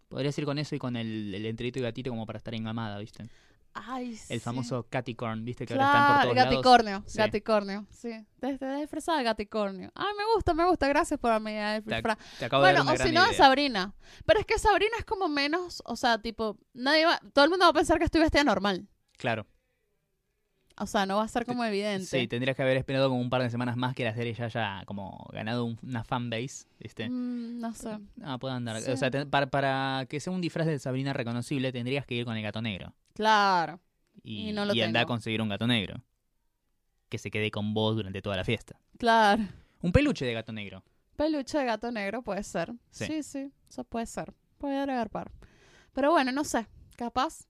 Podrías 0.07 0.37
ir 0.37 0.45
con 0.45 0.57
eso 0.57 0.75
y 0.75 0.79
con 0.79 0.95
el, 0.95 1.33
el 1.33 1.45
enterito 1.45 1.79
y 1.79 1.81
gatito 1.81 2.09
como 2.09 2.25
para 2.25 2.37
estar 2.37 2.53
engamada, 2.53 2.97
¿viste? 2.99 3.25
Ay, 3.73 4.11
El 4.29 4.39
sí. 4.39 4.39
famoso 4.39 4.87
caticorn, 4.89 5.45
¿viste? 5.45 5.65
Que 5.67 5.73
ahora 5.73 5.85
están 5.85 6.07
por 6.07 6.21
todos 6.23 6.35
lados. 6.35 6.49
gaticornio, 6.51 7.03
Sí. 7.05 7.17
gaticornio, 7.19 7.85
sí. 7.91 8.25
Desde 8.37 8.65
de 8.65 8.77
disfrazada 8.77 9.19
de 9.19 9.23
gaticornio. 9.25 9.91
Ay, 9.93 10.07
me 10.17 10.23
gusta, 10.33 10.53
me 10.55 10.65
gusta. 10.65 10.87
Gracias 10.87 11.19
por 11.19 11.39
mi 11.39 11.51
idea 11.51 11.73
de 11.73 11.81
Bueno, 11.81 12.83
de 12.85 12.91
o 12.91 12.97
si 12.97 13.11
no, 13.11 13.27
de. 13.27 13.33
Sabrina. 13.35 13.93
Pero 14.25 14.39
es 14.39 14.45
que 14.47 14.57
Sabrina 14.57 14.95
es 14.97 15.05
como 15.05 15.27
menos, 15.27 15.83
o 15.85 15.95
sea, 15.95 16.19
tipo, 16.19 16.57
nadie 16.73 17.05
va, 17.05 17.19
todo 17.33 17.45
el 17.45 17.51
mundo 17.51 17.65
va 17.65 17.69
a 17.69 17.73
pensar 17.73 17.99
que 17.99 18.05
estoy 18.05 18.21
vestida 18.21 18.43
normal. 18.43 18.87
Claro. 19.17 19.45
O 20.79 20.85
sea, 20.85 21.05
no 21.05 21.17
va 21.17 21.23
a 21.23 21.27
ser 21.27 21.45
como 21.45 21.63
evidente. 21.65 22.05
Sí, 22.05 22.27
tendrías 22.27 22.55
que 22.55 22.61
haber 22.61 22.77
esperado 22.77 23.09
como 23.09 23.19
un 23.19 23.29
par 23.31 23.41
de 23.41 23.49
semanas 23.49 23.77
más 23.77 23.95
que 23.95 24.03
la 24.03 24.13
serie 24.13 24.33
ya 24.33 24.45
haya 24.45 24.83
como 24.85 25.27
ganado 25.33 25.65
un- 25.65 25.79
una 25.81 26.03
fanbase, 26.03 26.67
¿viste? 26.79 27.09
Mm, 27.09 27.59
no 27.59 27.73
sé. 27.73 27.97
Ah, 28.23 28.37
puede 28.37 28.53
andar. 28.53 28.79
Sí. 28.81 28.91
O 28.91 28.97
sea, 28.97 29.09
te- 29.09 29.25
para, 29.25 29.47
para 29.47 30.05
que 30.07 30.19
sea 30.19 30.31
un 30.31 30.41
disfraz 30.41 30.67
de 30.67 30.77
Sabrina 30.77 31.13
reconocible 31.13 31.71
tendrías 31.71 32.05
que 32.05 32.13
ir 32.15 32.25
con 32.25 32.37
el 32.37 32.43
gato 32.43 32.61
negro. 32.61 32.93
Claro. 33.13 33.79
Y, 34.23 34.49
Y 34.49 34.53
no 34.53 34.65
lo 34.65 34.73
y 34.75 34.81
andar 34.81 35.03
a 35.03 35.05
conseguir 35.07 35.41
un 35.41 35.49
gato 35.49 35.65
negro. 35.67 36.01
Que 37.09 37.17
se 37.17 37.31
quede 37.31 37.49
con 37.51 37.73
vos 37.73 37.95
durante 37.95 38.21
toda 38.21 38.35
la 38.35 38.43
fiesta. 38.43 38.79
Claro. 38.97 39.43
Un 39.81 39.91
peluche 39.91 40.25
de 40.25 40.33
gato 40.33 40.51
negro. 40.51 40.83
Peluche 41.15 41.57
de 41.57 41.65
gato 41.65 41.91
negro 41.91 42.21
puede 42.21 42.43
ser. 42.43 42.73
Sí. 42.91 43.05
Sí, 43.05 43.23
sí, 43.23 43.51
eso 43.69 43.83
puede 43.83 44.05
ser. 44.05 44.33
Puede 44.57 44.77
agregar 44.77 45.09
par. 45.09 45.31
Pero 45.93 46.11
bueno, 46.11 46.31
no 46.31 46.43
sé. 46.43 46.67
Capaz. 46.97 47.47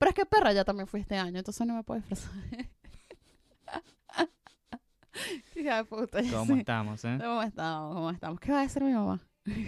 Pero 0.00 0.08
es 0.08 0.14
que 0.14 0.24
perra 0.24 0.50
ya 0.54 0.64
también 0.64 0.86
fui 0.86 1.00
este 1.02 1.18
año, 1.18 1.38
entonces 1.38 1.66
no 1.66 1.74
me 1.74 1.82
puedo 1.84 2.00
disfrazar. 2.00 2.32
Hija 5.54 5.76
de 5.76 5.84
puta. 5.84 6.22
ya 6.22 6.30
¿Cómo 6.32 6.54
sé. 6.54 6.60
estamos, 6.60 7.04
eh? 7.04 7.18
¿Cómo 7.20 7.42
estamos? 7.42 7.94
¿Cómo 7.94 8.10
estamos? 8.10 8.40
¿Qué 8.40 8.50
va 8.52 8.60
a 8.60 8.62
decir 8.62 8.82
mi 8.82 8.92
mamá? 8.94 9.20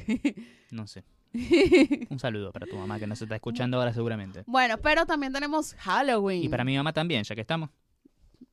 No 0.70 0.86
sé. 0.86 1.04
Un 2.08 2.18
saludo 2.18 2.50
para 2.50 2.64
tu 2.66 2.76
mamá 2.76 2.98
que 2.98 3.06
nos 3.06 3.20
está 3.20 3.34
escuchando 3.34 3.76
ahora 3.76 3.92
seguramente. 3.92 4.42
bueno, 4.46 4.78
pero 4.78 5.04
también 5.04 5.34
tenemos 5.34 5.74
Halloween. 5.74 6.42
Y 6.44 6.48
para 6.48 6.64
mi 6.64 6.74
mamá 6.78 6.94
también, 6.94 7.24
ya 7.24 7.34
que 7.34 7.42
estamos. 7.42 7.68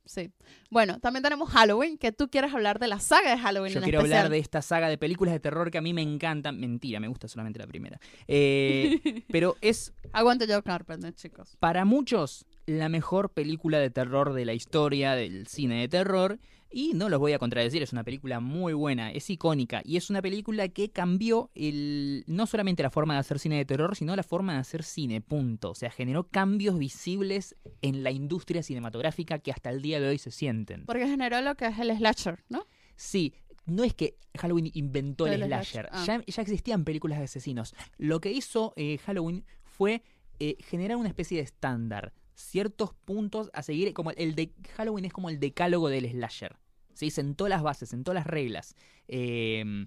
Sí. 0.09 0.31
Bueno, 0.71 0.99
también 0.99 1.21
tenemos 1.21 1.49
Halloween, 1.51 1.95
que 1.99 2.11
tú 2.11 2.29
quieres 2.31 2.51
hablar 2.51 2.79
de 2.79 2.87
la 2.87 2.99
saga 2.99 3.29
de 3.29 3.37
Halloween. 3.37 3.73
Yo 3.73 3.77
en 3.77 3.83
quiero 3.83 3.99
especial. 3.99 4.17
hablar 4.21 4.31
de 4.31 4.39
esta 4.39 4.63
saga 4.63 4.89
de 4.89 4.97
películas 4.97 5.35
de 5.35 5.39
terror 5.39 5.69
que 5.69 5.77
a 5.77 5.81
mí 5.81 5.93
me 5.93 6.01
encantan. 6.01 6.59
Mentira, 6.59 6.99
me 6.99 7.07
gusta 7.07 7.27
solamente 7.27 7.59
la 7.59 7.67
primera. 7.67 7.99
Eh, 8.27 9.23
pero 9.31 9.55
es 9.61 9.93
Aguante 10.11 10.47
Joe 10.47 10.63
Carpenter, 10.63 11.13
chicos. 11.13 11.55
para 11.59 11.85
muchos 11.85 12.47
la 12.65 12.89
mejor 12.89 13.29
película 13.29 13.77
de 13.77 13.91
terror 13.91 14.33
de 14.33 14.45
la 14.45 14.53
historia 14.53 15.13
del 15.13 15.45
cine 15.45 15.81
de 15.81 15.87
terror. 15.87 16.39
Y 16.71 16.93
no 16.93 17.09
los 17.09 17.19
voy 17.19 17.33
a 17.33 17.39
contradecir, 17.39 17.81
es 17.81 17.93
una 17.93 18.03
película 18.03 18.39
muy 18.39 18.73
buena, 18.73 19.11
es 19.11 19.29
icónica 19.29 19.81
y 19.83 19.97
es 19.97 20.11
una 20.11 20.21
película 20.21 20.67
que 20.69 20.91
cambió 20.91 21.49
el, 21.55 22.23
no 22.27 22.45
solamente 22.45 22.83
la 22.83 22.91
forma 22.91 23.15
de 23.15 23.21
hacer 23.21 23.39
cine 23.39 23.57
de 23.57 23.65
terror, 23.65 23.95
sino 23.95 24.15
la 24.15 24.21
forma 24.21 24.53
de 24.53 24.59
hacer 24.59 24.83
cine, 24.83 25.19
punto. 25.19 25.71
O 25.71 25.75
sea, 25.75 25.89
generó 25.89 26.27
cambios 26.27 26.77
visibles 26.77 27.55
en 27.81 28.03
la 28.03 28.11
industria 28.11 28.61
cinematográfica 28.61 29.39
que 29.39 29.51
hasta 29.51 29.71
el 29.71 29.81
día 29.81 29.99
de 29.99 30.09
hoy 30.09 30.19
se 30.19 30.29
sienten. 30.29 30.85
Porque 30.85 31.07
generó 31.07 31.41
lo 31.41 31.55
que 31.55 31.65
es 31.65 31.79
el 31.79 31.95
slasher, 31.97 32.43
¿no? 32.49 32.67
Sí, 32.95 33.33
no 33.65 33.83
es 33.83 33.95
que 33.95 34.17
Halloween 34.37 34.69
inventó 34.73 35.25
el 35.25 35.41
El 35.41 35.47
slasher, 35.47 35.87
slasher, 35.87 35.89
ah. 35.91 36.05
ya, 36.05 36.23
ya 36.25 36.41
existían 36.41 36.83
películas 36.83 37.17
de 37.17 37.25
asesinos. 37.25 37.73
Lo 37.97 38.21
que 38.21 38.31
hizo 38.31 38.73
eh, 38.75 38.99
Halloween 38.99 39.43
fue 39.63 40.03
eh, 40.39 40.55
generar 40.59 40.97
una 40.97 41.09
especie 41.09 41.37
de 41.37 41.43
estándar, 41.43 42.13
ciertos 42.39 42.93
puntos 43.05 43.49
a 43.53 43.61
seguir, 43.63 43.93
como 43.93 44.11
el 44.11 44.35
de 44.35 44.51
Halloween 44.77 45.05
es 45.05 45.13
como 45.13 45.29
el 45.29 45.39
decálogo 45.39 45.89
del 45.89 46.09
slasher. 46.09 46.55
¿sí? 46.93 47.09
Sentó 47.11 47.47
las 47.47 47.61
bases, 47.61 47.89
sentó 47.89 48.13
las 48.13 48.25
reglas. 48.27 48.75
Eh, 49.07 49.85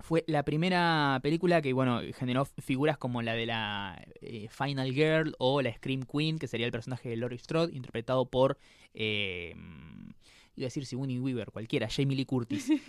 fue 0.00 0.22
la 0.28 0.44
primera 0.44 1.18
película 1.22 1.60
que, 1.60 1.72
bueno, 1.72 2.00
generó 2.16 2.44
figuras 2.44 2.96
como 2.98 3.20
la 3.20 3.34
de 3.34 3.46
la 3.46 4.00
eh, 4.20 4.48
Final 4.48 4.92
Girl 4.92 5.34
o 5.38 5.60
la 5.60 5.74
Scream 5.74 6.02
Queen, 6.04 6.38
que 6.38 6.46
sería 6.46 6.66
el 6.66 6.72
personaje 6.72 7.08
de 7.08 7.16
Laurie 7.16 7.38
Strode, 7.38 7.74
interpretado 7.74 8.26
por, 8.26 8.58
eh, 8.94 9.54
iba 10.54 10.64
a 10.64 10.68
decir 10.68 10.86
Sigourney 10.86 11.18
Weaver, 11.18 11.50
cualquiera, 11.50 11.88
Jamie 11.90 12.16
Lee 12.16 12.26
Curtis. 12.26 12.68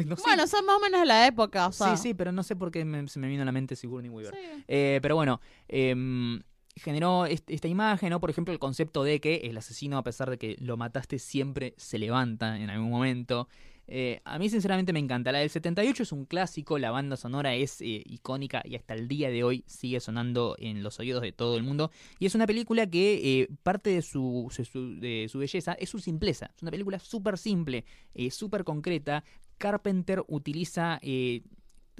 No 0.06 0.16
sé. 0.16 0.22
Bueno, 0.24 0.46
son 0.46 0.64
más 0.64 0.76
o 0.76 0.80
menos 0.80 1.00
de 1.00 1.06
la 1.06 1.26
época, 1.26 1.66
o 1.66 1.72
sea. 1.72 1.94
sí, 1.94 2.02
sí, 2.08 2.14
pero 2.14 2.32
no 2.32 2.42
sé 2.42 2.56
por 2.56 2.70
qué 2.70 2.86
me- 2.86 3.06
se 3.08 3.18
me 3.18 3.28
vino 3.28 3.42
a 3.42 3.44
la 3.44 3.52
mente 3.52 3.76
Sigourney 3.76 4.08
Weaver. 4.10 4.32
Sí. 4.34 4.64
Eh, 4.66 4.98
pero 5.02 5.14
bueno, 5.14 5.40
em, 5.68 6.40
generó 6.76 7.26
est- 7.26 7.50
esta 7.50 7.68
imagen, 7.68 8.10
¿no? 8.10 8.20
Por 8.20 8.30
ejemplo, 8.30 8.52
el 8.52 8.58
concepto 8.58 9.04
de 9.04 9.20
que 9.20 9.36
el 9.44 9.56
asesino, 9.56 9.98
a 9.98 10.02
pesar 10.02 10.30
de 10.30 10.38
que 10.38 10.56
lo 10.60 10.76
mataste, 10.76 11.18
siempre 11.18 11.74
se 11.76 11.98
levanta 11.98 12.56
en 12.58 12.70
algún 12.70 12.90
momento. 12.90 13.48
Eh, 13.92 14.20
a 14.24 14.38
mí 14.38 14.48
sinceramente 14.48 14.92
me 14.92 15.00
encanta. 15.00 15.32
La 15.32 15.40
del 15.40 15.50
78 15.50 16.04
es 16.04 16.12
un 16.12 16.24
clásico, 16.24 16.78
la 16.78 16.92
banda 16.92 17.16
sonora 17.16 17.54
es 17.54 17.80
eh, 17.80 18.02
icónica 18.06 18.62
y 18.64 18.76
hasta 18.76 18.94
el 18.94 19.08
día 19.08 19.30
de 19.30 19.42
hoy 19.42 19.64
sigue 19.66 19.98
sonando 19.98 20.54
en 20.58 20.84
los 20.84 21.00
oídos 21.00 21.22
de 21.22 21.32
todo 21.32 21.56
el 21.56 21.64
mundo. 21.64 21.90
Y 22.20 22.26
es 22.26 22.36
una 22.36 22.46
película 22.46 22.86
que 22.86 23.40
eh, 23.40 23.48
parte 23.64 23.90
de 23.90 24.02
su, 24.02 24.48
de 25.00 25.26
su 25.28 25.38
belleza 25.40 25.72
es 25.72 25.90
su 25.90 25.98
simpleza. 25.98 26.52
Es 26.56 26.62
una 26.62 26.70
película 26.70 27.00
súper 27.00 27.36
simple, 27.36 27.84
súper 28.30 28.62
concreta. 28.62 29.24
Carpenter 29.58 30.22
utiliza 30.28 31.00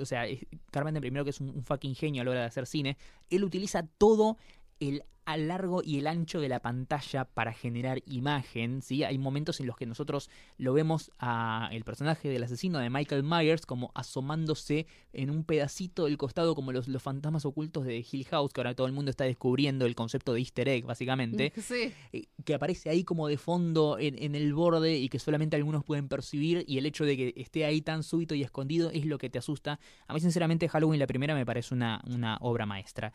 o 0.00 0.06
sea, 0.06 0.24
Carpenter 0.70 1.00
primero 1.00 1.24
que 1.24 1.30
es 1.30 1.40
un, 1.40 1.62
fucking 1.62 1.94
genio 1.94 2.22
a 2.22 2.24
la 2.24 2.30
hora 2.30 2.40
de 2.40 2.46
hacer 2.46 2.66
cine, 2.66 2.96
él 3.28 3.44
utiliza 3.44 3.86
todo 3.98 4.38
el 4.80 5.04
al 5.30 5.46
largo 5.48 5.82
y 5.84 5.98
el 5.98 6.06
ancho 6.06 6.40
de 6.40 6.48
la 6.48 6.60
pantalla 6.60 7.24
para 7.24 7.52
generar 7.52 8.02
imagen, 8.06 8.82
¿sí? 8.82 9.04
Hay 9.04 9.16
momentos 9.18 9.60
en 9.60 9.66
los 9.66 9.76
que 9.76 9.86
nosotros 9.86 10.28
lo 10.58 10.72
vemos 10.72 11.12
a 11.18 11.68
el 11.72 11.84
personaje 11.84 12.28
del 12.28 12.42
asesino 12.42 12.78
de 12.78 12.90
Michael 12.90 13.22
Myers 13.22 13.64
como 13.64 13.92
asomándose 13.94 14.86
en 15.12 15.30
un 15.30 15.44
pedacito 15.44 16.06
del 16.06 16.18
costado 16.18 16.54
como 16.54 16.72
los, 16.72 16.88
los 16.88 17.02
fantasmas 17.02 17.44
ocultos 17.44 17.84
de 17.84 18.04
Hill 18.10 18.24
House, 18.26 18.52
que 18.52 18.60
ahora 18.60 18.74
todo 18.74 18.88
el 18.88 18.92
mundo 18.92 19.10
está 19.10 19.24
descubriendo 19.24 19.86
el 19.86 19.94
concepto 19.94 20.32
de 20.32 20.40
easter 20.40 20.68
egg, 20.68 20.84
básicamente. 20.84 21.52
Sí. 21.70 21.92
Eh, 22.12 22.24
que 22.44 22.54
aparece 22.54 22.90
ahí 22.90 23.04
como 23.04 23.28
de 23.28 23.36
fondo 23.36 23.98
en, 23.98 24.20
en 24.20 24.34
el 24.34 24.54
borde 24.54 24.96
y 24.96 25.08
que 25.08 25.18
solamente 25.18 25.56
algunos 25.56 25.84
pueden 25.84 26.08
percibir 26.08 26.64
y 26.66 26.78
el 26.78 26.86
hecho 26.86 27.04
de 27.04 27.16
que 27.16 27.32
esté 27.36 27.64
ahí 27.64 27.82
tan 27.82 28.02
súbito 28.02 28.34
y 28.34 28.42
escondido 28.42 28.90
es 28.90 29.04
lo 29.04 29.18
que 29.18 29.30
te 29.30 29.38
asusta. 29.38 29.78
A 30.08 30.14
mí 30.14 30.20
sinceramente 30.20 30.68
Halloween 30.68 30.98
la 30.98 31.06
primera 31.06 31.34
me 31.34 31.46
parece 31.46 31.74
una, 31.74 32.02
una 32.08 32.38
obra 32.40 32.66
maestra. 32.66 33.12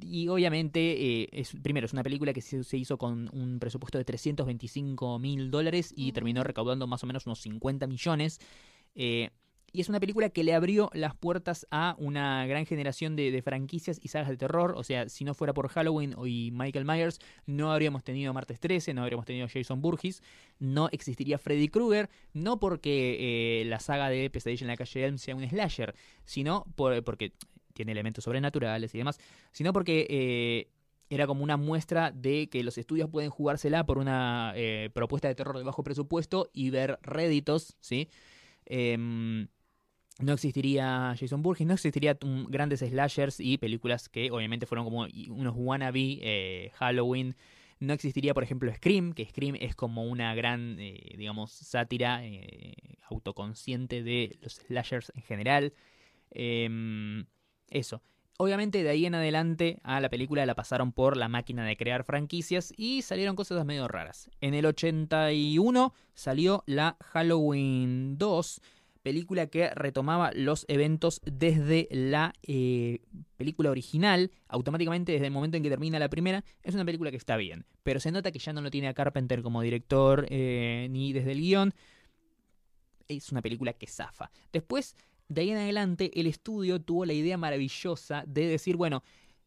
Y 0.00 0.28
obviamente, 0.28 1.22
eh, 1.22 1.28
es, 1.32 1.54
primero, 1.62 1.84
es 1.84 1.92
una 1.92 2.02
película 2.02 2.32
que 2.32 2.40
se, 2.40 2.76
hizo 2.76 2.96
con 2.96 3.28
un 3.32 3.58
presupuesto 3.58 3.98
de 3.98 4.04
325 4.04 5.18
mil 5.18 5.50
dólares 5.50 5.92
y 5.94 6.12
terminó 6.12 6.42
recaudando 6.44 6.86
más 6.86 7.02
o 7.04 7.06
menos 7.06 7.26
unos 7.26 7.40
50 7.40 7.86
millones. 7.86 8.40
Eh, 8.94 9.30
y 9.74 9.80
es 9.80 9.88
una 9.88 10.00
película 10.00 10.28
que 10.28 10.44
le 10.44 10.54
abrió 10.54 10.90
las 10.92 11.14
puertas 11.14 11.66
a 11.70 11.96
una 11.98 12.46
gran 12.46 12.66
generación 12.66 13.16
de, 13.16 13.40
franquicias 13.42 13.98
y 14.02 14.08
sagas 14.08 14.28
de 14.28 14.36
terror. 14.36 14.74
O 14.76 14.84
sea, 14.84 15.08
si 15.08 15.24
no 15.24 15.32
fuera 15.32 15.54
por 15.54 15.68
Halloween 15.68 16.14
y 16.26 16.50
Michael 16.52 16.84
Myers, 16.84 17.20
no 17.46 17.72
habríamos 17.72 18.04
tenido 18.04 18.34
Martes 18.34 18.60
13, 18.60 18.92
no 18.92 19.02
habríamos 19.02 19.24
tenido 19.24 19.48
Jason 19.48 19.80
Burgess, 19.80 20.22
no 20.58 20.90
existiría 20.92 21.38
Freddy 21.38 21.68
Krueger, 21.68 22.10
no 22.34 22.60
porque 22.60 23.60
eh, 23.60 23.64
la 23.64 23.80
saga 23.80 24.10
de 24.10 24.28
Pesadilla 24.28 24.64
en 24.64 24.68
la 24.68 24.76
calle 24.76 25.04
Elm 25.06 25.16
sea 25.16 25.36
un 25.36 25.48
slasher, 25.48 25.94
sino 26.26 26.66
por, 26.76 27.02
porque 27.02 27.32
tiene 27.72 27.92
elementos 27.92 28.24
sobrenaturales 28.24 28.94
y 28.94 28.98
demás, 28.98 29.18
sino 29.50 29.72
porque 29.72 30.06
eh, 30.08 30.68
era 31.10 31.26
como 31.26 31.44
una 31.44 31.56
muestra 31.56 32.10
de 32.10 32.48
que 32.48 32.62
los 32.62 32.78
estudios 32.78 33.08
pueden 33.10 33.30
jugársela 33.30 33.84
por 33.84 33.98
una 33.98 34.52
eh, 34.56 34.90
propuesta 34.94 35.28
de 35.28 35.34
terror 35.34 35.58
de 35.58 35.64
bajo 35.64 35.82
presupuesto 35.82 36.48
y 36.52 36.70
ver 36.70 36.98
réditos, 37.02 37.76
¿sí? 37.80 38.08
Em, 38.64 39.48
no 40.20 40.32
existiría 40.32 41.14
Jason 41.18 41.42
Burgess, 41.42 41.66
no 41.66 41.74
existiría 41.74 42.16
grandes 42.48 42.80
slashers 42.80 43.40
y 43.40 43.58
películas 43.58 44.08
que 44.08 44.30
obviamente 44.30 44.66
fueron 44.66 44.84
como 44.84 45.06
unos 45.30 45.54
wannabe 45.56 46.18
eh, 46.22 46.70
Halloween. 46.74 47.34
No 47.80 47.92
existiría, 47.92 48.32
por 48.32 48.44
ejemplo, 48.44 48.72
Scream, 48.72 49.12
que 49.12 49.26
Scream 49.26 49.56
es 49.58 49.74
como 49.74 50.04
una 50.04 50.34
gran, 50.36 50.76
digamos, 50.76 51.50
sátira 51.50 52.22
autoconsciente 53.10 54.04
de 54.04 54.38
los 54.40 54.54
slashers 54.54 55.12
en 55.16 55.22
general. 55.22 55.72
Eso. 57.72 58.02
Obviamente 58.38 58.82
de 58.82 58.90
ahí 58.90 59.06
en 59.06 59.14
adelante 59.14 59.78
a 59.82 60.00
la 60.00 60.10
película 60.10 60.44
la 60.44 60.54
pasaron 60.54 60.92
por 60.92 61.16
la 61.16 61.28
máquina 61.28 61.64
de 61.64 61.76
crear 61.76 62.04
franquicias 62.04 62.72
y 62.76 63.02
salieron 63.02 63.36
cosas 63.36 63.64
medio 63.64 63.88
raras. 63.88 64.30
En 64.40 64.54
el 64.54 64.66
81 64.66 65.94
salió 66.14 66.64
la 66.66 66.96
Halloween 67.00 68.18
2, 68.18 68.60
película 69.02 69.46
que 69.46 69.70
retomaba 69.70 70.32
los 70.34 70.66
eventos 70.68 71.20
desde 71.24 71.88
la 71.90 72.34
eh, 72.42 73.00
película 73.36 73.70
original, 73.70 74.30
automáticamente 74.48 75.12
desde 75.12 75.26
el 75.26 75.32
momento 75.32 75.56
en 75.56 75.62
que 75.62 75.70
termina 75.70 75.98
la 75.98 76.08
primera, 76.08 76.44
es 76.62 76.74
una 76.74 76.84
película 76.84 77.10
que 77.10 77.16
está 77.16 77.36
bien, 77.36 77.64
pero 77.82 78.00
se 78.00 78.12
nota 78.12 78.32
que 78.32 78.38
ya 78.38 78.52
no 78.52 78.60
lo 78.60 78.70
tiene 78.70 78.88
a 78.88 78.94
Carpenter 78.94 79.42
como 79.42 79.62
director 79.62 80.26
eh, 80.28 80.88
ni 80.90 81.12
desde 81.12 81.32
el 81.32 81.40
guion, 81.40 81.74
es 83.08 83.30
una 83.30 83.42
película 83.42 83.72
que 83.72 83.86
zafa. 83.86 84.30
Después 84.52 84.96
de 85.32 85.40
ahí 85.40 85.50
en 85.50 85.58
adelante 85.58 86.10
el 86.18 86.26
estudio 86.26 86.80
tuvo 86.80 87.04
la 87.04 87.12
idea 87.12 87.36
maravillosa 87.36 88.24
de 88.26 88.46
decir, 88.46 88.76
bueno, 88.76 89.02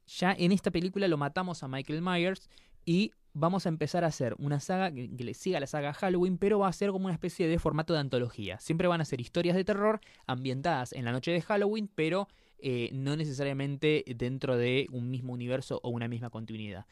ya 0.07 0.33
en 0.37 0.51
esta 0.51 0.71
película 0.71 1.07
lo 1.07 1.17
matamos 1.17 1.63
a 1.63 1.67
Michael 1.67 2.01
Myers 2.01 2.49
y 2.85 3.11
vamos 3.33 3.65
a 3.65 3.69
empezar 3.69 4.03
a 4.03 4.07
hacer 4.07 4.35
una 4.39 4.59
saga 4.59 4.91
que, 4.91 5.07
le 5.07 5.33
siga 5.33 5.59
la 5.59 5.67
saga 5.67 5.93
Halloween, 5.93 6.37
pero 6.37 6.59
va 6.59 6.69
a 6.69 6.73
ser 6.73 6.91
como 6.91 7.05
una 7.05 7.13
especie 7.13 7.47
de 7.47 7.59
formato 7.59 7.93
de 7.93 7.99
antología. 7.99 8.59
Siempre 8.59 8.87
van 8.87 9.01
a 9.01 9.05
ser 9.05 9.21
historias 9.21 9.55
de 9.55 9.65
terror 9.65 9.99
ambientadas 10.25 10.93
en 10.93 11.05
la 11.05 11.11
noche 11.11 11.31
de 11.31 11.41
Halloween, 11.41 11.89
pero 11.93 12.27
eh, 12.59 12.89
no 12.93 13.15
necesariamente 13.15 14.05
dentro 14.15 14.57
de 14.57 14.87
un 14.91 15.09
mismo 15.11 15.33
universo 15.33 15.81
o 15.83 15.89
una 15.89 16.07
misma 16.07 16.29
continuidad. 16.29 16.85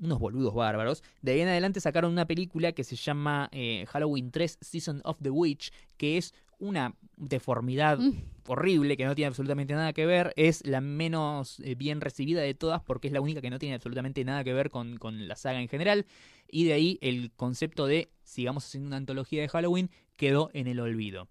Unos 0.00 0.18
boludos 0.18 0.54
bárbaros. 0.54 1.02
De 1.22 1.32
ahí 1.32 1.40
en 1.40 1.48
adelante 1.48 1.80
sacaron 1.80 2.12
una 2.12 2.26
película 2.26 2.72
que 2.72 2.84
se 2.84 2.96
llama 2.96 3.48
eh, 3.52 3.86
Halloween 3.88 4.30
3 4.30 4.58
Season 4.60 5.00
of 5.04 5.18
the 5.22 5.30
Witch, 5.30 5.72
que 5.96 6.18
es 6.18 6.34
una 6.58 6.94
deformidad 7.16 7.98
mm. 7.98 8.14
horrible 8.46 8.96
que 8.96 9.04
no 9.04 9.14
tiene 9.14 9.28
absolutamente 9.28 9.74
nada 9.74 9.92
que 9.92 10.06
ver. 10.06 10.32
Es 10.36 10.66
la 10.66 10.80
menos 10.80 11.60
eh, 11.60 11.74
bien 11.74 12.00
recibida 12.00 12.40
de 12.40 12.54
todas 12.54 12.82
porque 12.82 13.08
es 13.08 13.12
la 13.12 13.20
única 13.20 13.40
que 13.40 13.50
no 13.50 13.58
tiene 13.58 13.74
absolutamente 13.74 14.24
nada 14.24 14.44
que 14.44 14.52
ver 14.52 14.70
con, 14.70 14.98
la 15.28 15.36
saga 15.36 15.60
en 15.60 15.68
general. 15.68 16.06
Y 16.48 16.64
de 16.64 16.74
ahí 16.74 16.98
el 17.00 17.32
concepto 17.32 17.86
de 17.86 18.08
sigamos 18.22 18.64
haciendo 18.64 18.88
una 18.88 18.96
antología 18.96 19.42
de 19.42 19.48
Halloween 19.48 19.90
quedó 20.16 20.50
en 20.52 20.66
el 20.66 20.80
olvido. 20.80 21.28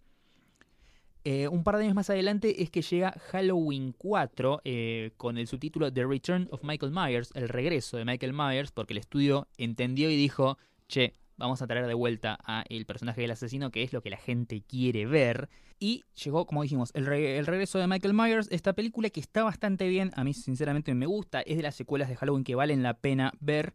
Eh, 1.28 1.48
un 1.48 1.64
par 1.64 1.78
de 1.78 1.86
años 1.86 1.96
más 1.96 2.12
adelante 2.12 2.62
es 2.62 2.70
que 2.70 2.84
llega 2.84 3.20
Halloween 3.32 3.96
4 3.98 4.62
eh, 4.64 5.12
con 5.18 5.40
el 5.40 5.48
subtítulo 5.48 5.92
The 5.92 6.06
Return 6.06 6.48
of 6.52 6.64
Michael 6.64 6.92
Myers, 6.92 7.32
el 7.34 7.50
regreso 7.50 7.98
de 7.98 8.06
Michael 8.06 8.34
Myers, 8.34 8.72
porque 8.72 8.94
el 8.94 9.00
estudio 9.00 9.48
entendió 9.58 10.12
y 10.12 10.18
dijo, 10.18 10.60
che, 10.88 11.16
vamos 11.38 11.62
a 11.62 11.68
traer 11.68 11.88
de 11.88 11.94
vuelta 11.94 12.38
a 12.44 12.64
el 12.70 12.86
personaje 12.86 13.22
del 13.22 13.32
asesino, 13.32 13.72
que 13.72 13.84
es 13.84 13.94
lo 13.94 14.02
que 14.02 14.10
la 14.10 14.18
gente 14.18 14.62
quiere 14.62 15.06
ver. 15.06 15.50
Y 15.80 16.04
llegó, 16.24 16.46
como 16.46 16.64
dijimos, 16.64 16.92
el, 16.94 17.06
regreso 17.06 17.80
de 17.80 17.88
Michael 17.88 18.14
Myers, 18.14 18.48
esta 18.52 18.74
película 18.74 19.10
que 19.10 19.20
está 19.20 19.44
bastante 19.44 19.88
bien, 19.88 20.12
a 20.16 20.24
mí 20.24 20.34
sinceramente 20.34 20.94
me 20.94 21.06
gusta, 21.06 21.42
es 21.42 21.58
de 21.58 21.64
las 21.64 21.76
secuelas 21.76 22.10
de 22.10 22.16
Halloween 22.16 22.44
que 22.44 22.56
valen 22.56 22.84
la 22.84 22.96
pena 22.96 23.34
ver. 23.40 23.74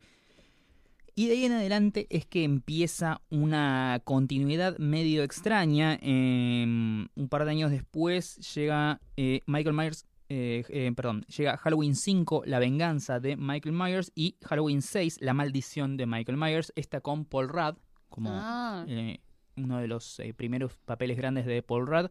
Y 1.14 1.26
de 1.26 1.32
ahí 1.34 1.44
en 1.44 1.52
adelante 1.52 2.06
es 2.08 2.24
que 2.24 2.44
empieza 2.44 3.20
una 3.28 4.00
continuidad 4.04 4.78
medio 4.78 5.22
extraña. 5.22 5.98
Em, 6.00 7.08
un 7.14 7.28
par 7.28 7.44
de 7.44 7.50
años 7.50 7.70
después 7.70 8.36
llega 8.54 9.00
eh, 9.16 9.40
Michael 9.46 9.76
Myers 9.76 10.06
eh, 10.32 10.64
eh, 10.68 10.92
perdón, 10.94 11.22
llega 11.22 11.56
Halloween 11.56 11.96
5, 11.96 12.44
La 12.46 12.60
venganza 12.60 13.18
de 13.18 13.36
Michael 13.36 13.74
Myers, 13.74 14.12
y 14.14 14.36
Halloween 14.44 14.80
6, 14.80 15.18
La 15.20 15.34
maldición 15.34 15.96
de 15.96 16.06
Michael 16.06 16.38
Myers, 16.38 16.72
esta 16.76 17.00
con 17.00 17.24
Paul 17.24 17.48
Rudd, 17.48 17.74
como 18.08 18.30
ah. 18.32 18.84
eh, 18.86 19.18
uno 19.56 19.78
de 19.78 19.88
los 19.88 20.22
primeros 20.36 20.76
papeles 20.84 21.16
grandes 21.16 21.46
de 21.46 21.64
Paul 21.64 21.88
Rudd, 21.88 22.10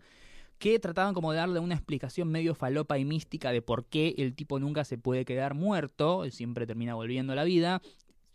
que 0.58 0.80
trataban 0.80 1.14
como 1.14 1.32
de 1.32 1.38
darle 1.38 1.62
una 1.62 1.76
explicación 1.76 2.28
medio 2.28 2.56
falopa 2.56 2.98
y 2.98 3.06
mística 3.06 3.54
de 3.54 3.62
por 3.62 3.86
qué 3.86 4.16
el 4.18 4.36
tipo 4.36 4.60
nunca 4.60 4.84
se 4.84 4.98
puede 4.98 5.24
quedar 5.24 5.54
muerto, 5.54 6.30
siempre 6.30 6.68
termina 6.68 6.96
volviendo 6.96 7.32
a 7.32 7.38
la 7.38 7.46
vida, 7.46 7.82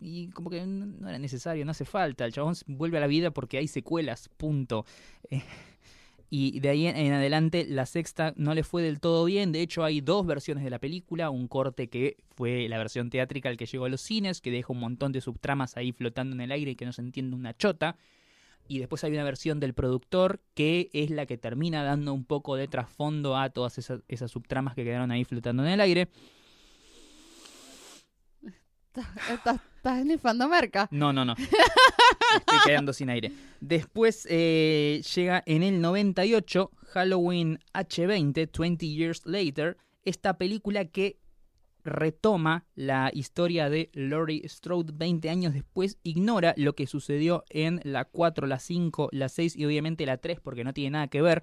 y 0.01 0.31
como 0.31 0.49
que 0.49 0.65
no 0.65 1.07
era 1.07 1.19
necesario, 1.19 1.63
no 1.67 1.73
hace 1.73 1.85
falta, 1.85 2.25
el 2.25 2.33
chabón 2.33 2.55
vuelve 2.67 2.97
a 2.97 3.01
la 3.03 3.07
vida 3.07 3.33
porque 3.33 3.59
hay 3.59 3.69
secuelas, 3.69 4.31
punto. 4.31 4.87
y 6.31 6.61
de 6.61 6.69
ahí 6.69 6.87
en 6.87 7.13
adelante 7.13 7.67
la 7.69 7.87
sexta 7.87 8.33
no 8.37 8.55
le 8.55 8.65
fue 8.65 8.83
del 8.83 9.01
todo 9.01 9.25
bien. 9.25 9.53
De 9.53 9.61
hecho, 9.61 9.85
hay 9.85 10.01
dos 10.01 10.27
versiones 10.27 10.65
de 10.65 10.71
la 10.71 10.79
película. 10.79 11.31
Un 11.31 11.49
corte 11.49 11.89
que 11.89 12.17
fue 12.35 12.69
la 12.69 12.79
versión 12.79 13.11
teatral 13.11 13.57
que 13.57 13.67
llegó 13.67 13.85
a 13.85 13.89
los 13.89 14.01
cines, 14.01 14.41
que 14.41 14.51
deja 14.51 14.73
un 14.73 14.81
montón 14.81 15.13
de 15.13 15.21
subtramas 15.21 15.77
ahí 15.77 15.93
flotando 15.93 16.35
en 16.35 16.41
el 16.41 16.53
aire 16.53 16.73
y 16.73 16.77
que 16.77 16.87
no 16.87 16.93
se 16.93 17.03
entiende 17.03 17.37
una 17.37 17.57
chota. 17.57 17.97
Y 18.67 18.79
después 18.79 19.05
hay 19.05 19.13
una 19.13 19.25
versión 19.25 19.61
del 19.61 19.75
productor 19.75 20.41
que 20.55 20.91
es 20.93 21.11
la 21.11 21.27
que 21.27 21.37
termina 21.37 21.85
dando 21.85 22.15
un 22.15 22.25
poco 22.25 22.57
de 22.57 22.67
trasfondo 22.67 23.37
a 23.37 23.51
todas 23.51 23.79
esas, 23.79 24.01
esas 24.09 24.31
subtramas 24.31 24.75
que 24.75 24.85
quedaron 24.85 25.11
ahí 25.11 25.25
flotando 25.25 25.65
en 25.65 25.71
el 25.71 25.81
aire. 25.81 26.09
¿Estás, 29.31 29.61
estás 29.77 30.49
merca? 30.49 30.89
No, 30.91 31.13
no, 31.13 31.25
no. 31.25 31.35
Estoy 32.37 32.59
quedando 32.65 32.93
sin 32.93 33.11
aire. 33.11 33.33
Después 33.61 34.27
eh, 34.31 35.03
llega 35.15 35.43
en 35.47 35.63
el 35.63 35.81
98 35.81 36.71
Halloween 36.93 37.59
H20, 37.73 38.51
20 38.57 38.89
Years 38.89 39.23
Later, 39.25 39.77
esta 40.05 40.37
película 40.37 40.85
que 40.85 41.19
retoma 41.85 42.65
la 42.75 43.11
historia 43.13 43.69
de 43.69 43.91
Laurie 43.93 44.49
Strode 44.49 44.93
20 44.95 45.29
años 45.29 45.53
después, 45.53 45.99
ignora 46.03 46.55
lo 46.57 46.75
que 46.75 46.87
sucedió 46.87 47.45
en 47.51 47.81
la 47.85 48.07
4, 48.07 48.47
la 48.47 48.59
5, 48.59 49.11
la 49.13 49.29
6 49.29 49.57
y 49.57 49.67
obviamente 49.67 50.07
la 50.07 50.17
3 50.17 50.41
porque 50.41 50.65
no 50.65 50.73
tiene 50.73 50.91
nada 50.91 51.09
que 51.09 51.23
ver 51.23 51.43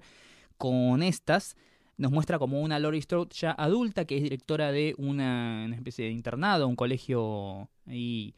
con 0.58 1.02
estas. 1.02 1.56
Nos 1.96 2.10
muestra 2.10 2.38
como 2.38 2.60
una 2.60 2.78
Laurie 2.78 3.02
Strode 3.02 3.30
ya 3.34 3.52
adulta 3.52 4.04
que 4.04 4.16
es 4.16 4.22
directora 4.22 4.72
de 4.72 4.94
una, 4.98 5.72
especie 5.74 6.06
de 6.06 6.10
internado, 6.10 6.66
un 6.66 6.76
colegio 6.76 7.68
ahí 7.86 8.34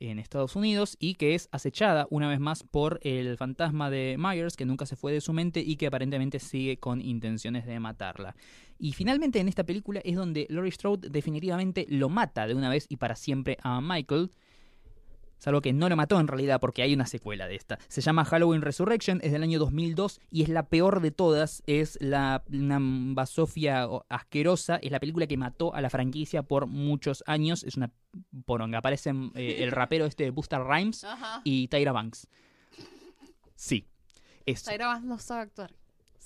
en 0.00 0.18
Estados 0.18 0.56
Unidos 0.56 0.96
y 0.98 1.14
que 1.14 1.34
es 1.34 1.48
acechada 1.52 2.06
una 2.10 2.28
vez 2.28 2.40
más 2.40 2.62
por 2.62 3.00
el 3.02 3.36
fantasma 3.36 3.90
de 3.90 4.16
Myers 4.18 4.56
que 4.56 4.64
nunca 4.64 4.86
se 4.86 4.96
fue 4.96 5.12
de 5.12 5.20
su 5.20 5.32
mente 5.32 5.60
y 5.60 5.76
que 5.76 5.86
aparentemente 5.86 6.38
sigue 6.38 6.78
con 6.78 7.00
intenciones 7.00 7.66
de 7.66 7.80
matarla. 7.80 8.34
Y 8.78 8.92
finalmente 8.92 9.40
en 9.40 9.48
esta 9.48 9.64
película 9.64 10.00
es 10.04 10.16
donde 10.16 10.46
Laurie 10.50 10.72
Strode 10.72 11.08
definitivamente 11.10 11.86
lo 11.88 12.08
mata 12.08 12.46
de 12.46 12.54
una 12.54 12.70
vez 12.70 12.86
y 12.88 12.96
para 12.96 13.16
siempre 13.16 13.58
a 13.62 13.80
Michael. 13.80 14.30
Salvo 15.38 15.60
que 15.60 15.72
no 15.72 15.88
lo 15.88 15.96
mató 15.96 16.18
en 16.20 16.28
realidad 16.28 16.60
porque 16.60 16.82
hay 16.82 16.92
una 16.92 17.06
secuela 17.06 17.46
de 17.46 17.54
esta. 17.54 17.78
Se 17.88 18.00
llama 18.00 18.24
Halloween 18.24 18.62
Resurrection, 18.62 19.20
es 19.22 19.32
del 19.32 19.42
año 19.42 19.58
2002 19.58 20.20
y 20.30 20.42
es 20.42 20.48
la 20.48 20.68
peor 20.68 21.00
de 21.00 21.10
todas. 21.10 21.62
Es 21.66 21.98
la, 22.00 22.42
una 22.52 22.78
basofia 22.80 23.88
asquerosa. 24.08 24.76
Es 24.76 24.90
la 24.90 25.00
película 25.00 25.26
que 25.26 25.36
mató 25.36 25.74
a 25.74 25.80
la 25.80 25.90
franquicia 25.90 26.42
por 26.42 26.66
muchos 26.66 27.22
años. 27.26 27.64
Es 27.64 27.76
una 27.76 27.92
poronga. 28.44 28.78
Aparecen 28.78 29.32
eh, 29.34 29.62
el 29.62 29.70
rapero 29.70 30.06
este 30.06 30.24
de 30.24 30.30
Buster 30.30 30.60
Rhymes 30.60 31.04
Ajá. 31.04 31.40
y 31.44 31.68
Tyra 31.68 31.92
Banks. 31.92 32.28
Sí. 33.54 33.86
Es, 34.46 34.64
Tyra 34.64 34.86
Banks 34.86 35.06
no 35.06 35.18
sabe 35.18 35.42
actuar. 35.42 35.72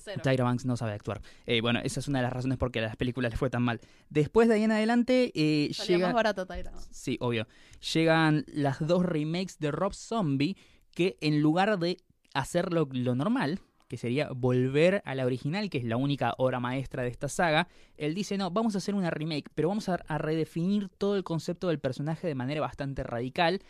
Cero. 0.02 0.20
Tyra 0.22 0.44
Banks 0.44 0.64
no 0.66 0.76
sabe 0.76 0.92
actuar. 0.92 1.20
Eh, 1.46 1.60
bueno, 1.60 1.80
esa 1.82 2.00
es 2.00 2.08
una 2.08 2.18
de 2.18 2.24
las 2.24 2.32
razones 2.32 2.58
por 2.58 2.70
qué 2.70 2.80
a 2.80 2.82
las 2.82 2.96
películas 2.96 3.30
les 3.30 3.38
fue 3.38 3.50
tan 3.50 3.62
mal. 3.62 3.80
Después 4.10 4.48
de 4.48 4.54
ahí 4.54 4.64
en 4.64 4.72
adelante 4.72 5.32
eh, 5.34 5.70
llega... 5.86 6.08
más 6.08 6.14
barata 6.14 6.46
Tyra 6.46 6.70
Banks. 6.70 6.88
Sí, 6.90 7.16
obvio. 7.20 7.46
Llegan 7.94 8.44
las 8.48 8.86
dos 8.86 9.04
remakes 9.04 9.58
de 9.58 9.70
Rob 9.70 9.94
Zombie 9.94 10.56
que 10.92 11.16
en 11.20 11.40
lugar 11.40 11.78
de 11.78 11.96
hacer 12.34 12.72
lo, 12.72 12.88
lo 12.92 13.14
normal, 13.14 13.60
que 13.88 13.96
sería 13.98 14.30
volver 14.34 15.02
a 15.04 15.14
la 15.14 15.26
original, 15.26 15.68
que 15.68 15.78
es 15.78 15.84
la 15.84 15.96
única 15.96 16.34
obra 16.38 16.60
maestra 16.60 17.02
de 17.02 17.10
esta 17.10 17.28
saga, 17.28 17.68
él 17.96 18.14
dice, 18.14 18.38
no, 18.38 18.50
vamos 18.50 18.74
a 18.74 18.78
hacer 18.78 18.94
una 18.94 19.10
remake, 19.10 19.50
pero 19.54 19.68
vamos 19.68 19.88
a, 19.88 19.96
a 20.06 20.18
redefinir 20.18 20.88
todo 20.88 21.16
el 21.16 21.24
concepto 21.24 21.68
del 21.68 21.78
personaje 21.78 22.26
de 22.26 22.34
manera 22.34 22.60
bastante 22.60 23.02
radical. 23.02 23.60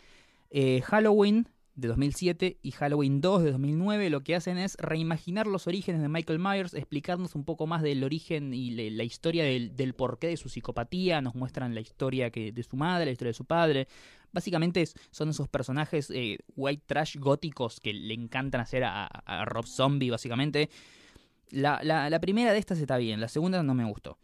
Eh, 0.49 0.81
Halloween 0.81 1.49
de 1.75 1.87
2007 1.87 2.59
y 2.61 2.71
Halloween 2.71 3.19
2 3.19 3.43
de 3.43 3.51
2009 3.51 4.09
lo 4.11 4.21
que 4.21 4.35
hacen 4.35 4.57
es 4.57 4.75
reimaginar 4.77 5.47
los 5.47 5.65
orígenes 5.65 6.01
de 6.01 6.07
Michael 6.09 6.37
Myers, 6.39 6.73
explicarnos 6.75 7.33
un 7.33 7.45
poco 7.45 7.65
más 7.65 7.81
del 7.81 8.03
origen 8.03 8.53
y 8.53 8.71
la 8.91 9.03
historia 9.03 9.43
del, 9.43 9.75
del 9.75 9.93
porqué 9.95 10.27
de 10.27 10.37
su 10.37 10.49
psicopatía, 10.49 11.21
nos 11.21 11.33
muestran 11.35 11.73
la 11.73 11.81
historia 11.81 12.29
que, 12.29 12.51
de 12.51 12.63
su 12.63 12.75
madre, 12.75 13.05
la 13.05 13.11
historia 13.11 13.29
de 13.29 13.37
su 13.37 13.45
padre. 13.45 13.87
Básicamente 14.31 14.83
son 15.11 15.29
esos 15.29 15.47
personajes 15.47 16.09
eh, 16.11 16.37
white 16.55 16.83
trash 16.85 17.17
góticos 17.17 17.79
que 17.79 17.93
le 17.93 18.13
encantan 18.13 18.61
hacer 18.61 18.83
a, 18.83 19.07
Rob 19.45 19.65
Zombie, 19.65 20.11
básicamente. 20.11 20.69
La- 21.49 21.81
la 21.83 22.19
primera 22.19 22.51
de 22.53 22.59
estas 22.59 22.79
está 22.79 22.97
bien, 22.97 23.19
la 23.19 23.27
segunda 23.27 23.61
no 23.63 23.73
me 23.73 23.85
gustó. 23.85 24.17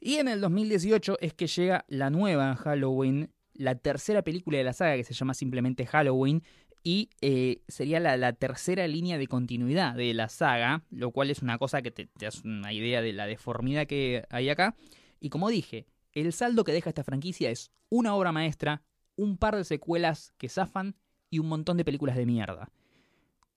Y 0.00 0.16
en 0.16 0.28
el 0.28 0.40
2018 0.40 1.18
es 1.20 1.34
que 1.34 1.46
llega 1.48 1.84
la 1.88 2.08
nueva 2.10 2.54
Halloween, 2.56 3.30
la 3.58 3.74
tercera 3.74 4.22
película 4.22 4.56
de 4.56 4.64
la 4.64 4.72
saga 4.72 4.96
que 4.96 5.04
se 5.04 5.12
llama 5.12 5.34
simplemente 5.34 5.84
Halloween 5.84 6.42
y 6.84 7.10
eh, 7.20 7.60
sería 7.68 8.00
la, 8.00 8.32
tercera 8.32 8.86
línea 8.86 9.18
de 9.18 9.26
continuidad 9.26 9.94
de 9.94 10.14
la 10.14 10.28
saga, 10.28 10.84
lo 10.90 11.10
cual 11.10 11.30
es 11.30 11.42
una 11.42 11.58
cosa 11.58 11.82
que 11.82 11.90
te, 11.90 12.06
te 12.06 12.24
das 12.24 12.44
una 12.44 12.72
idea 12.72 13.02
de 13.02 13.12
la 13.12 13.26
deformidad 13.26 13.86
que 13.86 14.24
hay 14.30 14.48
acá. 14.48 14.76
Y 15.20 15.28
como 15.28 15.50
dije, 15.50 15.86
el 16.12 16.32
saldo 16.32 16.64
que 16.64 16.72
deja 16.72 16.88
esta 16.88 17.04
franquicia 17.04 17.50
es 17.50 17.72
una 17.90 18.14
obra 18.14 18.32
maestra, 18.32 18.82
un 19.16 19.36
par 19.36 19.56
de 19.56 19.64
secuelas 19.64 20.32
que 20.38 20.48
zafan 20.48 20.94
y 21.28 21.40
un 21.40 21.48
montón 21.48 21.76
de 21.76 21.84
películas 21.84 22.16
de 22.16 22.26
mierda. 22.26 22.70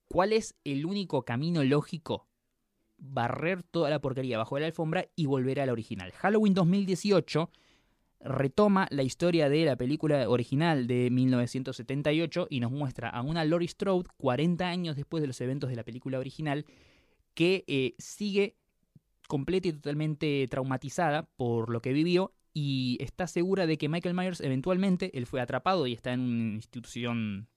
¿Cuál 0.08 0.32
es 0.32 0.56
el 0.64 0.84
único 0.84 1.24
camino 1.24 1.62
lógico? 1.62 2.26
Barrer 2.98 3.62
toda 3.62 3.88
la 3.88 4.00
porquería 4.00 4.36
bajo 4.36 4.58
la 4.58 4.66
alfombra 4.66 5.06
y 5.14 5.26
volver 5.26 5.60
a 5.60 5.66
la 5.66 5.72
original. 5.72 6.12
Halloween 6.12 6.54
2018 6.54 7.50
retoma 8.24 8.86
la 8.90 9.02
historia 9.02 9.48
de 9.48 9.64
la 9.64 9.76
película 9.76 10.28
original 10.28 10.86
de 10.86 11.10
1978 11.10 12.46
y 12.50 12.60
nos 12.60 12.70
muestra 12.70 13.08
a 13.08 13.22
una 13.22 13.44
Laurie 13.44 13.68
Strode 13.68 14.08
40 14.16 14.66
años 14.66 14.96
después 14.96 15.20
de 15.20 15.26
los 15.26 15.40
eventos 15.40 15.70
de 15.70 15.76
la 15.76 15.84
película 15.84 16.18
original 16.18 16.64
que 17.34 17.64
eh, 17.66 17.94
sigue 17.98 18.56
completa 19.28 19.68
y 19.68 19.72
totalmente 19.72 20.46
traumatizada 20.48 21.28
por 21.36 21.70
lo 21.70 21.80
que 21.80 21.92
vivió 21.92 22.32
y 22.54 22.98
está 23.00 23.26
segura 23.26 23.66
de 23.66 23.78
que 23.78 23.88
Michael 23.88 24.14
Myers 24.14 24.40
eventualmente 24.40 25.16
él 25.16 25.26
fue 25.26 25.40
atrapado 25.40 25.86
y 25.86 25.92
está 25.92 26.12
en 26.12 26.20
una 26.20 26.54
institución 26.54 27.48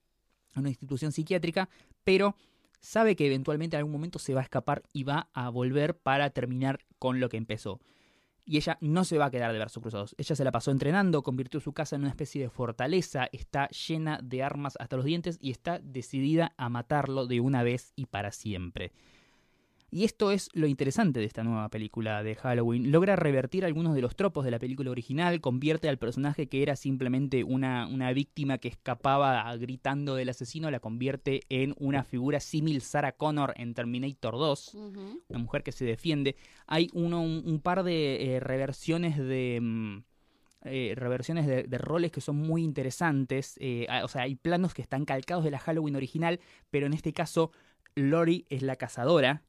una 0.55 0.70
institución 0.70 1.11
psiquiátrica, 1.11 1.70
pero 2.03 2.36
sabe 2.80 3.16
que 3.16 3.26
eventualmente 3.26 3.76
en 3.76 3.80
algún 3.80 3.93
momento 3.93 4.20
se 4.20 4.34
va 4.34 4.41
a 4.41 4.43
escapar 4.43 4.84
y 4.93 5.03
va 5.03 5.30
a 5.34 5.49
volver 5.49 5.97
para 5.97 6.30
terminar 6.30 6.80
con 6.99 7.20
lo 7.20 7.30
que 7.30 7.38
empezó. 7.38 7.80
Y 8.46 8.58
ella 8.58 8.78
no 8.80 9.04
se 9.04 9.18
va 9.18 9.26
a 9.26 9.32
quedar 9.32 9.52
de 9.52 9.58
brazos 9.58 9.82
cruzados. 9.82 10.16
Ella 10.18 10.36
se 10.36 10.43
la 10.43 10.52
pasó 10.52 10.72
entrenando, 10.72 11.24
convirtió 11.24 11.60
su 11.60 11.74
casa 11.74 11.96
en 11.96 12.04
una 12.04 12.12
especie 12.12 12.41
de 12.41 12.50
fortaleza, 12.50 13.28
está 13.32 13.68
llena 13.70 14.20
de 14.22 14.43
armas 14.43 14.78
hasta 14.80 14.98
los 14.98 15.06
dientes 15.06 15.38
y 15.41 15.52
está 15.52 15.80
decidida 15.80 16.54
a 16.58 16.70
matarlo 16.70 17.26
de 17.26 17.39
una 17.39 17.64
vez 17.64 17.91
y 17.96 18.06
para 18.06 18.32
siempre. 18.32 18.91
Y 19.92 20.04
esto 20.04 20.32
es 20.32 20.50
lo 20.54 20.68
interesante 20.68 21.20
de 21.20 21.26
esta 21.26 21.44
nueva 21.44 21.70
película 21.70 22.22
de 22.24 22.36
Halloween. 22.36 22.92
Logra 22.92 23.16
revertir 23.16 23.64
algunos 23.64 23.96
de 23.96 24.02
los 24.02 24.16
tropos 24.16 24.44
de 24.44 24.52
la 24.52 24.60
película 24.60 24.92
original, 24.92 25.40
convierte 25.40 25.88
al 25.88 25.98
personaje 25.98 26.48
que 26.48 26.64
era 26.64 26.76
simplemente 26.76 27.44
una, 27.44 27.88
una 27.88 28.12
víctima 28.12 28.58
que 28.58 28.68
escapaba 28.68 29.56
gritando 29.58 30.16
del 30.16 30.30
asesino, 30.30 30.70
la 30.72 30.80
convierte 30.82 31.42
en 31.50 31.76
una 31.78 32.04
figura 32.04 32.40
símil 32.42 32.82
Sarah 32.82 33.14
Connor 33.14 33.54
en 33.58 33.74
Terminator 33.74 34.34
2 34.38 34.74
Ujú. 34.74 35.22
una 35.30 35.40
mujer 35.40 35.64
que 35.64 35.72
se 35.72 35.86
defiende. 35.86 36.36
Hay 36.68 36.90
uno, 36.94 37.22
un, 37.22 37.44
un 37.46 37.60
par 37.62 37.84
de 37.84 38.36
eh, 38.36 38.40
reversiones 38.40 39.18
de. 39.18 39.60
mm, 39.62 39.98
eh, 40.68 40.94
reversiones 40.98 41.46
de, 41.46 41.64
de 41.64 41.78
roles 41.78 42.12
que 42.12 42.22
son 42.22 42.38
muy 42.38 42.64
interesantes. 42.64 43.56
eh, 43.62 43.86
o 44.04 44.08
sea, 44.08 44.24
hay 44.24 44.36
planos 44.36 44.74
que 44.74 44.82
están 44.82 45.06
calcados 45.06 45.44
de 45.44 45.52
la 45.52 45.60
Halloween 45.60 45.96
original, 45.96 46.40
pero 46.72 46.88
en 46.88 46.94
este 46.94 47.14
caso, 47.14 47.52
Lori 47.94 48.46
es 48.50 48.64
la 48.64 48.76
cazadora 48.76 49.44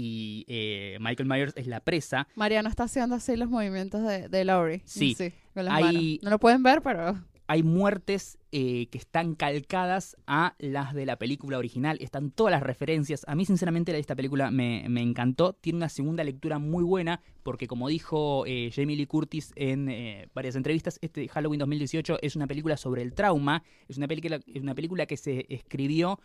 y 0.00 0.44
eh, 0.46 0.96
Michael 1.00 1.28
Myers 1.28 1.52
es 1.56 1.66
la 1.66 1.80
presa. 1.80 2.28
Mariano 2.36 2.68
está 2.68 2.84
haciendo 2.84 3.16
así 3.16 3.36
los 3.36 3.48
movimientos 3.50 4.00
de, 4.06 4.28
de 4.28 4.44
Laurie. 4.44 4.82
Sí. 4.84 5.16
con 5.54 5.64
las 5.64 5.74
Hay- 5.74 5.82
manos. 5.82 6.02
No 6.22 6.30
lo 6.30 6.38
pueden 6.38 6.62
ver, 6.62 6.82
pero 6.82 7.18
Hay 7.48 7.64
muertes 7.64 8.38
eh, 8.52 8.86
que 8.90 8.98
están 8.98 9.34
calcadas 9.34 10.16
a 10.26 10.54
las 10.60 10.94
de 10.94 11.04
la 11.04 11.16
película 11.16 11.58
original. 11.58 11.98
Están 12.00 12.30
todas 12.30 12.52
las 12.52 12.62
referencias. 12.62 13.24
A 13.26 13.34
mí, 13.34 13.44
sinceramente, 13.44 13.98
esta 13.98 14.14
película 14.14 14.50
me, 14.52 14.84
me 14.88 15.02
encantó. 15.02 15.54
Tiene 15.54 15.78
una 15.78 15.88
segunda 15.88 16.22
lectura 16.22 16.58
muy 16.60 16.84
buena, 16.84 17.20
porque 17.42 17.66
como 17.66 17.88
dijo 17.88 18.44
eh, 18.46 18.70
Jamie 18.72 18.96
Lee 18.96 19.06
Curtis 19.06 19.50
en 19.56 19.88
eh, 19.88 20.28
varias 20.32 20.54
entrevistas, 20.54 20.98
este 21.02 21.26
Halloween 21.28 21.58
2018 21.58 22.18
es 22.22 22.36
una 22.36 22.46
película 22.46 22.76
sobre 22.76 23.02
el 23.02 23.14
trauma. 23.14 23.64
Es 23.88 23.96
una 23.96 24.06
película, 24.06 24.38
es 24.46 24.62
una 24.62 24.74
película 24.76 25.06
que 25.06 25.16
se 25.16 25.44
escribió 25.48 26.20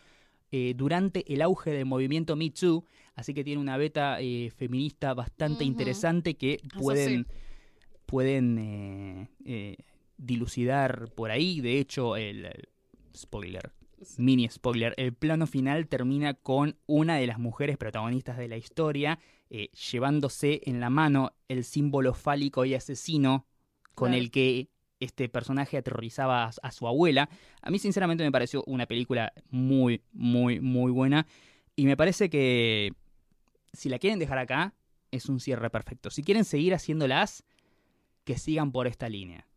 eh, 0.55 0.73
durante 0.75 1.25
el 1.33 1.41
auge 1.41 1.71
del 1.71 1.85
movimiento 1.85 2.35
Me 2.35 2.51
Too. 2.51 2.85
Así 3.15 3.33
que 3.33 3.43
tiene 3.43 3.59
una 3.59 3.75
beta 3.77 4.21
eh, 4.21 4.51
feminista 4.55 5.13
bastante 5.15 5.63
interesante 5.63 6.35
que 6.35 6.59
pueden, 6.77 7.25
sí. 7.25 7.31
pueden 8.05 8.57
eh, 8.59 9.27
eh, 9.45 9.75
dilucidar 10.17 11.09
por 11.15 11.31
ahí. 11.31 11.59
De 11.59 11.79
hecho, 11.79 12.15
el, 12.15 12.45
el- 12.45 12.69
spoiler, 13.15 13.71
mini 14.17 14.47
spoiler, 14.49 14.93
el 14.97 15.13
plano 15.13 15.47
final 15.47 15.87
termina 15.87 16.33
con 16.33 16.75
una 16.87 17.17
de 17.17 17.27
las 17.27 17.39
mujeres 17.39 17.77
protagonistas 17.77 18.37
de 18.37 18.47
la 18.47 18.57
historia 18.57 19.19
eh, 19.49 19.69
llevándose 19.91 20.61
en 20.65 20.79
la 20.79 20.89
mano 20.89 21.33
el 21.47 21.63
símbolo 21.63 22.13
fálico 22.13 22.65
y 22.65 22.73
asesino 22.75 23.45
con 23.95 24.09
Claro. 24.09 24.23
el 24.23 24.31
que 24.31 24.69
este 25.03 25.29
personaje 25.29 25.77
aterrorizaba 25.77 26.45
a, 26.45 26.51
a 26.61 26.71
su 26.71 26.87
abuela. 26.87 27.29
A 27.61 27.69
mí 27.69 27.79
sinceramente 27.79 28.23
me 28.23 28.31
pareció 28.31 28.63
una 28.65 28.85
película 28.85 29.33
muy, 29.49 30.01
muy, 30.11 30.59
muy 30.59 30.91
buena. 30.91 31.25
Y 31.75 31.85
me 31.85 31.97
parece 31.97 32.29
que 32.29 32.93
si 33.73 33.89
la 33.89 33.99
quieren 33.99 34.19
dejar 34.19 34.37
acá, 34.37 34.73
es 35.11 35.29
un 35.29 35.39
cierre 35.39 35.69
perfecto. 35.69 36.09
Si 36.09 36.23
quieren 36.23 36.45
seguir 36.45 36.73
haciéndolas, 36.73 37.43
que 38.23 38.37
sigan 38.37 38.71
por 38.71 38.87
esta 38.87 39.09
línea. 39.09 39.47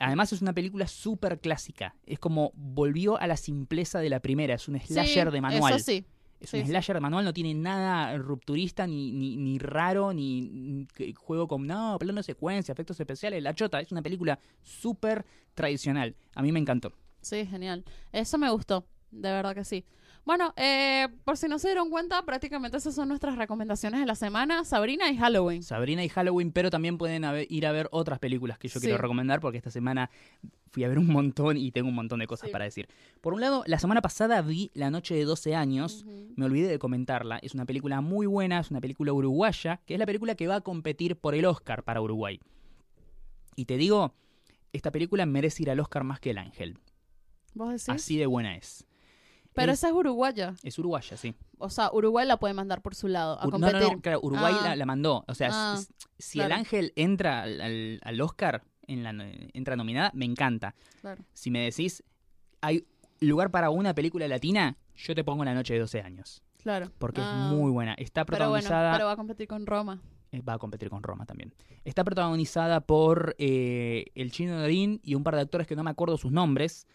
Además 0.00 0.32
es 0.32 0.42
una 0.42 0.52
película 0.52 0.86
súper 0.88 1.40
clásica. 1.40 1.94
Es 2.04 2.18
como 2.18 2.50
volvió 2.54 3.18
a 3.18 3.26
la 3.26 3.36
simpleza 3.36 4.00
de 4.00 4.10
la 4.10 4.20
primera. 4.20 4.54
Es 4.54 4.68
un 4.68 4.78
slasher 4.78 5.28
Sí, 5.28 5.32
de 5.32 5.40
manual. 5.40 5.74
Eso 5.74 5.84
sí. 5.84 6.04
Es 6.40 6.50
sí, 6.50 6.58
un 6.58 6.66
slasher 6.66 6.94
de 6.94 7.00
manual, 7.00 7.24
no 7.24 7.32
tiene 7.32 7.52
nada 7.54 8.16
rupturista, 8.16 8.86
ni, 8.86 9.10
ni, 9.12 9.36
ni 9.36 9.58
raro, 9.58 10.12
ni, 10.12 10.86
juego 11.16 11.48
con, 11.48 11.66
no, 11.66 11.96
plano 11.98 12.18
de 12.18 12.22
secuencia, 12.22 12.72
efectos 12.72 12.98
especiales. 13.00 13.42
La 13.42 13.54
chota, 13.54 13.80
es 13.80 13.90
una 13.90 14.02
película 14.02 14.38
súper 14.62 15.24
tradicional. 15.54 16.14
A 16.34 16.42
mí 16.42 16.52
me 16.52 16.60
encantó. 16.60 16.92
Sí, 17.20 17.44
genial. 17.46 17.84
Eso 18.12 18.38
me 18.38 18.50
gustó, 18.50 18.86
de 19.10 19.30
verdad 19.30 19.54
que 19.54 19.64
sí. 19.64 19.84
Bueno, 20.28 20.52
eh, 20.58 21.08
por 21.24 21.38
si 21.38 21.48
no 21.48 21.58
se 21.58 21.68
dieron 21.68 21.88
cuenta, 21.88 22.22
prácticamente 22.26 22.76
esas 22.76 22.94
son 22.94 23.08
nuestras 23.08 23.36
recomendaciones 23.38 23.98
de 24.00 24.04
la 24.04 24.14
semana. 24.14 24.62
Sabrina 24.66 25.10
y 25.10 25.16
Halloween. 25.16 25.62
Sabrina 25.62 26.04
y 26.04 26.10
Halloween, 26.10 26.52
pero 26.52 26.68
también 26.68 26.98
pueden 26.98 27.24
haber- 27.24 27.46
ir 27.50 27.66
a 27.66 27.72
ver 27.72 27.88
otras 27.92 28.18
películas 28.18 28.58
que 28.58 28.68
yo 28.68 28.78
Sí. 28.78 28.84
quiero 28.88 28.98
recomendar 28.98 29.40
porque 29.40 29.56
esta 29.56 29.70
semana 29.70 30.10
fui 30.70 30.84
a 30.84 30.88
ver 30.88 30.98
un 30.98 31.06
montón 31.06 31.56
y 31.56 31.72
tengo 31.72 31.88
un 31.88 31.94
montón 31.94 32.18
de 32.18 32.26
cosas 32.26 32.48
Sí. 32.48 32.52
para 32.52 32.66
decir. 32.66 32.88
Por 33.22 33.32
un 33.32 33.40
lado, 33.40 33.64
la 33.66 33.78
semana 33.78 34.02
pasada 34.02 34.42
vi 34.42 34.70
La 34.74 34.90
Noche 34.90 35.14
de 35.14 35.24
12 35.24 35.54
años. 35.54 36.04
Me 36.36 36.44
olvidé 36.44 36.68
de 36.68 36.78
comentarla. 36.78 37.38
Es 37.38 37.54
una 37.54 37.64
película 37.64 38.02
muy 38.02 38.26
buena, 38.26 38.60
es 38.60 38.70
una 38.70 38.82
película 38.82 39.14
uruguaya, 39.14 39.80
que 39.86 39.94
es 39.94 39.98
la 39.98 40.04
película 40.04 40.34
que 40.34 40.46
va 40.46 40.56
a 40.56 40.60
competir 40.60 41.16
por 41.16 41.34
el 41.36 41.46
Oscar 41.46 41.84
para 41.84 42.02
Uruguay. 42.02 42.38
Y 43.56 43.64
te 43.64 43.78
digo, 43.78 44.12
esta 44.74 44.90
película 44.92 45.24
merece 45.24 45.62
ir 45.62 45.70
al 45.70 45.80
Oscar 45.80 46.04
más 46.04 46.20
que 46.20 46.32
El 46.32 46.36
Ángel. 46.38 46.76
¿Vos 47.54 47.70
decís? 47.70 47.88
Así 47.88 48.18
de 48.18 48.26
buena 48.26 48.54
es. 48.58 48.84
Pero 49.58 49.72
es, 49.72 49.78
esa 49.78 49.88
es 49.88 49.94
uruguaya. 49.94 50.54
es 50.62 50.78
uruguaya, 50.78 51.16
sí. 51.16 51.34
O 51.58 51.68
sea, 51.70 51.90
Uruguay 51.92 52.26
la 52.26 52.38
puede 52.38 52.54
mandar 52.54 52.80
por 52.82 52.94
su 52.94 53.08
lado 53.08 53.34
a 53.38 53.42
Ur- 53.42 53.46
no, 53.46 53.50
competir. 53.52 53.80
no, 53.82 53.92
no, 53.94 54.00
claro, 54.00 54.20
Uruguay 54.22 54.54
Ah. 54.58 54.64
la, 54.68 54.76
la 54.76 54.86
mandó. 54.86 55.24
O 55.28 55.34
sea, 55.34 55.48
Ah, 55.52 55.78
si 56.18 56.40
el 56.40 56.52
ángel 56.52 56.92
entra 56.96 57.42
al, 57.42 57.60
al- 57.60 58.00
al 58.02 58.20
Oscar, 58.20 58.62
en 58.86 59.02
la, 59.02 59.10
entra 59.52 59.76
nominada, 59.76 60.10
me 60.14 60.24
encanta. 60.24 60.74
Claro. 61.00 61.22
Si 61.34 61.50
me 61.50 61.60
decís, 61.60 62.02
hay 62.60 62.86
lugar 63.20 63.50
para 63.50 63.70
una 63.70 63.94
película 63.94 64.26
latina, 64.28 64.76
yo 64.96 65.14
te 65.14 65.24
pongo 65.24 65.44
La 65.44 65.54
Noche 65.54 65.74
de 65.74 65.80
12 65.80 66.00
años. 66.00 66.42
Claro. 66.62 66.90
Porque 66.98 67.20
Ah. 67.22 67.48
es 67.50 67.56
muy 67.56 67.70
buena. 67.70 67.94
Está 67.94 68.24
Pero 68.24 68.38
bueno, 68.48 68.52
protagonizada. 68.62 68.92
pero 68.92 69.06
va 69.06 69.12
a 69.12 69.16
competir 69.16 69.46
con 69.48 69.66
Roma. 69.66 70.00
eh, 70.30 70.42
va 70.42 70.52
a 70.54 70.58
competir 70.58 70.90
con 70.90 71.02
Roma 71.02 71.24
también. 71.24 71.54
Está 71.86 72.04
protagonizada 72.04 72.80
por 72.82 73.34
eh, 73.38 74.06
el 74.14 74.30
chino 74.30 74.60
Darín 74.60 75.00
y 75.02 75.14
un 75.14 75.24
par 75.24 75.34
de 75.36 75.40
actores 75.40 75.66
que 75.66 75.74
no 75.74 75.82
me 75.82 75.90
acuerdo 75.90 76.18
sus 76.18 76.30
nombres. 76.32 76.86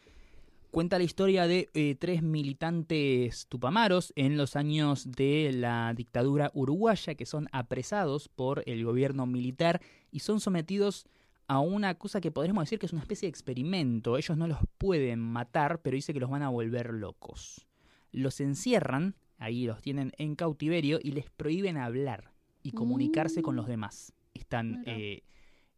Cuenta 0.73 0.97
la 0.97 1.03
historia 1.03 1.45
de 1.45 1.69
eh, 1.75 1.93
tres 1.99 2.23
militantes 2.23 3.45
tupamaros 3.45 4.11
en 4.15 4.37
los 4.37 4.55
años 4.55 5.11
de 5.11 5.51
la 5.53 5.93
dictadura 5.95 6.49
uruguaya 6.55 7.13
que 7.13 7.27
son 7.27 7.47
apresados 7.51 8.27
por 8.27 8.63
el 8.65 8.83
gobierno 8.83 9.27
militar 9.27 9.83
y 10.09 10.21
son 10.21 10.39
sometidos 10.39 11.05
a 11.45 11.59
una 11.59 11.93
cosa 11.99 12.21
que 12.21 12.31
podríamos 12.31 12.63
decir 12.63 12.79
que 12.79 12.87
es 12.87 12.91
una 12.91 13.03
especie 13.03 13.27
de 13.27 13.29
experimento. 13.29 14.17
Ellos 14.17 14.35
no 14.35 14.47
los 14.47 14.57
pueden 14.79 15.19
matar, 15.19 15.79
pero 15.83 15.93
dice 15.93 16.11
que 16.11 16.19
los 16.19 16.31
van 16.31 16.41
a 16.41 16.49
volver 16.49 16.91
locos. 16.91 17.67
Los 18.11 18.39
encierran, 18.39 19.15
ahí 19.37 19.67
los 19.67 19.79
tienen 19.79 20.11
en 20.17 20.33
cautiverio 20.33 20.99
y 21.03 21.11
les 21.11 21.29
prohíben 21.29 21.77
hablar 21.77 22.33
y 22.63 22.71
comunicarse 22.71 23.43
con 23.43 23.55
los 23.55 23.67
demás. 23.67 24.11
Están 24.33 24.81
eh, 24.87 25.21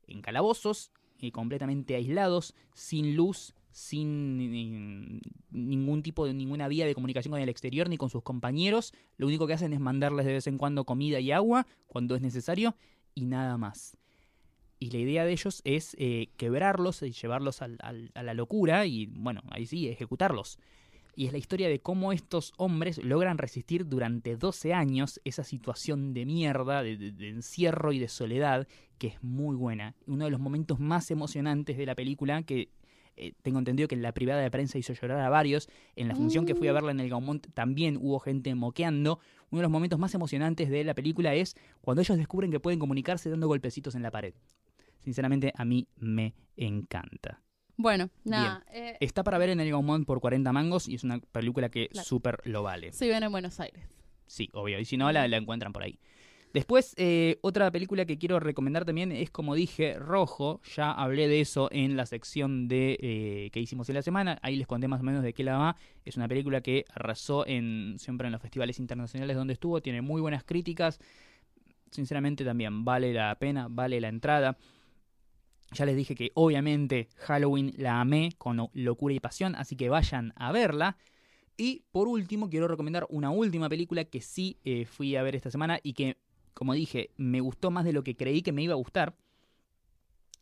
en 0.08 0.22
calabozos, 0.22 0.93
eh, 1.20 1.34
completamente 1.34 1.96
aislados, 1.96 2.56
sin 2.74 3.18
luz, 3.18 3.54
sin 3.76 4.38
ni- 4.38 5.20
ningún 5.52 6.02
tipo 6.02 6.26
de 6.26 6.34
ninguna 6.34 6.70
vía 6.70 6.86
de 6.86 6.96
comunicación 6.96 7.32
con 7.34 7.42
el 7.42 7.50
exterior 7.50 7.90
ni 7.90 7.98
con 7.98 8.10
sus 8.10 8.24
compañeros. 8.24 8.94
Lo 9.18 9.28
único 9.28 9.48
que 9.48 9.54
hacen 9.54 9.74
es 9.74 9.82
mandarles 9.82 10.26
de 10.26 10.32
vez 10.32 10.48
en 10.48 10.58
cuando 10.58 10.86
comida 10.86 11.20
y 11.20 11.34
agua 11.34 11.68
cuando 11.86 12.16
es 12.16 12.22
necesario 12.22 12.78
y 13.14 13.26
nada 13.26 13.58
más. 13.58 13.98
Y 14.80 14.92
la 14.92 15.00
idea 15.00 15.26
de 15.26 15.34
ellos 15.34 15.62
es 15.66 15.94
eh, 16.00 16.30
quebrarlos 16.38 17.02
y 17.02 17.12
llevarlos 17.12 17.62
a 17.62 17.68
la 17.68 18.34
locura 18.34 18.86
y, 18.86 19.08
bueno, 19.08 19.42
ahí 19.50 19.66
sí, 19.66 19.90
ejecutarlos. 19.90 20.58
Y 21.18 21.26
es 21.26 21.34
la 21.34 21.38
historia 21.38 21.68
de 21.68 21.80
cómo 21.80 22.14
estos 22.14 22.54
hombres 22.58 23.04
logran 23.04 23.38
resistir 23.38 23.88
durante 23.90 24.38
12 24.38 24.74
años 24.74 25.20
esa 25.26 25.44
situación 25.44 26.14
de 26.14 26.26
mierda, 26.26 26.82
de, 26.82 26.96
de- 26.96 27.12
de 27.12 27.28
encierro 27.30 27.92
y 27.92 28.00
de 28.00 28.08
soledad, 28.08 28.68
que 28.98 29.08
es 29.08 29.22
muy 29.24 29.58
buena. 29.58 29.96
Uno 30.08 30.24
de 30.26 30.32
los 30.32 30.40
momentos 30.40 30.80
más 30.80 31.12
emocionantes 31.12 31.78
de 31.78 31.86
la 31.86 31.96
película, 31.96 32.44
que 32.44 32.70
eh, 33.18 33.34
tengo 33.41 33.59
entendido 33.59 33.88
que 33.88 33.95
en 33.95 34.01
la 34.01 34.13
privada 34.13 34.41
de 34.41 34.51
prensa 34.51 34.78
hizo 34.78 34.93
llorar 34.93 35.20
a 35.22 35.30
varios. 35.30 35.70
En 35.95 36.07
la 36.07 36.16
función 36.16 36.45
que 36.45 36.55
fui 36.55 36.68
a 36.68 36.74
verla 36.74 36.91
en 36.91 36.99
el 36.99 37.09
Gaumont 37.09 37.47
también 37.53 37.97
hubo 38.01 38.20
gente 38.20 38.53
moqueando. 38.55 39.20
Uno 39.51 39.59
de 39.59 39.63
los 39.63 39.72
momentos 39.72 39.99
más 39.99 40.13
emocionantes 40.16 40.70
de 40.70 40.84
la 40.84 40.93
película 40.93 41.34
es 41.34 41.55
cuando 41.82 42.01
ellos 42.01 42.18
descubren 42.18 42.51
que 42.51 42.59
pueden 42.59 42.80
comunicarse 42.80 43.30
dando 43.30 43.47
golpecitos 43.47 43.95
en 43.95 44.01
la 44.03 44.11
pared. 44.11 44.34
Sinceramente, 44.99 45.53
a 45.55 45.66
mí 45.66 45.88
me 45.97 46.34
encanta. 46.57 47.41
Bueno, 47.78 48.09
nada. 48.24 48.63
eh, 48.72 48.95
Está 49.01 49.24
para 49.24 49.38
ver 49.38 49.49
en 49.49 49.59
el 49.59 49.70
Gaumont 49.70 50.05
por 50.05 50.20
40 50.22 50.51
mangos 50.53 50.88
y 50.88 50.95
es 50.95 51.03
una 51.03 51.20
película 51.20 51.70
que 51.70 51.89
Claro. 51.89 52.05
súper 52.07 52.39
lo 52.45 52.63
vale. 52.63 52.93
si 52.93 53.05
viene 53.07 53.26
en 53.26 53.32
Buenos 53.32 53.59
Aires. 53.59 53.84
Sí, 54.28 54.49
obvio. 54.53 54.80
Y 54.80 54.86
si 54.86 54.97
no, 54.97 55.11
la, 55.11 55.28
la 55.28 55.38
encuentran 55.38 55.72
por 55.74 55.84
ahí. 55.84 55.99
Después, 56.56 56.93
eh, 56.95 57.38
otra 57.41 57.70
película 57.70 58.06
que 58.06 58.18
quiero 58.18 58.39
recomendar 58.39 58.86
también 58.86 59.12
es, 59.12 59.30
como 59.30 59.56
dije, 59.56 59.99
Rojo. 59.99 60.62
Ya 60.74 60.89
hablé 60.89 61.28
de 61.28 61.41
eso 61.41 61.68
en 61.70 61.97
la 61.97 62.06
sección 62.06 62.70
de 62.70 62.97
eh, 63.01 63.49
que 63.51 63.60
hicimos 63.60 63.89
en 63.89 63.95
la 63.95 64.01
semana. 64.01 64.39
Ahí 64.41 64.56
les 64.56 64.66
conté 64.66 64.88
más 64.88 65.01
o 65.01 65.03
menos 65.03 65.22
de 65.22 65.34
qué 65.34 65.43
la 65.43 65.58
va. 65.58 65.76
Es 66.06 66.16
una 66.16 66.30
película 66.30 66.62
que 66.62 66.86
arrasó 66.93 67.43
siempre 67.43 68.28
en 68.28 68.32
los 68.32 68.41
festivales 68.41 68.80
internacionales 68.80 69.36
donde 69.36 69.51
estuvo. 69.51 69.82
Tiene 69.82 70.01
muy 70.01 70.22
buenas 70.22 70.45
críticas. 70.45 71.01
Sinceramente 71.91 72.45
también 72.45 72.86
vale 72.86 73.12
la 73.12 73.36
pena, 73.38 73.68
vale 73.70 73.99
la 73.99 74.08
entrada. 74.08 74.58
Ya 75.74 75.84
les 75.84 75.97
dije 75.97 76.16
que 76.16 76.32
obviamente 76.36 77.10
Halloween 77.18 77.74
la 77.76 77.99
amé 77.99 78.32
con 78.38 78.70
locura 78.72 79.14
y 79.14 79.20
pasión, 79.20 79.56
así 79.56 79.76
que 79.76 79.89
vayan 79.89 80.32
a 80.38 80.53
verla. 80.53 80.95
Y 81.58 81.84
por 81.91 82.08
último, 82.08 82.49
quiero 82.49 82.68
recomendar 82.68 83.08
una 83.10 83.30
última 83.30 83.70
película 83.70 84.06
que 84.06 84.22
sí 84.22 84.58
eh, 84.64 84.86
fui 84.86 85.16
a 85.16 85.24
ver 85.24 85.36
esta 85.36 85.51
semana 85.51 85.80
y 85.84 85.93
que, 85.93 86.18
como 86.56 86.74
dije, 86.74 87.12
me 87.18 87.39
gustó 87.41 87.70
más 87.70 87.86
de 87.86 87.93
lo 87.93 88.03
que 88.03 88.16
creí 88.16 88.41
que 88.41 88.51
me 88.51 88.64
iba 88.64 88.74
a 88.74 88.78
gustar. 88.78 89.16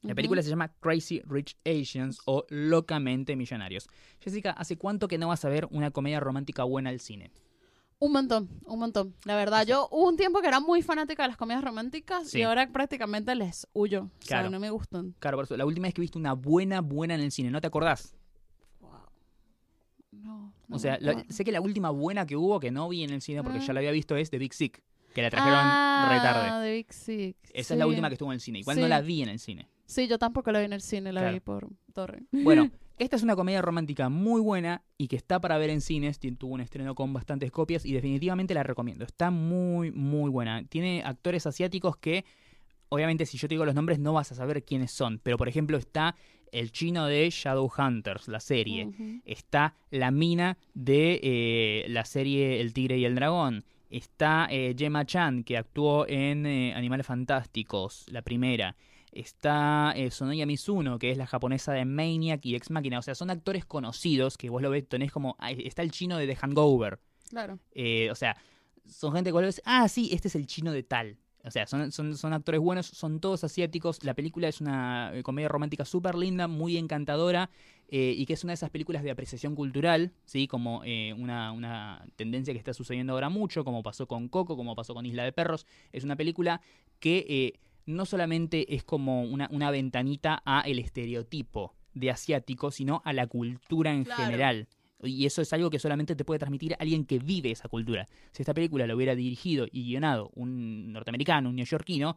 La 0.03 0.15
película 0.15 0.41
se 0.41 0.49
llama 0.49 0.67
Crazy 0.79 1.21
Rich 1.25 1.57
Asians 1.65 2.19
o 2.25 2.45
Locamente 2.49 3.35
Millonarios. 3.35 3.87
Jessica, 4.21 4.51
¿hace 4.51 4.77
cuánto 4.77 5.07
que 5.09 5.17
no 5.17 5.29
vas 5.29 5.43
a 5.45 5.49
ver 5.49 5.67
una 5.71 5.91
comedia 5.91 6.19
romántica 6.19 6.63
buena 6.63 6.89
al 6.89 6.99
cine? 6.99 7.31
Un 7.99 8.11
montón, 8.11 8.49
un 8.65 8.79
montón. 8.79 9.15
La 9.23 9.37
verdad, 9.37 9.65
yo 9.65 9.87
hubo 9.91 10.09
un 10.09 10.17
tiempo 10.17 10.41
que 10.41 10.47
era 10.47 10.59
muy 10.59 10.81
fanática 10.81 11.23
de 11.23 11.29
las 11.29 11.37
comedias 11.37 11.63
románticas 11.63 12.27
Sí. 12.29 12.39
y 12.39 12.41
ahora 12.41 12.69
prácticamente 12.69 13.33
les 13.33 13.65
huyo. 13.71 14.03
O 14.03 14.09
sea, 14.19 14.39
Claro. 14.39 14.49
no 14.49 14.59
me 14.59 14.69
gustan. 14.71 15.15
Claro, 15.19 15.37
por 15.37 15.45
eso, 15.45 15.55
la 15.55 15.65
última 15.65 15.87
vez 15.87 15.93
que 15.93 16.01
viste 16.01 16.17
una 16.17 16.33
buena, 16.33 16.81
buena 16.81 17.15
en 17.15 17.21
el 17.21 17.31
cine, 17.31 17.49
¿no 17.49 17.61
te 17.61 17.67
acordás? 17.67 18.13
No, 20.11 20.53
no 20.67 20.75
O 20.75 20.79
sea, 20.79 20.97
la- 21.01 21.25
sé 21.29 21.43
que 21.43 21.51
la 21.51 21.61
última 21.61 21.89
buena 21.89 22.25
que 22.25 22.35
hubo, 22.35 22.59
que 22.59 22.71
no 22.71 22.87
vi 22.89 23.03
en 23.03 23.09
el 23.11 23.21
cine 23.21 23.41
porque 23.43 23.59
ya 23.59 23.73
la 23.73 23.79
había 23.79 23.91
visto, 23.91 24.15
es 24.15 24.29
The 24.29 24.37
Big 24.37 24.53
Sick, 24.53 24.83
que 25.13 25.21
la 25.21 25.29
trajeron 25.29 25.59
ah, 25.61 26.07
retarde. 26.11 26.65
de 26.67 26.73
Big 26.75 26.91
Six. 26.93 27.51
Esa 27.53 27.73
es 27.73 27.77
la 27.77 27.87
última 27.87 28.09
que 28.09 28.13
estuvo 28.15 28.29
en 28.31 28.35
el 28.35 28.41
cine. 28.41 28.59
Igual 28.59 28.77
no 28.77 28.83
Sí. 28.85 28.89
la 28.89 29.01
vi 29.01 29.21
en 29.23 29.29
el 29.29 29.39
cine. 29.39 29.67
Sí, 29.85 30.07
yo 30.07 30.17
tampoco 30.17 30.51
la 30.51 30.59
vi 30.59 30.65
en 30.65 30.73
el 30.73 30.81
cine, 30.81 31.11
la 31.13 31.21
Claro. 31.21 31.33
vi 31.33 31.39
por 31.39 31.67
torre. 31.93 32.23
Bueno, 32.31 32.69
esta 32.97 33.15
es 33.15 33.23
una 33.23 33.35
comedia 33.35 33.61
romántica 33.61 34.09
muy 34.09 34.41
buena 34.41 34.81
y 34.97 35.07
que 35.07 35.15
está 35.15 35.39
para 35.39 35.57
ver 35.57 35.69
en 35.69 35.81
cines. 35.81 36.19
Tuvo 36.19 36.53
un 36.53 36.61
estreno 36.61 36.95
con 36.95 37.13
bastantes 37.13 37.51
copias 37.51 37.85
y 37.85 37.93
definitivamente 37.93 38.53
la 38.53 38.63
recomiendo. 38.63 39.05
Está 39.05 39.29
muy, 39.29 39.91
muy 39.91 40.29
buena. 40.29 40.63
Tiene 40.65 41.03
actores 41.05 41.45
asiáticos 41.45 41.97
que, 41.97 42.25
obviamente, 42.89 43.25
si 43.25 43.37
yo 43.37 43.47
te 43.47 43.53
digo 43.55 43.65
los 43.65 43.75
nombres, 43.75 43.99
no 43.99 44.13
vas 44.13 44.31
a 44.31 44.35
saber 44.35 44.63
quiénes 44.63 44.91
son. 44.91 45.19
Pero, 45.21 45.37
por 45.37 45.47
ejemplo, 45.47 45.77
está 45.77 46.15
el 46.51 46.71
chino 46.71 47.05
de 47.07 47.29
Shadowhunters, 47.29 48.27
la 48.27 48.39
serie. 48.39 48.89
Está 49.25 49.75
la 49.91 50.11
mina 50.11 50.57
de 50.73 51.19
eh, 51.23 51.85
la 51.89 52.05
serie 52.05 52.61
El 52.61 52.73
Tigre 52.73 52.97
y 52.97 53.05
el 53.05 53.15
Dragón. 53.15 53.65
Está 53.93 54.47
eh, 54.49 54.73
Gemma 54.75 55.05
Chan, 55.05 55.43
que 55.43 55.55
actuó 55.55 56.07
en 56.07 56.47
eh, 56.47 56.73
Animales 56.73 57.05
Fantásticos, 57.05 58.05
la 58.09 58.23
primera. 58.23 58.75
Está 59.11 59.93
eh, 59.95 60.09
Sonoya 60.09 60.47
Mizuno, 60.47 60.97
que 60.97 61.11
es 61.11 61.17
la 61.19 61.27
japonesa 61.27 61.73
de 61.73 61.85
Maniac 61.85 62.43
y 62.43 62.55
Ex 62.55 62.71
Machina. 62.71 62.97
O 62.97 63.03
sea, 63.03 63.13
son 63.13 63.29
actores 63.29 63.65
conocidos 63.65 64.35
que 64.35 64.49
vos 64.49 64.63
lo 64.63 64.71
ves, 64.71 64.89
tenés 64.89 65.11
como. 65.11 65.37
Está 65.47 65.83
el 65.83 65.91
chino 65.91 66.17
de 66.17 66.25
The 66.25 66.35
Hangover. 66.37 66.99
Claro. 67.29 67.59
Eh, 67.71 68.09
o 68.09 68.15
sea, 68.15 68.35
son 68.83 69.13
gente 69.13 69.29
que 69.29 69.33
vos 69.33 69.43
lo 69.43 69.47
ves, 69.47 69.61
ah, 69.63 69.87
sí, 69.87 70.09
este 70.11 70.27
es 70.27 70.35
el 70.35 70.47
chino 70.47 70.71
de 70.71 70.81
tal. 70.81 71.19
O 71.45 71.51
sea, 71.51 71.67
son, 71.67 71.91
son, 71.91 72.17
son 72.17 72.33
actores 72.33 72.61
buenos, 72.61 72.87
son 72.87 73.19
todos 73.19 73.43
asiáticos. 73.43 74.03
La 74.03 74.13
película 74.13 74.47
es 74.47 74.59
una 74.59 75.11
eh, 75.13 75.21
comedia 75.21 75.49
romántica 75.49 75.85
súper 75.85 76.15
linda, 76.15 76.47
muy 76.47 76.77
encantadora, 76.77 77.51
eh, 77.95 78.15
y 78.17 78.25
que 78.25 78.33
es 78.33 78.43
una 78.43 78.51
de 78.53 78.55
esas 78.55 78.71
películas 78.71 79.03
de 79.03 79.11
apreciación 79.11 79.53
cultural, 79.53 80.13
¿sí? 80.25 80.47
Como 80.47 80.81
eh, 80.83 81.13
una, 81.15 81.51
una 81.51 82.03
tendencia 82.15 82.51
que 82.51 82.57
está 82.57 82.73
sucediendo 82.73 83.13
ahora 83.13 83.29
mucho, 83.29 83.63
como 83.63 83.83
pasó 83.83 84.07
con 84.07 84.29
Coco, 84.29 84.57
como 84.57 84.75
pasó 84.75 84.95
con 84.95 85.05
Isla 85.05 85.23
de 85.23 85.31
Perros. 85.31 85.67
Es 85.91 86.03
una 86.03 86.15
película 86.15 86.59
que 86.99 87.23
eh, 87.29 87.59
no 87.85 88.05
solamente 88.07 88.73
es 88.73 88.83
como 88.83 89.21
una, 89.21 89.47
una 89.51 89.69
ventanita 89.69 90.41
a 90.43 90.61
el 90.61 90.79
estereotipo 90.79 91.75
de 91.93 92.09
asiático, 92.09 92.71
sino 92.71 93.03
a 93.05 93.13
la 93.13 93.27
cultura 93.27 93.93
en 93.93 94.05
Claro. 94.05 94.23
general. 94.23 94.67
Y 95.03 95.25
eso 95.27 95.43
es 95.43 95.53
algo 95.53 95.69
que 95.69 95.77
solamente 95.77 96.15
te 96.15 96.25
puede 96.25 96.39
transmitir 96.39 96.75
alguien 96.79 97.05
que 97.05 97.19
vive 97.19 97.51
esa 97.51 97.67
cultura. 97.69 98.07
Si 98.31 98.41
esta 98.41 98.53
película 98.55 98.87
lo 98.87 98.95
hubiera 98.95 99.13
dirigido 99.15 99.67
y 99.71 99.83
guionado 99.83 100.31
un 100.33 100.91
norteamericano, 100.93 101.49
un 101.49 101.57
neoyorquino, 101.57 102.15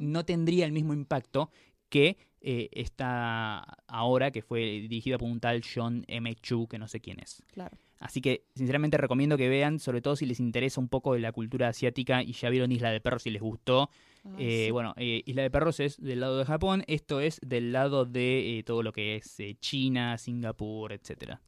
no 0.00 0.24
tendría 0.24 0.64
el 0.64 0.72
mismo 0.72 0.94
impacto 0.94 1.50
que 1.90 2.16
eh, 2.40 2.68
esta 2.72 3.58
ahora, 3.86 4.30
que 4.30 4.42
fue 4.42 4.60
dirigida 4.60 5.18
por 5.18 5.28
un 5.28 5.40
tal 5.40 5.62
John 5.62 6.04
M. 6.08 6.34
Chu, 6.36 6.66
que 6.68 6.78
no 6.78 6.88
sé 6.88 7.00
quién 7.00 7.20
es. 7.20 7.42
Claro. 7.52 7.76
Así 8.00 8.20
que, 8.20 8.44
sinceramente, 8.54 8.96
recomiendo 8.96 9.36
que 9.36 9.48
vean, 9.48 9.80
sobre 9.80 10.00
todo 10.00 10.14
si 10.14 10.24
les 10.24 10.38
interesa 10.38 10.80
un 10.80 10.88
poco 10.88 11.14
de 11.14 11.20
la 11.20 11.32
cultura 11.32 11.68
asiática 11.68 12.22
y 12.22 12.32
ya 12.32 12.48
vieron 12.48 12.70
Isla 12.70 12.90
de 12.90 13.00
Perros 13.00 13.22
si 13.24 13.30
les 13.30 13.42
gustó. 13.42 13.90
Ay, 14.24 14.32
Eh, 14.38 14.64
sí. 14.66 14.70
Bueno, 14.70 14.94
eh, 14.96 15.22
Isla 15.26 15.42
de 15.42 15.50
Perros 15.50 15.80
es 15.80 16.00
del 16.00 16.20
lado 16.20 16.38
de 16.38 16.44
Japón, 16.44 16.84
esto 16.86 17.20
es 17.20 17.40
del 17.44 17.72
lado 17.72 18.04
de 18.04 18.58
eh, 18.58 18.62
todo 18.62 18.82
lo 18.82 18.92
que 18.92 19.16
es 19.16 19.36
China, 19.60 20.16
Singapur, 20.16 20.92
etcétera. 20.92 21.40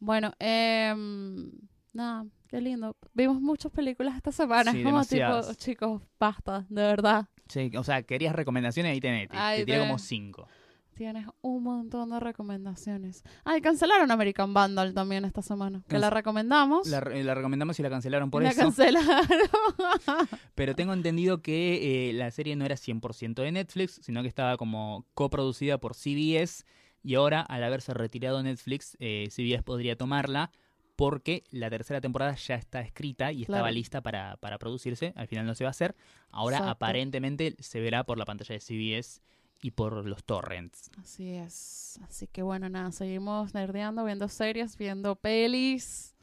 Bueno, 0.00 0.32
em, 0.38 1.50
nada, 1.92 2.26
qué 2.48 2.60
lindo. 2.60 2.96
Vimos 3.14 3.40
muchas 3.40 3.70
películas 3.72 4.16
esta 4.16 4.32
semana. 4.32 4.72
Sí, 4.72 4.78
es 4.78 4.84
como 4.84 5.04
tipo, 5.04 5.54
chicos, 5.54 6.02
basta, 6.18 6.66
de 6.68 6.82
verdad. 6.82 7.26
Sí, 7.50 7.70
o 7.76 7.84
sea, 7.84 8.02
querías 8.02 8.34
recomendaciones, 8.34 8.92
ahí 8.92 9.00
tenés, 9.00 9.28
te, 9.28 9.36
Ay, 9.36 9.60
te 9.60 9.66
tiré 9.66 9.78
como 9.80 9.98
cinco. 9.98 10.48
Tienes 10.94 11.26
un 11.40 11.62
montón 11.62 12.10
de 12.10 12.20
recomendaciones. 12.20 13.22
Ay, 13.44 13.62
cancelaron 13.62 14.10
American 14.10 14.52
Vandal 14.52 14.92
también 14.92 15.24
esta 15.24 15.40
semana. 15.40 15.82
Que 15.88 15.98
la 15.98 16.10
recomendamos. 16.10 16.86
La, 16.88 17.00
la 17.00 17.34
recomendamos 17.34 17.78
y 17.80 17.82
la 17.82 17.88
cancelaron 17.88 18.30
por 18.30 18.42
la 18.42 18.50
eso. 18.50 18.60
cancelaron. 18.60 19.08
Pero 20.54 20.74
tengo 20.74 20.92
entendido 20.92 21.40
que 21.40 22.10
eh, 22.10 22.12
la 22.12 22.30
serie 22.30 22.54
no 22.54 22.66
era 22.66 22.74
100% 22.76 23.34
de 23.42 23.52
Netflix, 23.52 24.00
sino 24.02 24.20
que 24.20 24.28
estaba 24.28 24.56
como 24.58 25.06
coproducida 25.14 25.78
por 25.78 25.94
CBS. 25.94 26.64
y 27.02 27.14
ahora 27.14 27.40
al 27.40 27.64
haberse 27.64 27.94
retirado 27.94 28.42
Netflix, 28.42 28.96
eh, 29.00 29.28
CBS 29.30 29.62
podría 29.62 29.96
tomarla 29.96 30.50
porque 31.00 31.44
la 31.50 31.70
tercera 31.70 31.98
temporada 32.02 32.34
ya 32.34 32.56
está 32.56 32.82
escrita 32.82 33.32
y 33.32 33.40
estaba 33.40 33.60
Claro. 33.62 33.74
lista 33.74 34.02
para, 34.02 34.36
para 34.36 34.58
producirse, 34.58 35.14
al 35.16 35.28
final 35.28 35.46
no 35.46 35.54
se 35.54 35.64
va 35.64 35.68
a 35.68 35.70
hacer, 35.70 35.96
ahora 36.30 36.58
Exacto. 36.58 36.72
aparentemente 36.72 37.56
se 37.58 37.80
verá 37.80 38.04
por 38.04 38.18
la 38.18 38.26
pantalla 38.26 38.52
de 38.54 38.60
CBS 38.60 39.22
y 39.62 39.70
por 39.70 40.04
los 40.04 40.24
torrents. 40.24 40.90
Así 40.98 41.30
es. 41.30 41.98
Así 42.02 42.26
que 42.26 42.42
bueno, 42.42 42.68
nada, 42.68 42.92
seguimos 42.92 43.54
nerdeando, 43.54 44.04
viendo 44.04 44.28
series, 44.28 44.76
viendo 44.76 45.16
pelis. 45.16 46.14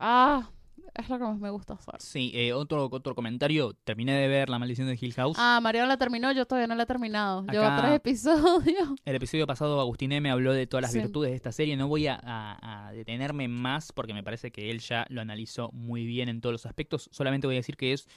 Ah, 0.00 0.50
es 0.94 1.08
lo 1.08 1.18
que 1.18 1.24
más 1.24 1.38
me 1.38 1.50
gusta 1.50 1.74
hacer. 1.74 1.94
Sí, 1.98 2.30
eh, 2.34 2.52
otro, 2.52 2.88
otro 2.90 3.14
comentario, 3.14 3.74
terminé 3.84 4.12
de 4.18 4.28
ver 4.28 4.48
La 4.48 4.58
Maldición 4.58 4.86
de 4.88 4.98
Hill 5.00 5.14
House. 5.14 5.36
Ah, 5.38 5.60
Mariano 5.62 5.86
la 5.88 5.96
terminó, 5.96 6.32
yo 6.32 6.46
todavía 6.46 6.66
no 6.66 6.74
la 6.74 6.82
he 6.82 6.86
terminado. 6.86 7.44
Llevo 7.50 7.66
tres 7.78 7.92
episodios. 7.94 8.88
El 9.04 9.16
episodio 9.16 9.46
pasado 9.46 9.80
Agustín 9.80 10.12
M 10.12 10.30
habló 10.30 10.52
de 10.52 10.66
todas 10.66 10.82
las 10.82 10.92
Sí. 10.92 10.98
virtudes 10.98 11.30
de 11.30 11.36
esta 11.36 11.52
serie. 11.52 11.76
No 11.76 11.88
voy 11.88 12.06
a, 12.06 12.18
a- 12.22 12.88
a 12.88 12.92
detenerme 12.92 13.48
más 13.48 13.92
porque 13.92 14.14
me 14.14 14.22
parece 14.22 14.50
que 14.50 14.70
él 14.70 14.80
ya 14.80 15.06
lo 15.08 15.20
analizó 15.20 15.70
muy 15.72 16.06
bien 16.06 16.28
en 16.28 16.40
todos 16.40 16.52
los 16.52 16.66
aspectos. 16.66 17.08
Solamente 17.12 17.46
voy 17.46 17.56
a 17.56 17.60
decir 17.60 17.76
que 17.76 17.92
es 17.92 18.08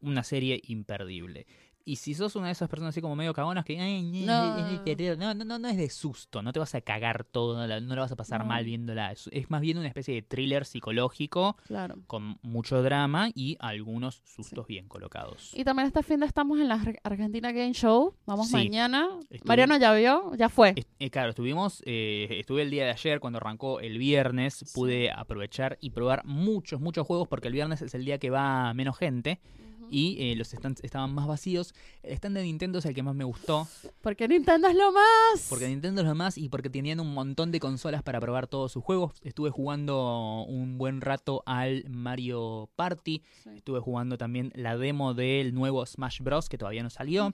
una 0.00 0.22
serie 0.22 0.60
imperdible. 0.64 1.46
Y 1.88 1.96
si 1.96 2.12
sos 2.12 2.36
una 2.36 2.46
de 2.46 2.52
esas 2.52 2.68
personas 2.68 2.90
así 2.92 3.00
como 3.00 3.16
medio 3.16 3.32
cagonas 3.32 3.64
que 3.64 3.80
"Ay, 3.80 4.02
ñe, 4.02 4.26
No. 4.26 4.58
es 4.58 4.84
de 4.84 4.94
terror", 4.96 5.16
no, 5.18 5.32
no, 5.32 5.58
no, 5.58 5.68
es 5.68 5.76
de 5.78 5.88
susto, 5.88 6.42
no 6.42 6.52
te 6.52 6.58
vas 6.58 6.74
a 6.74 6.82
cagar 6.82 7.24
todo, 7.24 7.66
no 7.66 7.94
la 7.94 8.00
vas 8.02 8.12
a 8.12 8.16
pasar 8.16 8.40
No. 8.40 8.46
mal 8.46 8.62
viéndola. 8.64 9.12
Es, 9.12 9.30
es 9.32 9.48
más 9.50 9.62
bien 9.62 9.78
una 9.78 9.88
especie 9.88 10.14
de 10.14 10.20
thriller 10.22 10.66
psicológico 10.66 11.56
Claro. 11.66 11.96
con 12.06 12.38
mucho 12.42 12.82
drama 12.82 13.30
y 13.34 13.56
algunos 13.60 14.20
sustos 14.24 14.66
bien 14.66 14.86
colocados. 14.86 15.52
Y 15.54 15.64
también 15.64 15.86
este 15.86 16.02
fin 16.02 16.20
de 16.20 16.26
estamos 16.26 16.58
en 16.60 16.68
la 16.68 16.74
Ar- 16.74 17.00
Argentina 17.04 17.52
Game 17.52 17.72
Show. 17.72 18.14
Vamos 18.26 18.48
Sí. 18.48 18.52
mañana. 18.54 19.08
Estuve- 19.30 19.48
Mariano 19.48 19.78
ya 19.78 19.94
vio, 19.94 20.34
ya 20.36 20.50
fue. 20.50 20.74
Eh, 20.98 21.10
claro, 21.10 21.30
estuvimos, 21.30 21.82
eh, 21.86 22.26
estuve 22.38 22.62
el 22.62 22.70
día 22.70 22.84
de 22.84 22.90
ayer 22.90 23.18
cuando 23.18 23.38
arrancó 23.38 23.80
el 23.80 23.96
viernes, 23.96 24.70
pude 24.74 25.10
aprovechar 25.10 25.78
y 25.80 25.88
probar 25.90 26.24
muchos, 26.26 26.80
muchos 26.80 27.06
juegos 27.06 27.28
porque 27.28 27.48
el 27.48 27.54
viernes 27.54 27.80
es 27.80 27.94
el 27.94 28.04
día 28.04 28.18
que 28.18 28.28
va 28.30 28.74
menos 28.74 28.98
gente 28.98 29.40
y 29.90 30.16
eh, 30.20 30.36
los 30.36 30.48
stands 30.48 30.82
estaban 30.84 31.14
más 31.14 31.26
vacíos. 31.26 31.74
El 32.02 32.12
stand 32.12 32.36
de 32.36 32.42
Nintendo 32.42 32.78
es 32.78 32.84
el 32.86 32.94
que 32.94 33.02
más 33.02 33.14
me 33.14 33.24
gustó 33.24 33.66
Porque 34.00 34.28
Nintendo 34.28 34.68
es 34.68 34.76
lo 34.76 34.92
más. 34.92 35.46
porque 35.48 35.68
Nintendo 35.68 36.02
es 36.02 36.06
lo 36.06 36.14
más 36.14 36.36
y 36.38 36.48
porque 36.48 36.70
tenían 36.70 37.00
un 37.00 37.12
montón 37.14 37.50
de 37.52 37.60
consolas 37.60 38.02
para 38.02 38.20
probar 38.20 38.46
todos 38.46 38.72
sus 38.72 38.82
juegos. 38.84 39.12
Estuve 39.22 39.50
jugando 39.50 40.44
un 40.48 40.78
buen 40.78 41.00
rato 41.00 41.42
al 41.46 41.84
Mario 41.88 42.68
Party, 42.76 43.22
Sí. 43.42 43.50
estuve 43.56 43.80
jugando 43.80 44.18
también 44.18 44.52
la 44.54 44.76
demo 44.76 45.14
del 45.14 45.54
nuevo 45.54 45.84
Smash 45.84 46.20
Bros 46.20 46.48
que 46.48 46.58
todavía 46.58 46.82
no 46.82 46.90
salió. 46.90 47.32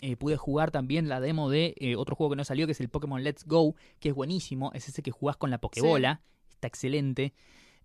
Eh, 0.00 0.16
pude 0.16 0.36
jugar 0.36 0.72
también 0.72 1.08
la 1.08 1.20
demo 1.20 1.48
de 1.48 1.74
eh, 1.78 1.94
otro 1.94 2.16
juego 2.16 2.30
que 2.30 2.36
no 2.36 2.44
salió, 2.44 2.66
que 2.66 2.72
es 2.72 2.80
el 2.80 2.88
Pokémon 2.88 3.22
Let's 3.22 3.44
Go, 3.46 3.76
que 4.00 4.08
es 4.08 4.14
buenísimo. 4.14 4.72
Es 4.74 4.88
ese 4.88 5.00
que 5.00 5.12
jugás 5.12 5.36
con 5.36 5.50
la 5.50 5.58
Pokébola. 5.58 6.20
Está 6.50 6.66
excelente. 6.66 7.34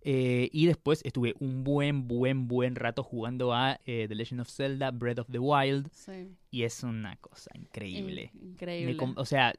Eh, 0.02 0.48
y 0.52 0.66
después 0.66 1.00
estuve 1.04 1.34
un 1.40 1.64
buen, 1.64 2.06
buen, 2.08 2.46
buen 2.48 2.76
rato 2.76 3.02
jugando 3.02 3.52
a 3.52 3.80
eh, 3.84 4.06
The 4.08 4.14
Legend 4.14 4.40
of 4.42 4.48
Zelda 4.48 4.90
Breath 4.90 5.18
of 5.18 5.28
the 5.30 5.38
Wild. 5.38 5.90
Sí. 5.92 6.28
Y 6.50 6.62
es 6.62 6.82
una 6.82 7.16
cosa 7.16 7.50
increíble. 7.54 8.30
Me 8.34 8.50
increíble. 8.50 8.96
o 9.16 9.24
sea, 9.24 9.54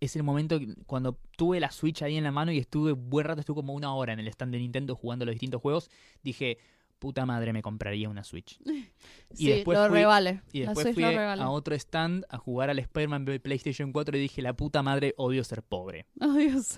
es 0.00 0.16
el 0.16 0.22
momento 0.24 0.58
que- 0.58 0.74
cuando 0.86 1.18
tuve 1.36 1.60
la 1.60 1.70
Switch 1.70 2.02
ahí 2.02 2.16
en 2.16 2.24
la 2.24 2.32
mano 2.32 2.52
y 2.52 2.58
estuve 2.58 2.92
buen 2.92 3.26
rato, 3.26 3.40
estuve 3.40 3.56
como 3.56 3.74
una 3.74 3.94
hora 3.94 4.12
en 4.12 4.18
el 4.20 4.28
stand 4.28 4.52
de 4.52 4.58
Nintendo 4.58 4.94
jugando 4.96 5.24
los 5.24 5.32
distintos 5.34 5.62
juegos. 5.62 5.88
Dije, 6.22 6.58
puta 6.98 7.24
madre, 7.24 7.52
me 7.52 7.62
compraría 7.62 8.08
una 8.08 8.24
Switch. 8.24 8.58
sí, 9.32 9.46
después 9.48 9.78
lo 9.78 9.88
fui- 9.88 9.98
revale. 10.00 10.42
Y 10.52 10.60
después 10.60 10.92
fui 10.94 11.04
a 11.04 11.48
otro 11.50 11.74
stand 11.76 12.24
a 12.28 12.38
jugar 12.38 12.70
al 12.70 12.78
Spider-Man 12.80 13.24
de 13.24 13.38
PlayStation 13.40 13.92
4 13.92 14.16
y 14.16 14.20
dije, 14.20 14.42
la 14.42 14.54
puta 14.54 14.82
madre, 14.82 15.14
odio 15.16 15.44
ser 15.44 15.62
pobre. 15.62 16.06
Oh, 16.20 16.32
Dios. 16.34 16.76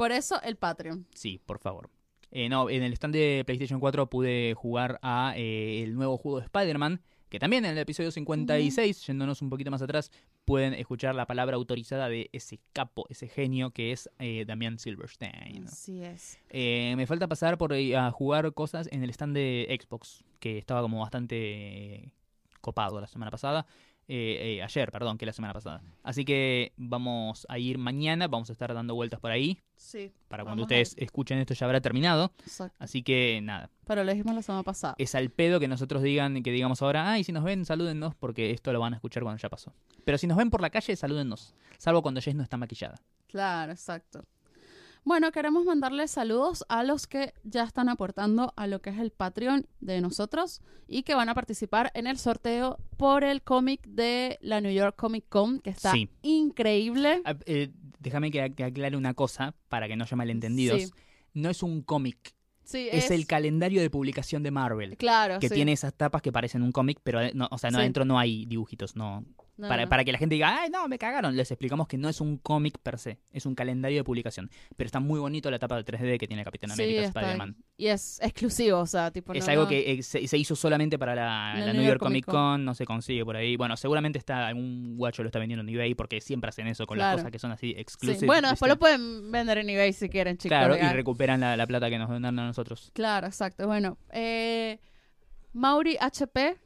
Por 0.00 0.12
eso 0.12 0.40
el 0.40 0.56
Patreon. 0.56 1.06
Sí, 1.14 1.42
por 1.44 1.58
favor. 1.58 1.90
Eh, 2.30 2.48
no, 2.48 2.70
en 2.70 2.82
el 2.82 2.94
stand 2.94 3.12
de 3.12 3.42
PlayStation 3.44 3.80
4 3.80 4.08
pude 4.08 4.54
jugar 4.54 4.98
a 5.02 5.34
eh, 5.36 5.82
el 5.82 5.94
nuevo 5.94 6.16
juego 6.16 6.38
de 6.38 6.44
Spider-Man, 6.46 7.02
que 7.28 7.38
también 7.38 7.66
en 7.66 7.72
el 7.72 7.78
episodio 7.78 8.10
56, 8.10 9.06
yéndonos 9.06 9.42
un 9.42 9.50
poquito 9.50 9.70
más 9.70 9.82
atrás, 9.82 10.10
pueden 10.46 10.72
escuchar 10.72 11.14
la 11.14 11.26
palabra 11.26 11.56
autorizada 11.56 12.08
de 12.08 12.30
ese 12.32 12.60
capo, 12.72 13.04
ese 13.10 13.28
genio 13.28 13.72
que 13.72 13.92
es 13.92 14.08
eh, 14.18 14.46
Damián 14.46 14.78
Silverstein. 14.78 15.66
Así 15.66 16.02
es. 16.02 16.38
Eh, 16.48 16.94
me 16.96 17.06
falta 17.06 17.28
pasar 17.28 17.58
por 17.58 17.74
ahí 17.74 17.92
a 17.92 18.10
jugar 18.10 18.54
cosas 18.54 18.88
en 18.90 19.04
el 19.04 19.10
stand 19.10 19.36
de 19.36 19.78
Xbox, 19.78 20.24
que 20.38 20.56
estaba 20.56 20.80
como 20.80 21.00
bastante 21.00 21.36
eh, 21.36 22.12
copado 22.62 23.02
la 23.02 23.06
semana 23.06 23.30
pasada. 23.30 23.66
Eh, 24.12 24.56
eh, 24.56 24.62
ayer, 24.64 24.90
perdón, 24.90 25.18
que 25.18 25.24
la 25.24 25.32
semana 25.32 25.54
pasada. 25.54 25.82
Así 26.02 26.24
que 26.24 26.72
vamos 26.76 27.46
a 27.48 27.60
ir 27.60 27.78
mañana, 27.78 28.26
vamos 28.26 28.50
a 28.50 28.52
estar 28.52 28.74
dando 28.74 28.96
vueltas 28.96 29.20
por 29.20 29.30
ahí. 29.30 29.60
Sí. 29.76 30.10
Para 30.26 30.42
cuando 30.42 30.64
ustedes 30.64 30.96
escuchen 30.98 31.38
esto 31.38 31.54
ya 31.54 31.64
habrá 31.66 31.80
terminado. 31.80 32.32
Exacto. 32.40 32.74
Así 32.80 33.04
que 33.04 33.38
nada, 33.40 33.70
Pero 33.86 34.02
lo 34.02 34.10
dijimos 34.10 34.34
la 34.34 34.42
semana 34.42 34.64
pasada. 34.64 34.96
es 34.98 35.14
al 35.14 35.30
pedo 35.30 35.60
que 35.60 35.68
nosotros 35.68 36.02
digan, 36.02 36.42
que 36.42 36.50
digamos 36.50 36.82
ahora, 36.82 37.12
ay, 37.12 37.22
si 37.22 37.30
nos 37.30 37.44
ven, 37.44 37.64
salúdennos, 37.64 38.16
porque 38.16 38.50
esto 38.50 38.72
lo 38.72 38.80
van 38.80 38.94
a 38.94 38.96
escuchar 38.96 39.22
cuando 39.22 39.40
ya 39.40 39.48
pasó. 39.48 39.72
Pero 40.04 40.18
si 40.18 40.26
nos 40.26 40.36
ven 40.36 40.50
por 40.50 40.60
la 40.60 40.70
calle, 40.70 40.96
salúdennos. 40.96 41.54
Salvo 41.78 42.02
cuando 42.02 42.20
Jess 42.20 42.34
no 42.34 42.42
está 42.42 42.56
maquillada. 42.56 43.00
Claro, 43.28 43.70
exacto. 43.70 44.24
Bueno, 45.04 45.32
queremos 45.32 45.64
mandarle 45.64 46.06
saludos 46.08 46.64
a 46.68 46.84
los 46.84 47.06
que 47.06 47.32
ya 47.42 47.64
están 47.64 47.88
aportando 47.88 48.52
a 48.56 48.66
lo 48.66 48.80
que 48.82 48.90
es 48.90 48.98
el 48.98 49.10
Patreon 49.10 49.66
de 49.80 50.00
nosotros 50.00 50.60
y 50.86 51.02
que 51.04 51.14
van 51.14 51.28
a 51.28 51.34
participar 51.34 51.90
en 51.94 52.06
el 52.06 52.18
sorteo 52.18 52.78
por 52.96 53.24
el 53.24 53.42
cómic 53.42 53.82
de 53.86 54.38
la 54.42 54.60
New 54.60 54.72
York 54.72 54.96
Comic 54.96 55.24
Con, 55.28 55.60
que 55.60 55.70
está 55.70 55.92
Sí. 55.92 56.10
increíble. 56.22 57.22
Ah, 57.24 57.34
eh, 57.46 57.70
déjame 57.98 58.30
que, 58.30 58.42
aclare 58.42 58.96
una 58.96 59.14
cosa 59.14 59.54
para 59.68 59.88
que 59.88 59.96
no 59.96 60.04
haya 60.04 60.16
malentendidos. 60.16 60.82
Sí. 60.82 60.90
No 61.32 61.48
es 61.48 61.62
un 61.62 61.82
cómic, 61.82 62.34
Sí, 62.62 62.88
es, 62.92 63.10
el 63.10 63.26
calendario 63.26 63.80
de 63.80 63.90
publicación 63.90 64.42
de 64.44 64.50
Marvel. 64.52 64.96
Claro, 64.96 65.40
Que 65.40 65.48
sí. 65.48 65.54
tiene 65.54 65.72
esas 65.72 65.92
tapas 65.94 66.22
que 66.22 66.30
parecen 66.30 66.62
un 66.62 66.70
cómic, 66.72 67.00
pero 67.02 67.20
eh, 67.20 67.32
no, 67.34 67.48
o 67.50 67.58
sea, 67.58 67.70
no 67.70 67.78
Sí. 67.78 67.80
adentro 67.82 68.04
no 68.04 68.16
hay 68.18 68.46
dibujitos, 68.46 68.94
no. 68.94 69.24
No, 69.60 69.68
para, 69.68 69.84
no. 69.84 69.88
para 69.88 70.04
que 70.04 70.12
la 70.12 70.18
gente 70.18 70.34
diga, 70.34 70.60
ay, 70.62 70.70
no, 70.70 70.88
me 70.88 70.98
cagaron. 70.98 71.36
Les 71.36 71.50
explicamos 71.50 71.86
que 71.86 71.98
no 71.98 72.08
es 72.08 72.20
un 72.20 72.38
cómic 72.38 72.78
per 72.82 72.98
se, 72.98 73.18
es 73.30 73.46
un 73.46 73.54
calendario 73.54 73.98
de 73.98 74.04
publicación. 74.04 74.50
Pero 74.76 74.86
está 74.86 75.00
muy 75.00 75.20
bonito 75.20 75.50
la 75.50 75.58
tapa 75.58 75.76
de 75.76 75.84
3D 75.84 76.18
que 76.18 76.26
tiene 76.26 76.42
Capitán 76.44 76.70
Sí, 76.70 76.82
América, 76.82 77.02
Spider-Man. 77.06 77.56
Y 77.76 77.86
es 77.88 78.18
exclusivo, 78.22 78.78
o 78.78 78.86
sea, 78.86 79.10
tipo. 79.10 79.32
Es 79.34 79.46
no- 79.46 79.52
algo 79.52 79.68
que 79.68 79.92
eh, 79.92 80.02
se, 80.02 80.26
se 80.26 80.38
hizo 80.38 80.56
solamente 80.56 80.98
para 80.98 81.14
la, 81.14 81.54
La 81.58 81.66
la 81.66 81.72
New 81.72 81.82
York 81.82 82.00
Comic 82.00 82.24
Con, 82.26 82.64
no 82.64 82.74
se 82.74 82.84
consigue 82.86 83.24
por 83.24 83.36
ahí. 83.36 83.56
Bueno, 83.56 83.76
seguramente 83.76 84.18
está 84.18 84.46
algún 84.46 84.96
guacho 84.96 85.22
lo 85.22 85.28
está 85.28 85.38
vendiendo 85.38 85.62
en 85.62 85.68
eBay 85.68 85.94
porque 85.94 86.20
siempre 86.20 86.48
hacen 86.48 86.66
eso 86.66 86.86
con 86.86 86.96
Claro. 86.96 87.16
las 87.16 87.22
cosas 87.22 87.32
que 87.32 87.38
son 87.38 87.52
así 87.52 87.72
Sí. 87.72 87.74
exclusivas. 87.78 88.26
Bueno, 88.26 88.48
después 88.50 88.68
lo 88.68 88.78
pueden 88.78 89.30
vender 89.30 89.58
en 89.58 89.68
eBay 89.70 89.92
si 89.92 90.08
quieren, 90.08 90.36
chicos. 90.38 90.56
Claro, 90.56 90.76
y 90.76 90.80
recuperan 90.94 91.40
la, 91.40 91.56
la 91.56 91.66
plata 91.66 91.88
que 91.90 91.98
nos 91.98 92.08
donaron 92.08 92.38
a 92.38 92.46
nosotros. 92.46 92.90
Claro, 92.94 93.26
exacto. 93.26 93.66
Bueno, 93.66 93.98
eh, 94.12 94.78
Mauri 95.52 95.96
HP 96.00 96.56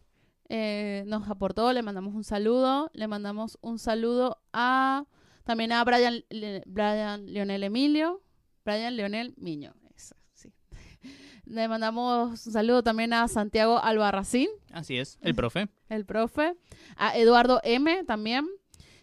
eh, 0.56 1.02
nos 1.06 1.28
aportó, 1.28 1.72
le 1.72 1.82
mandamos 1.82 2.14
un 2.14 2.22
saludo, 2.22 2.88
le 2.94 3.08
mandamos 3.08 3.58
un 3.60 3.80
saludo 3.80 4.38
a 4.52 5.04
también 5.42 5.72
a 5.72 5.82
Brian, 5.82 6.22
Le- 6.30 6.62
Brian 6.66 7.26
Leonel 7.26 7.64
Emilio, 7.64 8.22
Brian 8.64 8.94
Leonel 8.96 9.34
Miño, 9.36 9.74
eso, 9.96 10.14
sí. 10.32 10.52
Le 11.44 11.66
mandamos 11.66 12.46
un 12.46 12.52
saludo 12.52 12.82
también 12.84 13.12
a 13.12 13.26
Santiago 13.26 13.78
Albarracín, 13.82 14.48
Así 14.72 14.96
es, 14.96 15.18
el 15.22 15.34
profe. 15.34 15.68
el 15.88 16.04
profe, 16.06 16.54
a 16.96 17.16
Eduardo 17.18 17.60
M 17.64 18.04
también, 18.04 18.46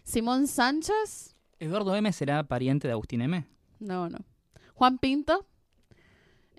Simón 0.04 0.46
Sánchez, 0.46 1.36
¿Eduardo 1.58 1.94
M 1.94 2.10
será 2.12 2.42
pariente 2.48 2.88
de 2.88 2.92
Agustín 2.92 3.20
M? 3.20 3.44
no, 3.78 4.08
no, 4.08 4.18
Juan 4.74 4.96
Pinto, 4.98 5.46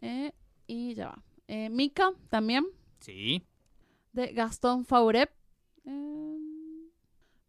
eh, 0.02 0.32
y 0.68 0.94
ya 0.94 1.08
va, 1.08 1.24
eh, 1.48 1.70
Mica 1.70 2.12
también, 2.30 2.66
Sí. 3.00 3.44
De 4.14 4.28
Gastón 4.34 4.86
Faurep. 4.86 5.30
Eh, 5.86 6.38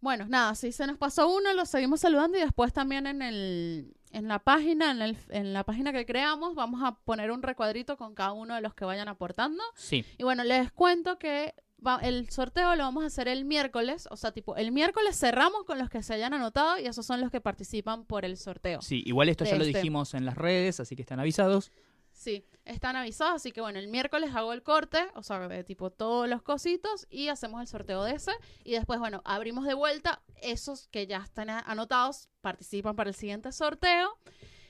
bueno, 0.00 0.26
nada, 0.28 0.54
si 0.54 0.72
se 0.72 0.86
nos 0.86 0.98
pasó 0.98 1.28
uno, 1.34 1.52
lo 1.54 1.64
seguimos 1.66 2.00
saludando 2.00 2.36
y 2.36 2.40
después 2.42 2.72
también 2.72 3.06
en 3.06 3.22
el 3.22 3.94
en 4.10 4.28
la 4.28 4.38
página, 4.38 4.92
en, 4.92 5.02
el- 5.02 5.16
en 5.30 5.52
la 5.52 5.64
página 5.64 5.92
que 5.92 6.06
creamos, 6.06 6.54
vamos 6.54 6.82
a 6.84 6.94
poner 7.00 7.32
un 7.32 7.42
recuadrito 7.42 7.96
con 7.96 8.14
cada 8.14 8.30
uno 8.32 8.54
de 8.54 8.60
los 8.60 8.72
que 8.72 8.84
vayan 8.84 9.08
aportando. 9.08 9.60
Sí. 9.74 10.04
Y 10.18 10.22
bueno, 10.22 10.44
les 10.44 10.70
cuento 10.70 11.18
que 11.18 11.52
va- 11.84 11.98
el 12.00 12.30
sorteo 12.30 12.76
lo 12.76 12.84
vamos 12.84 13.02
a 13.02 13.08
hacer 13.08 13.26
el 13.26 13.44
miércoles, 13.44 14.06
o 14.12 14.16
sea, 14.16 14.30
tipo, 14.30 14.54
el 14.54 14.70
miércoles 14.70 15.18
cerramos 15.18 15.64
con 15.64 15.78
los 15.80 15.88
que 15.90 16.00
se 16.04 16.14
hayan 16.14 16.32
anotado 16.32 16.78
y 16.78 16.86
esos 16.86 17.04
son 17.04 17.20
los 17.20 17.32
que 17.32 17.40
participan 17.40 18.04
por 18.04 18.24
el 18.24 18.36
sorteo. 18.36 18.82
Sí, 18.82 19.02
igual 19.04 19.28
esto 19.30 19.44
ya 19.44 19.56
lo 19.56 19.64
este. 19.64 19.78
dijimos 19.78 20.14
en 20.14 20.24
las 20.26 20.36
redes, 20.38 20.78
así 20.78 20.94
que 20.94 21.02
están 21.02 21.18
avisados. 21.18 21.72
Sí, 22.14 22.46
están 22.64 22.94
avisados, 22.96 23.34
así 23.34 23.50
que 23.50 23.60
bueno, 23.60 23.78
el 23.80 23.88
miércoles 23.88 24.30
hago 24.34 24.52
el 24.52 24.62
corte, 24.62 24.98
o 25.14 25.22
sea, 25.22 25.46
de 25.48 25.64
tipo 25.64 25.90
todos 25.90 26.28
los 26.28 26.42
cositos 26.42 27.06
y 27.10 27.28
hacemos 27.28 27.60
el 27.60 27.66
sorteo 27.66 28.04
de 28.04 28.12
ese 28.12 28.32
y 28.62 28.72
después, 28.72 29.00
bueno, 29.00 29.20
abrimos 29.24 29.66
de 29.66 29.74
vuelta 29.74 30.22
esos 30.40 30.86
que 30.88 31.06
ya 31.06 31.18
están 31.18 31.50
anotados, 31.50 32.28
participan 32.40 32.94
para 32.94 33.10
el 33.10 33.16
siguiente 33.16 33.50
sorteo 33.52 34.16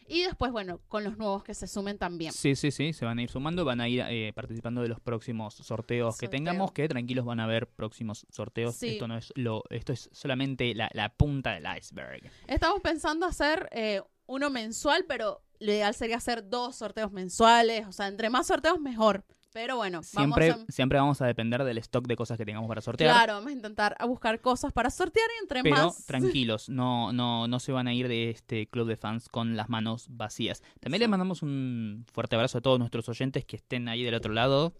Y 0.06 0.22
después, 0.22 0.52
bueno, 0.52 0.80
con 0.88 1.02
los 1.02 1.16
nuevos 1.16 1.44
que 1.44 1.54
se 1.54 1.66
sumen 1.66 1.98
también. 1.98 2.32
Sí, 2.32 2.56
sí, 2.56 2.70
sí, 2.70 2.92
se 2.92 3.04
van 3.04 3.18
a 3.18 3.22
ir 3.22 3.30
sumando, 3.30 3.64
van 3.64 3.80
a 3.80 3.88
ir 3.88 4.04
eh, 4.08 4.32
participando 4.34 4.82
de 4.82 4.88
los 4.88 5.00
próximos 5.00 5.54
sorteos 5.54 6.18
que 6.18 6.28
tengamos, 6.28 6.72
que 6.72 6.88
tranquilos 6.88 7.24
van 7.24 7.40
a 7.40 7.44
haber 7.44 7.68
próximos 7.68 8.26
sorteos. 8.30 8.74
Sí. 8.76 8.88
Esto 8.88 9.08
no 9.08 9.16
es 9.16 9.32
lo, 9.34 9.64
esto 9.70 9.92
es 9.92 10.10
solamente 10.12 10.74
la, 10.74 10.90
la 10.92 11.14
punta 11.14 11.52
del 11.52 11.64
iceberg. 11.78 12.30
Estamos 12.46 12.80
pensando 12.82 13.24
hacer 13.26 13.68
eh, 13.72 14.02
uno 14.26 14.50
mensual, 14.50 15.04
pero 15.08 15.42
lo 15.60 15.72
ideal 15.72 15.94
sería 15.94 16.16
hacer 16.16 16.48
dos 16.48 16.76
sorteos 16.76 17.12
mensuales. 17.12 17.86
O 17.86 17.92
sea, 17.92 18.08
entre 18.08 18.30
más 18.30 18.46
sorteos, 18.46 18.80
mejor. 18.80 19.24
Pero 19.54 19.76
bueno, 19.76 20.02
Siempre, 20.02 20.50
vamos 20.50 20.66
a... 20.68 20.72
siempre 20.72 20.98
vamos 20.98 21.22
a 21.22 21.26
depender 21.26 21.62
del 21.62 21.78
stock 21.78 22.08
de 22.08 22.16
cosas 22.16 22.36
que 22.36 22.44
tengamos 22.44 22.66
para 22.66 22.80
sortear. 22.80 23.14
Claro, 23.14 23.34
vamos 23.34 23.50
a 23.50 23.52
intentar 23.52 23.94
a 24.00 24.04
buscar 24.04 24.40
cosas 24.40 24.72
para 24.72 24.90
sortear 24.90 25.28
y 25.38 25.42
entre 25.42 25.62
Pero 25.62 25.76
más... 25.76 26.06
tranquilos, 26.06 26.68
no, 26.68 27.12
no, 27.12 27.46
no 27.46 27.60
se 27.60 27.70
van 27.70 27.86
a 27.86 27.94
ir 27.94 28.08
de 28.08 28.30
este 28.30 28.66
club 28.66 28.88
de 28.88 28.96
fans 28.96 29.28
con 29.28 29.56
las 29.56 29.68
manos 29.68 30.08
vacías. 30.10 30.60
También 30.80 30.98
les 31.02 31.08
mandamos 31.08 31.42
un 31.42 32.04
fuerte 32.12 32.34
abrazo 32.34 32.58
a 32.58 32.62
todos 32.62 32.80
nuestros 32.80 33.08
oyentes 33.08 33.44
que 33.44 33.54
estén 33.54 33.88
ahí 33.88 34.02
del 34.02 34.14
otro 34.14 34.32
lado, 34.32 34.74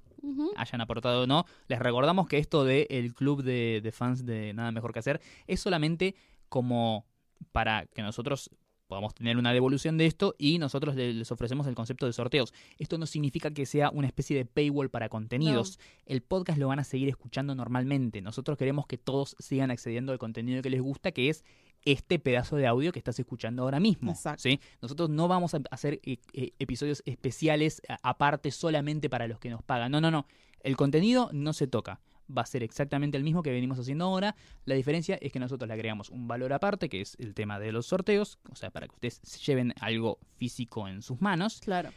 hayan 0.56 0.80
aportado 0.80 1.22
o 1.22 1.26
no. 1.28 1.44
Les 1.68 1.78
recordamos 1.78 2.26
que 2.26 2.38
esto 2.38 2.64
del 2.64 2.88
el 2.90 3.14
club 3.14 3.44
de, 3.44 3.80
de 3.80 3.92
fans 3.92 4.26
de 4.26 4.54
Nada 4.54 4.72
Mejor 4.72 4.92
que 4.92 4.98
Hacer 4.98 5.20
es 5.46 5.60
solamente 5.60 6.16
como 6.48 7.06
para 7.52 7.86
que 7.86 8.02
nosotros 8.02 8.50
podamos 8.86 9.14
tener 9.14 9.36
una 9.38 9.52
devolución 9.52 9.96
de 9.98 10.06
esto 10.06 10.34
y 10.38 10.58
nosotros 10.58 10.94
le- 10.94 11.14
les 11.14 11.30
ofrecemos 11.32 11.66
el 11.66 11.74
concepto 11.74 12.06
de 12.06 12.12
sorteos. 12.12 12.52
Esto 12.78 12.98
no 12.98 13.06
significa 13.06 13.50
que 13.50 13.66
sea 13.66 13.90
una 13.90 14.06
especie 14.06 14.36
de 14.36 14.44
paywall 14.44 14.90
para 14.90 15.08
contenidos. 15.08 15.78
El 16.06 16.22
podcast 16.22 16.58
lo 16.58 16.68
van 16.68 16.78
a 16.78 16.84
seguir 16.84 17.08
escuchando 17.08 17.54
normalmente. 17.54 18.20
Nosotros 18.20 18.58
queremos 18.58 18.86
que 18.86 18.98
todos 18.98 19.36
sigan 19.38 19.70
accediendo 19.70 20.12
al 20.12 20.18
contenido 20.18 20.62
que 20.62 20.70
les 20.70 20.82
gusta, 20.82 21.12
que 21.12 21.28
es 21.30 21.44
este 21.84 22.18
pedazo 22.18 22.56
de 22.56 22.66
audio 22.66 22.92
que 22.92 22.98
estás 22.98 23.18
escuchando 23.18 23.62
ahora 23.62 23.80
mismo. 23.80 24.12
Exacto. 24.12 24.42
¿sí? 24.42 24.60
Nosotros 24.80 25.10
no 25.10 25.28
vamos 25.28 25.54
a 25.54 25.60
hacer 25.70 26.00
eh, 26.04 26.18
eh, 26.32 26.52
episodios 26.58 27.02
especiales 27.06 27.82
aparte 28.02 28.50
solamente 28.50 29.10
para 29.10 29.26
los 29.28 29.38
que 29.38 29.50
nos 29.50 29.62
pagan. 29.62 29.92
No, 29.92 30.00
no, 30.00 30.10
no. 30.10 30.26
El 30.60 30.76
contenido 30.76 31.28
no 31.32 31.52
se 31.52 31.66
toca. 31.66 32.00
Va 32.30 32.42
a 32.42 32.46
ser 32.46 32.62
exactamente 32.62 33.16
el 33.18 33.24
mismo 33.24 33.42
que 33.42 33.50
venimos 33.50 33.78
haciendo 33.78 34.04
ahora. 34.06 34.34
La 34.64 34.74
diferencia 34.74 35.16
es 35.20 35.30
que 35.32 35.38
nosotros 35.38 35.66
le 35.68 35.74
agregamos 35.74 36.08
un 36.10 36.26
valor 36.26 36.52
aparte, 36.52 36.88
que 36.88 37.00
es 37.02 37.16
el 37.18 37.34
tema 37.34 37.58
de 37.58 37.70
los 37.72 37.86
sorteos, 37.86 38.38
o 38.50 38.56
sea, 38.56 38.70
para 38.70 38.86
que 38.88 38.94
ustedes 38.94 39.20
lleven 39.46 39.74
algo 39.80 40.18
físico 40.36 40.88
en 40.88 41.02
sus 41.02 41.20
manos. 41.20 41.60
Claro. 41.60 41.90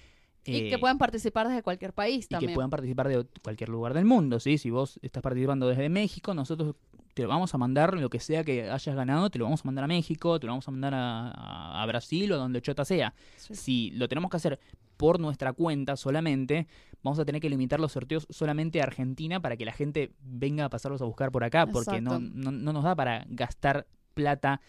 y 0.43 0.67
Eh, 0.67 0.69
que 0.69 0.77
puedan 0.79 0.97
participar 0.97 1.47
desde 1.47 1.61
cualquier 1.63 1.91
país 1.93 2.25
y 2.25 2.29
también. 2.29 2.51
que 2.51 2.55
puedan 2.55 2.69
participar 2.69 3.07
de 3.09 3.25
cualquier 3.43 3.69
lugar 3.69 3.93
del 3.93 4.05
mundo, 4.05 4.39
¿sí? 4.39 4.57
Si 4.57 4.69
vos 4.69 4.97
estás 5.01 5.21
participando 5.21 5.67
desde 5.67 5.89
México, 5.89 6.33
nosotros 6.33 6.75
te 7.13 7.25
vamos 7.25 7.53
a 7.53 7.57
mandar 7.57 7.97
lo 7.97 8.09
que 8.09 8.19
sea 8.19 8.43
que 8.43 8.69
hayas 8.69 8.95
ganado, 8.95 9.29
te 9.29 9.39
lo 9.39 9.45
vamos 9.45 9.61
a 9.61 9.63
mandar 9.65 9.83
a 9.83 9.87
México, 9.87 10.39
te 10.39 10.45
lo 10.45 10.53
vamos 10.53 10.67
a 10.67 10.71
mandar 10.71 10.93
a, 10.93 11.31
a- 11.31 11.83
a 11.83 11.85
Brasil 11.85 12.31
o 12.31 12.35
a 12.35 12.37
donde 12.37 12.61
chota 12.61 12.85
sea. 12.85 13.13
Sí. 13.37 13.55
Si 13.55 13.91
lo 13.91 14.07
tenemos 14.07 14.29
que 14.31 14.37
hacer 14.37 14.59
por 14.97 15.19
nuestra 15.19 15.53
cuenta 15.53 15.95
solamente, 15.95 16.67
vamos 17.03 17.19
a 17.19 17.25
tener 17.25 17.41
que 17.41 17.49
limitar 17.49 17.79
los 17.79 17.91
sorteos 17.91 18.27
solamente 18.29 18.81
a 18.81 18.83
Argentina 18.83 19.39
para 19.39 19.55
que 19.55 19.65
la 19.65 19.71
gente 19.71 20.11
venga 20.19 20.65
a 20.65 20.69
pasarlos 20.69 21.01
a 21.01 21.05
buscar 21.05 21.31
por 21.31 21.43
acá, 21.43 21.67
porque 21.67 22.01
no, 22.01 22.19
no, 22.19 22.51
no 22.51 22.73
nos 22.73 22.83
da 22.83 22.95
para 22.95 23.25
gastar 23.29 23.87
plata. 24.13 24.59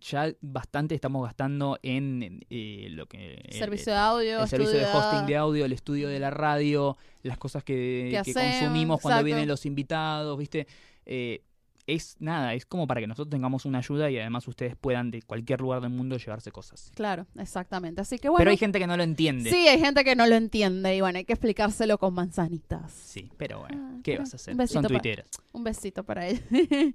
Ya 0.00 0.32
bastante 0.40 0.96
estamos 0.96 1.22
gastando 1.24 1.78
en, 1.80 2.40
eh, 2.50 2.88
lo 2.90 3.06
que... 3.06 3.46
Servicio 3.52 3.92
de 3.92 3.98
audio, 3.98 4.42
el 4.42 4.48
servicio 4.48 4.78
de 4.78 4.86
hosting 4.86 5.26
de 5.26 5.36
audio, 5.36 5.64
el 5.64 5.72
estudio 5.72 6.08
de 6.08 6.18
la 6.18 6.30
radio, 6.30 6.96
las 7.22 7.38
cosas 7.38 7.62
que, 7.62 8.08
Que 8.10 8.10
que 8.10 8.18
hacemos, 8.18 8.58
consumimos 8.58 9.00
cuando 9.00 9.18
exacto. 9.18 9.26
vienen 9.26 9.46
los 9.46 9.64
invitados, 9.64 10.36
¿viste? 10.38 10.66
Eh, 11.04 11.42
es 11.86 12.16
nada, 12.18 12.54
es 12.54 12.66
como 12.66 12.86
para 12.86 13.00
que 13.00 13.06
nosotros 13.06 13.30
tengamos 13.30 13.64
una 13.64 13.78
ayuda 13.78 14.10
y 14.10 14.18
además 14.18 14.46
ustedes 14.48 14.76
puedan 14.76 15.10
de 15.10 15.22
cualquier 15.22 15.60
lugar 15.60 15.80
del 15.80 15.90
mundo 15.90 16.16
llevarse 16.16 16.50
cosas. 16.50 16.90
Claro, 16.94 17.26
exactamente. 17.38 18.00
Así 18.00 18.18
que 18.18 18.28
bueno. 18.28 18.38
Pero 18.40 18.50
hay 18.50 18.56
gente 18.56 18.78
que 18.78 18.86
no 18.86 18.96
lo 18.96 19.02
entiende. 19.02 19.50
Sí, 19.50 19.68
hay 19.68 19.78
gente 19.78 20.04
que 20.04 20.16
no 20.16 20.26
lo 20.26 20.34
entiende 20.34 20.96
y 20.96 21.00
bueno, 21.00 21.18
hay 21.18 21.24
que 21.24 21.32
explicárselo 21.32 21.98
con 21.98 22.14
manzanitas. 22.14 22.92
Sí, 22.92 23.30
pero 23.36 23.60
bueno, 23.60 23.76
Ah, 23.80 24.00
¿qué 24.02 24.12
pero 24.12 24.22
vas 24.24 24.32
a 24.32 24.36
hacer? 24.36 24.68
Son 24.68 24.84
tuiteras. 24.84 25.28
Un 25.52 25.64
besito 25.64 26.04
para 26.04 26.26
ellas. 26.26 26.42
un 26.50 26.94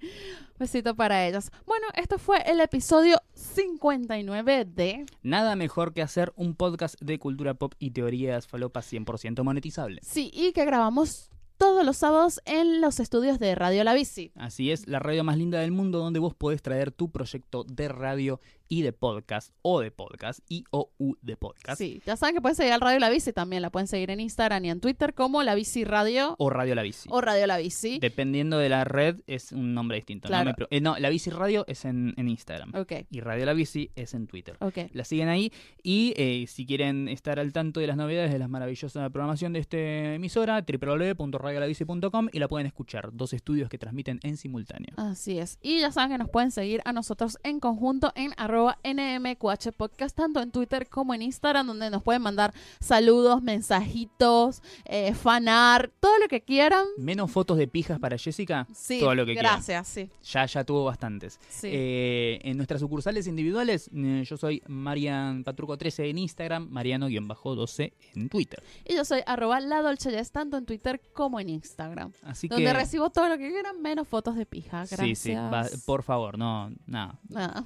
besito 0.60 0.96
para 0.96 1.26
ellas. 1.28 1.52
Bueno, 1.66 1.88
esto 1.96 2.18
fue 2.20 2.42
el 2.46 2.60
episodio 2.60 3.20
59 3.34 4.66
de... 4.66 5.06
Nada 5.24 5.56
mejor 5.56 5.94
que 5.94 6.02
hacer 6.02 6.32
un 6.36 6.56
podcast 6.56 7.00
de 7.02 7.18
cultura 7.18 7.54
pop 7.54 7.74
y 7.80 7.92
teorías 7.92 8.48
falopas 8.48 8.92
100% 8.92 9.44
monetizables. 9.44 10.06
Sí, 10.06 10.32
y 10.34 10.52
que 10.52 10.66
grabamos 10.66 11.31
todos 11.62 11.86
los 11.86 11.97
sábados 11.97 12.41
en 12.45 12.82
los 12.82 12.99
estudios 12.99 13.38
de 13.38 13.53
Radio 13.53 13.84
La 13.84 13.93
Bici. 13.93 14.32
Así 14.34 14.72
es, 14.72 14.88
la 14.88 14.97
radio 14.97 15.24
más 15.24 15.38
linda 15.38 15.59
del 15.59 15.72
mundo 15.72 15.99
donde 15.99 16.18
vos 16.18 16.34
podés 16.34 16.64
traer 16.64 16.91
tu 16.91 17.12
proyecto 17.12 17.64
de 17.66 17.88
radio 17.88 18.39
y 18.72 18.84
de 18.84 18.93
podcast, 18.93 19.53
o 19.63 19.82
de 19.82 19.91
podcast, 19.91 20.39
y 20.47 20.63
o 20.72 20.91
u 20.97 21.15
de 21.22 21.36
podcast. 21.36 21.78
Sí, 21.78 22.01
ya 22.05 22.15
saben 22.15 22.36
que 22.36 22.41
pueden 22.41 22.55
seguir 22.55 22.72
al 22.72 22.80
Radio 22.80 22.99
La 22.99 23.09
Bici 23.09 23.34
también. 23.34 23.61
La 23.61 23.69
pueden 23.69 23.88
seguir 23.88 24.09
en 24.11 24.22
Instagram 24.22 24.63
y 24.63 24.69
en 24.69 24.80
Twitter 24.80 25.13
como 25.13 25.43
La 25.43 25.55
Bici 25.55 25.84
Radio 25.84 26.36
O 26.39 26.49
Radio 26.49 26.74
La 26.74 26.82
Bici. 26.82 27.09
o 27.11 27.19
Radio 27.19 27.47
La 27.47 27.57
Bici. 27.57 27.99
Dependiendo 27.99 28.57
de 28.57 28.69
la 28.69 28.86
red, 28.86 29.19
es 29.28 29.51
un 29.51 29.74
nombre 29.74 29.97
distinto. 29.97 30.30
Claro. 30.30 30.45
No, 30.45 30.49
me 30.51 30.53
pre- 30.55 30.67
eh, 30.69 30.80
no, 30.80 30.97
la 30.99 31.09
Bici 31.09 31.30
Radio 31.32 31.65
es 31.67 31.84
en, 31.84 32.13
en 32.15 32.30
Instagram. 32.30 32.74
Ok, 32.74 32.93
Y 33.09 33.19
Radio 33.19 33.45
La 33.45 33.51
Bici 33.53 33.91
es 33.95 34.13
en 34.13 34.28
Twitter. 34.28 34.55
ok. 34.61 34.78
La 34.93 35.03
siguen 35.03 35.28
ahí. 35.28 35.51
Y 35.84 36.13
eh, 36.15 36.45
si 36.47 36.65
quieren 36.65 37.09
estar 37.09 37.39
al 37.41 37.51
tanto 37.51 37.82
de 37.82 37.88
las 37.88 37.97
novedades 37.97 38.32
de 38.32 38.39
la 38.39 38.47
maravillosa 38.47 39.09
programación 39.09 39.51
de 39.51 39.59
esta 39.59 39.78
emisora, 40.13 40.63
www.radiolabici.com 40.65 42.30
y 42.32 42.39
la 42.39 42.47
pueden 42.47 42.67
escuchar. 42.67 43.09
Dos 43.11 43.34
estudios 43.34 43.67
que 43.69 43.78
transmiten 43.78 44.22
en 44.24 44.38
simultáneo. 44.38 44.93
Así 44.95 45.39
es. 45.39 45.59
Y 45.61 45.82
ya 45.82 45.91
saben 45.91 46.11
que 46.11 46.17
nos 46.17 46.30
pueden 46.30 46.51
seguir 46.51 46.82
a 46.86 46.93
nosotros 46.93 47.38
en 47.43 47.59
conjunto 47.59 48.13
en 48.15 48.32
arroba 48.38 48.61
NMQH 48.84 49.72
Podcast, 49.76 50.16
tanto 50.16 50.39
en 50.41 50.51
Twitter 50.51 50.88
como 50.88 51.14
en 51.14 51.22
Instagram, 51.22 51.68
donde 51.68 51.89
nos 51.89 52.03
pueden 52.03 52.22
mandar 52.22 52.53
saludos, 52.80 53.41
mensajitos, 53.41 54.62
eh, 54.86 55.14
fanart, 55.14 55.91
todo 55.99 56.18
lo 56.20 56.28
que 56.28 56.41
quieran. 56.41 56.86
Menos 56.97 57.32
fotos 57.32 57.57
de 57.57 57.68
pijas 57.68 57.99
para 57.99 58.18
Jessica. 58.18 58.68
Sí, 58.74 58.99
Todo 58.99 59.16
lo 59.16 59.26
que 59.26 59.34
quieran. 59.34 59.53
gracias, 59.55 59.88
sí. 59.88 60.09
Ya, 60.32 60.45
ya 60.45 60.64
tuvo 60.64 60.86
bastantes. 60.86 61.39
sí. 61.49 61.68
Eh, 61.72 62.39
en 62.43 62.57
nuestras 62.57 62.82
sucursales 62.82 63.28
individuales, 63.28 63.89
eh, 63.95 64.24
yo 64.26 64.38
soy 64.38 64.62
Marian 64.68 65.43
Patruco 65.43 65.78
13 65.78 66.09
en 66.09 66.18
Instagram, 66.20 66.68
Mariano-12 66.70 67.93
en 68.16 68.30
Twitter. 68.30 68.62
y 68.86 68.95
yo 68.95 69.05
soy 69.05 69.22
arroba 69.26 69.59
la 69.59 69.82
Dolce 69.82 70.12
tanto 70.32 70.57
en 70.57 70.66
Twitter 70.66 71.01
como 71.14 71.39
en 71.39 71.49
Instagram, 71.49 72.12
Así 72.24 72.47
donde 72.47 72.66
que. 72.66 72.74
recibo 72.74 73.09
todo 73.09 73.28
lo 73.30 73.38
que 73.38 73.49
quieran, 73.49 73.82
menos 73.82 74.07
fotos 74.07 74.36
de 74.36 74.45
pija. 74.45 74.80
Gracias. 74.86 74.99
Sí, 74.99 75.16
sí, 75.16 75.34
va- 75.34 75.66
por 75.86 76.03
favor, 76.03 76.38
no, 76.38 76.70
no. 76.86 77.20
Nada. 77.30 77.66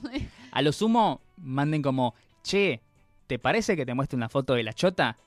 A 0.52 0.62
lo 0.62 0.72
sumo, 0.86 1.22
manden 1.38 1.82
como, 1.82 2.14
che, 2.44 2.82
¿te 3.28 3.40
parece 3.40 3.76
que 3.76 3.86
te 3.86 3.94
muestre 3.94 4.18
una 4.18 4.30
foto 4.30 4.54
de 4.54 4.64
la 4.64 4.74
chota? 4.74 5.18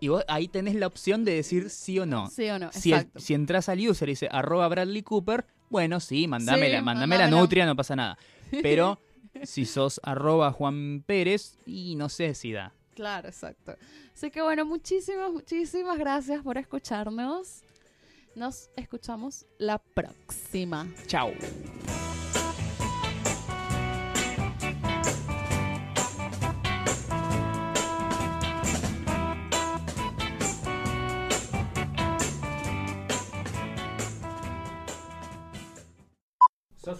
Y 0.00 0.08
vos 0.08 0.24
ahí 0.26 0.48
tenés 0.48 0.74
la 0.74 0.88
opción 0.88 1.24
de 1.24 1.34
decir 1.34 1.70
sí 1.70 1.98
o 2.00 2.06
no. 2.06 2.28
¿Sí 2.28 2.48
o 2.48 2.58
no? 2.58 2.72
Si, 2.72 2.92
Exacto. 2.92 3.20
si 3.20 3.34
entras 3.34 3.68
al 3.68 3.78
user 3.88 4.08
y 4.08 4.12
dice 4.12 4.28
arroba 4.32 4.66
Bradley 4.66 5.02
Cooper, 5.02 5.46
bueno, 5.70 6.00
sí, 6.00 6.26
mandame, 6.26 6.66
Sí, 6.66 6.72
la, 6.72 6.82
mandame 6.82 7.14
la 7.14 7.20
mándamela. 7.24 7.40
nutria, 7.42 7.66
no 7.66 7.76
pasa 7.76 7.94
nada. 7.94 8.18
Pero 8.62 8.98
si 9.44 9.64
sos 9.64 10.00
arroba 10.02 10.50
Juan 10.50 11.04
Pérez, 11.06 11.56
y 11.64 11.94
no 11.94 12.08
sé 12.08 12.34
si 12.34 12.50
da. 12.52 12.74
Claro, 12.96 13.28
exacto. 13.28 13.76
Así 14.12 14.30
que 14.32 14.42
bueno, 14.42 14.66
muchísimas, 14.66 15.30
muchísimas 15.32 15.96
gracias 15.98 16.42
por 16.42 16.58
escucharnos. 16.58 17.62
Nos 18.34 18.70
escuchamos 18.76 19.46
la 19.58 19.78
próxima. 19.78 20.86
Chao. 21.06 21.30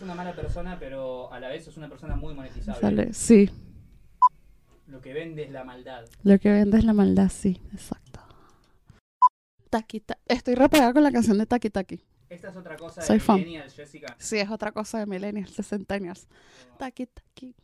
Sos 0.03 0.09
una 0.09 0.17
mala 0.17 0.35
persona, 0.35 0.77
pero 0.81 1.33
a 1.33 1.39
la 1.39 1.47
vez 1.49 1.65
sos 1.65 1.77
una 1.77 1.89
persona 1.89 2.17
muy 2.17 2.35
monetizable. 2.35 3.15
Sí, 3.15 3.49
Lo 4.89 5.01
que 5.01 5.13
vende 5.13 5.45
es 5.45 5.51
la 5.53 5.63
maldad. 5.63 6.07
lo 6.25 6.41
que 6.41 6.51
vende 6.51 6.77
es 6.79 6.85
la 6.85 6.93
maldad, 6.93 7.29
sí, 7.29 7.61
exacto. 7.73 8.19
Taki, 9.71 10.01
ta- 10.01 10.19
Estoy 10.27 10.57
repegada 10.57 10.93
con 10.93 11.05
la 11.05 11.13
canción 11.13 11.39
de 11.39 11.47
Taki 11.47 11.71
Taki. 11.71 12.01
Esta 12.29 12.49
es 12.49 12.57
otra 12.57 12.77
cosa 12.77 13.01
Soy 13.01 13.19
de 13.19 13.21
fan. 13.21 13.37
Millennials, 13.39 13.75
Jessica. 13.77 14.17
Sí, 14.19 14.39
es 14.39 14.51
otra 14.51 14.73
cosa 14.73 14.99
de 14.99 15.07
millennials, 15.07 15.53
sesentenials. 15.53 16.27
Taki 16.79 17.07
Taki. 17.07 17.55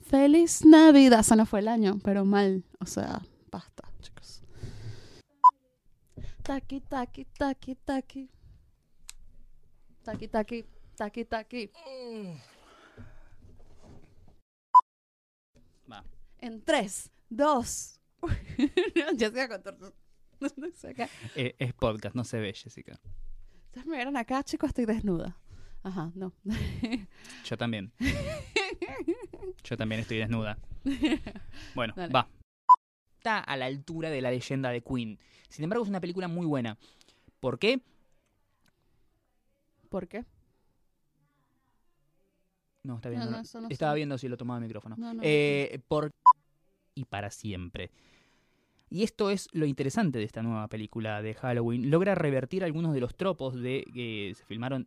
Feliz 0.00 0.62
Navidad. 0.66 1.22
Se 1.22 1.36
nos 1.36 1.48
fue 1.48 1.60
el 1.60 1.68
año, 1.68 1.98
pero 2.04 2.26
mal. 2.26 2.64
O 2.80 2.84
sea, 2.86 3.22
basta, 3.50 3.88
chicos. 4.02 4.42
Taki 6.42 6.80
Taki 6.82 7.24
Taki 7.24 7.76
Taki. 7.76 8.30
Taki 10.04 10.28
Taki 10.28 10.64
Taki 10.96 11.24
Taki. 11.24 11.70
Va. 15.90 16.04
En 16.38 16.62
3, 16.62 17.10
2. 17.30 18.00
Jessica 19.18 19.48
con 19.48 19.62
tortu- 19.62 19.94
no 20.56 20.70
sé 20.72 20.90
acá. 20.90 21.08
Eh, 21.34 21.54
es 21.58 21.72
podcast, 21.74 22.14
no 22.14 22.24
se 22.24 22.38
ve, 22.38 22.52
Jessica. 22.54 23.00
Ustedes 23.66 23.86
me 23.86 23.96
vieron 23.96 24.16
acá, 24.16 24.42
chicos, 24.44 24.68
estoy 24.68 24.86
desnuda. 24.86 25.36
Ajá, 25.82 26.12
no. 26.14 26.32
Yo 27.44 27.58
también. 27.58 27.92
Yo 29.64 29.76
también 29.76 30.00
estoy 30.00 30.18
desnuda. 30.18 30.58
Bueno, 31.74 31.92
Dale. 31.96 32.12
va. 32.12 32.28
Está 33.18 33.38
a 33.40 33.56
la 33.56 33.66
altura 33.66 34.10
de 34.10 34.20
la 34.20 34.30
leyenda 34.30 34.70
de 34.70 34.82
Queen. 34.82 35.18
Sin 35.48 35.64
embargo, 35.64 35.82
es 35.84 35.90
una 35.90 36.00
película 36.00 36.28
muy 36.28 36.46
buena. 36.46 36.78
¿Por 37.40 37.58
qué? 37.58 37.80
¿Por 39.88 40.08
qué? 40.08 40.24
No, 42.84 42.96
está 42.96 43.08
bien. 43.08 43.20
No, 43.20 43.30
no, 43.30 43.68
Estaba 43.70 43.94
viendo 43.94 44.16
si 44.18 44.28
lo 44.28 44.36
tomaba 44.36 44.58
el 44.58 44.64
micrófono. 44.64 44.94
No, 44.96 45.14
no. 45.14 45.22
Eh, 45.24 45.80
por 45.88 46.10
y 46.94 47.04
para 47.06 47.30
siempre. 47.30 47.90
Y 48.90 49.02
esto 49.02 49.30
es 49.30 49.48
lo 49.52 49.66
interesante 49.66 50.18
de 50.18 50.24
esta 50.24 50.42
nueva 50.42 50.68
película 50.68 51.20
de 51.22 51.34
Halloween. 51.34 51.90
Logra 51.90 52.14
revertir 52.14 52.62
algunos 52.62 52.94
de 52.94 53.00
los 53.00 53.16
tropos 53.16 53.54
de 53.54 53.84
que 53.92 54.34
se 54.36 54.44
filmaron. 54.44 54.86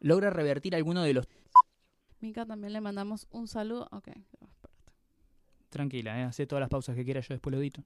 Logra 0.00 0.30
revertir 0.30 0.74
algunos 0.74 1.04
de 1.04 1.12
los. 1.12 1.28
Mica 2.20 2.46
también 2.46 2.72
le 2.72 2.80
mandamos 2.80 3.26
un 3.30 3.48
saludo. 3.48 3.88
Ok, 3.90 4.08
espérate. 4.08 4.52
Tranquila, 5.68 6.20
¿eh? 6.20 6.24
hace 6.24 6.46
todas 6.46 6.60
las 6.60 6.70
pausas 6.70 6.94
que 6.94 7.04
quiera, 7.04 7.20
yo 7.20 7.34
después 7.34 7.50
lo 7.50 7.60
edito. 7.60 7.82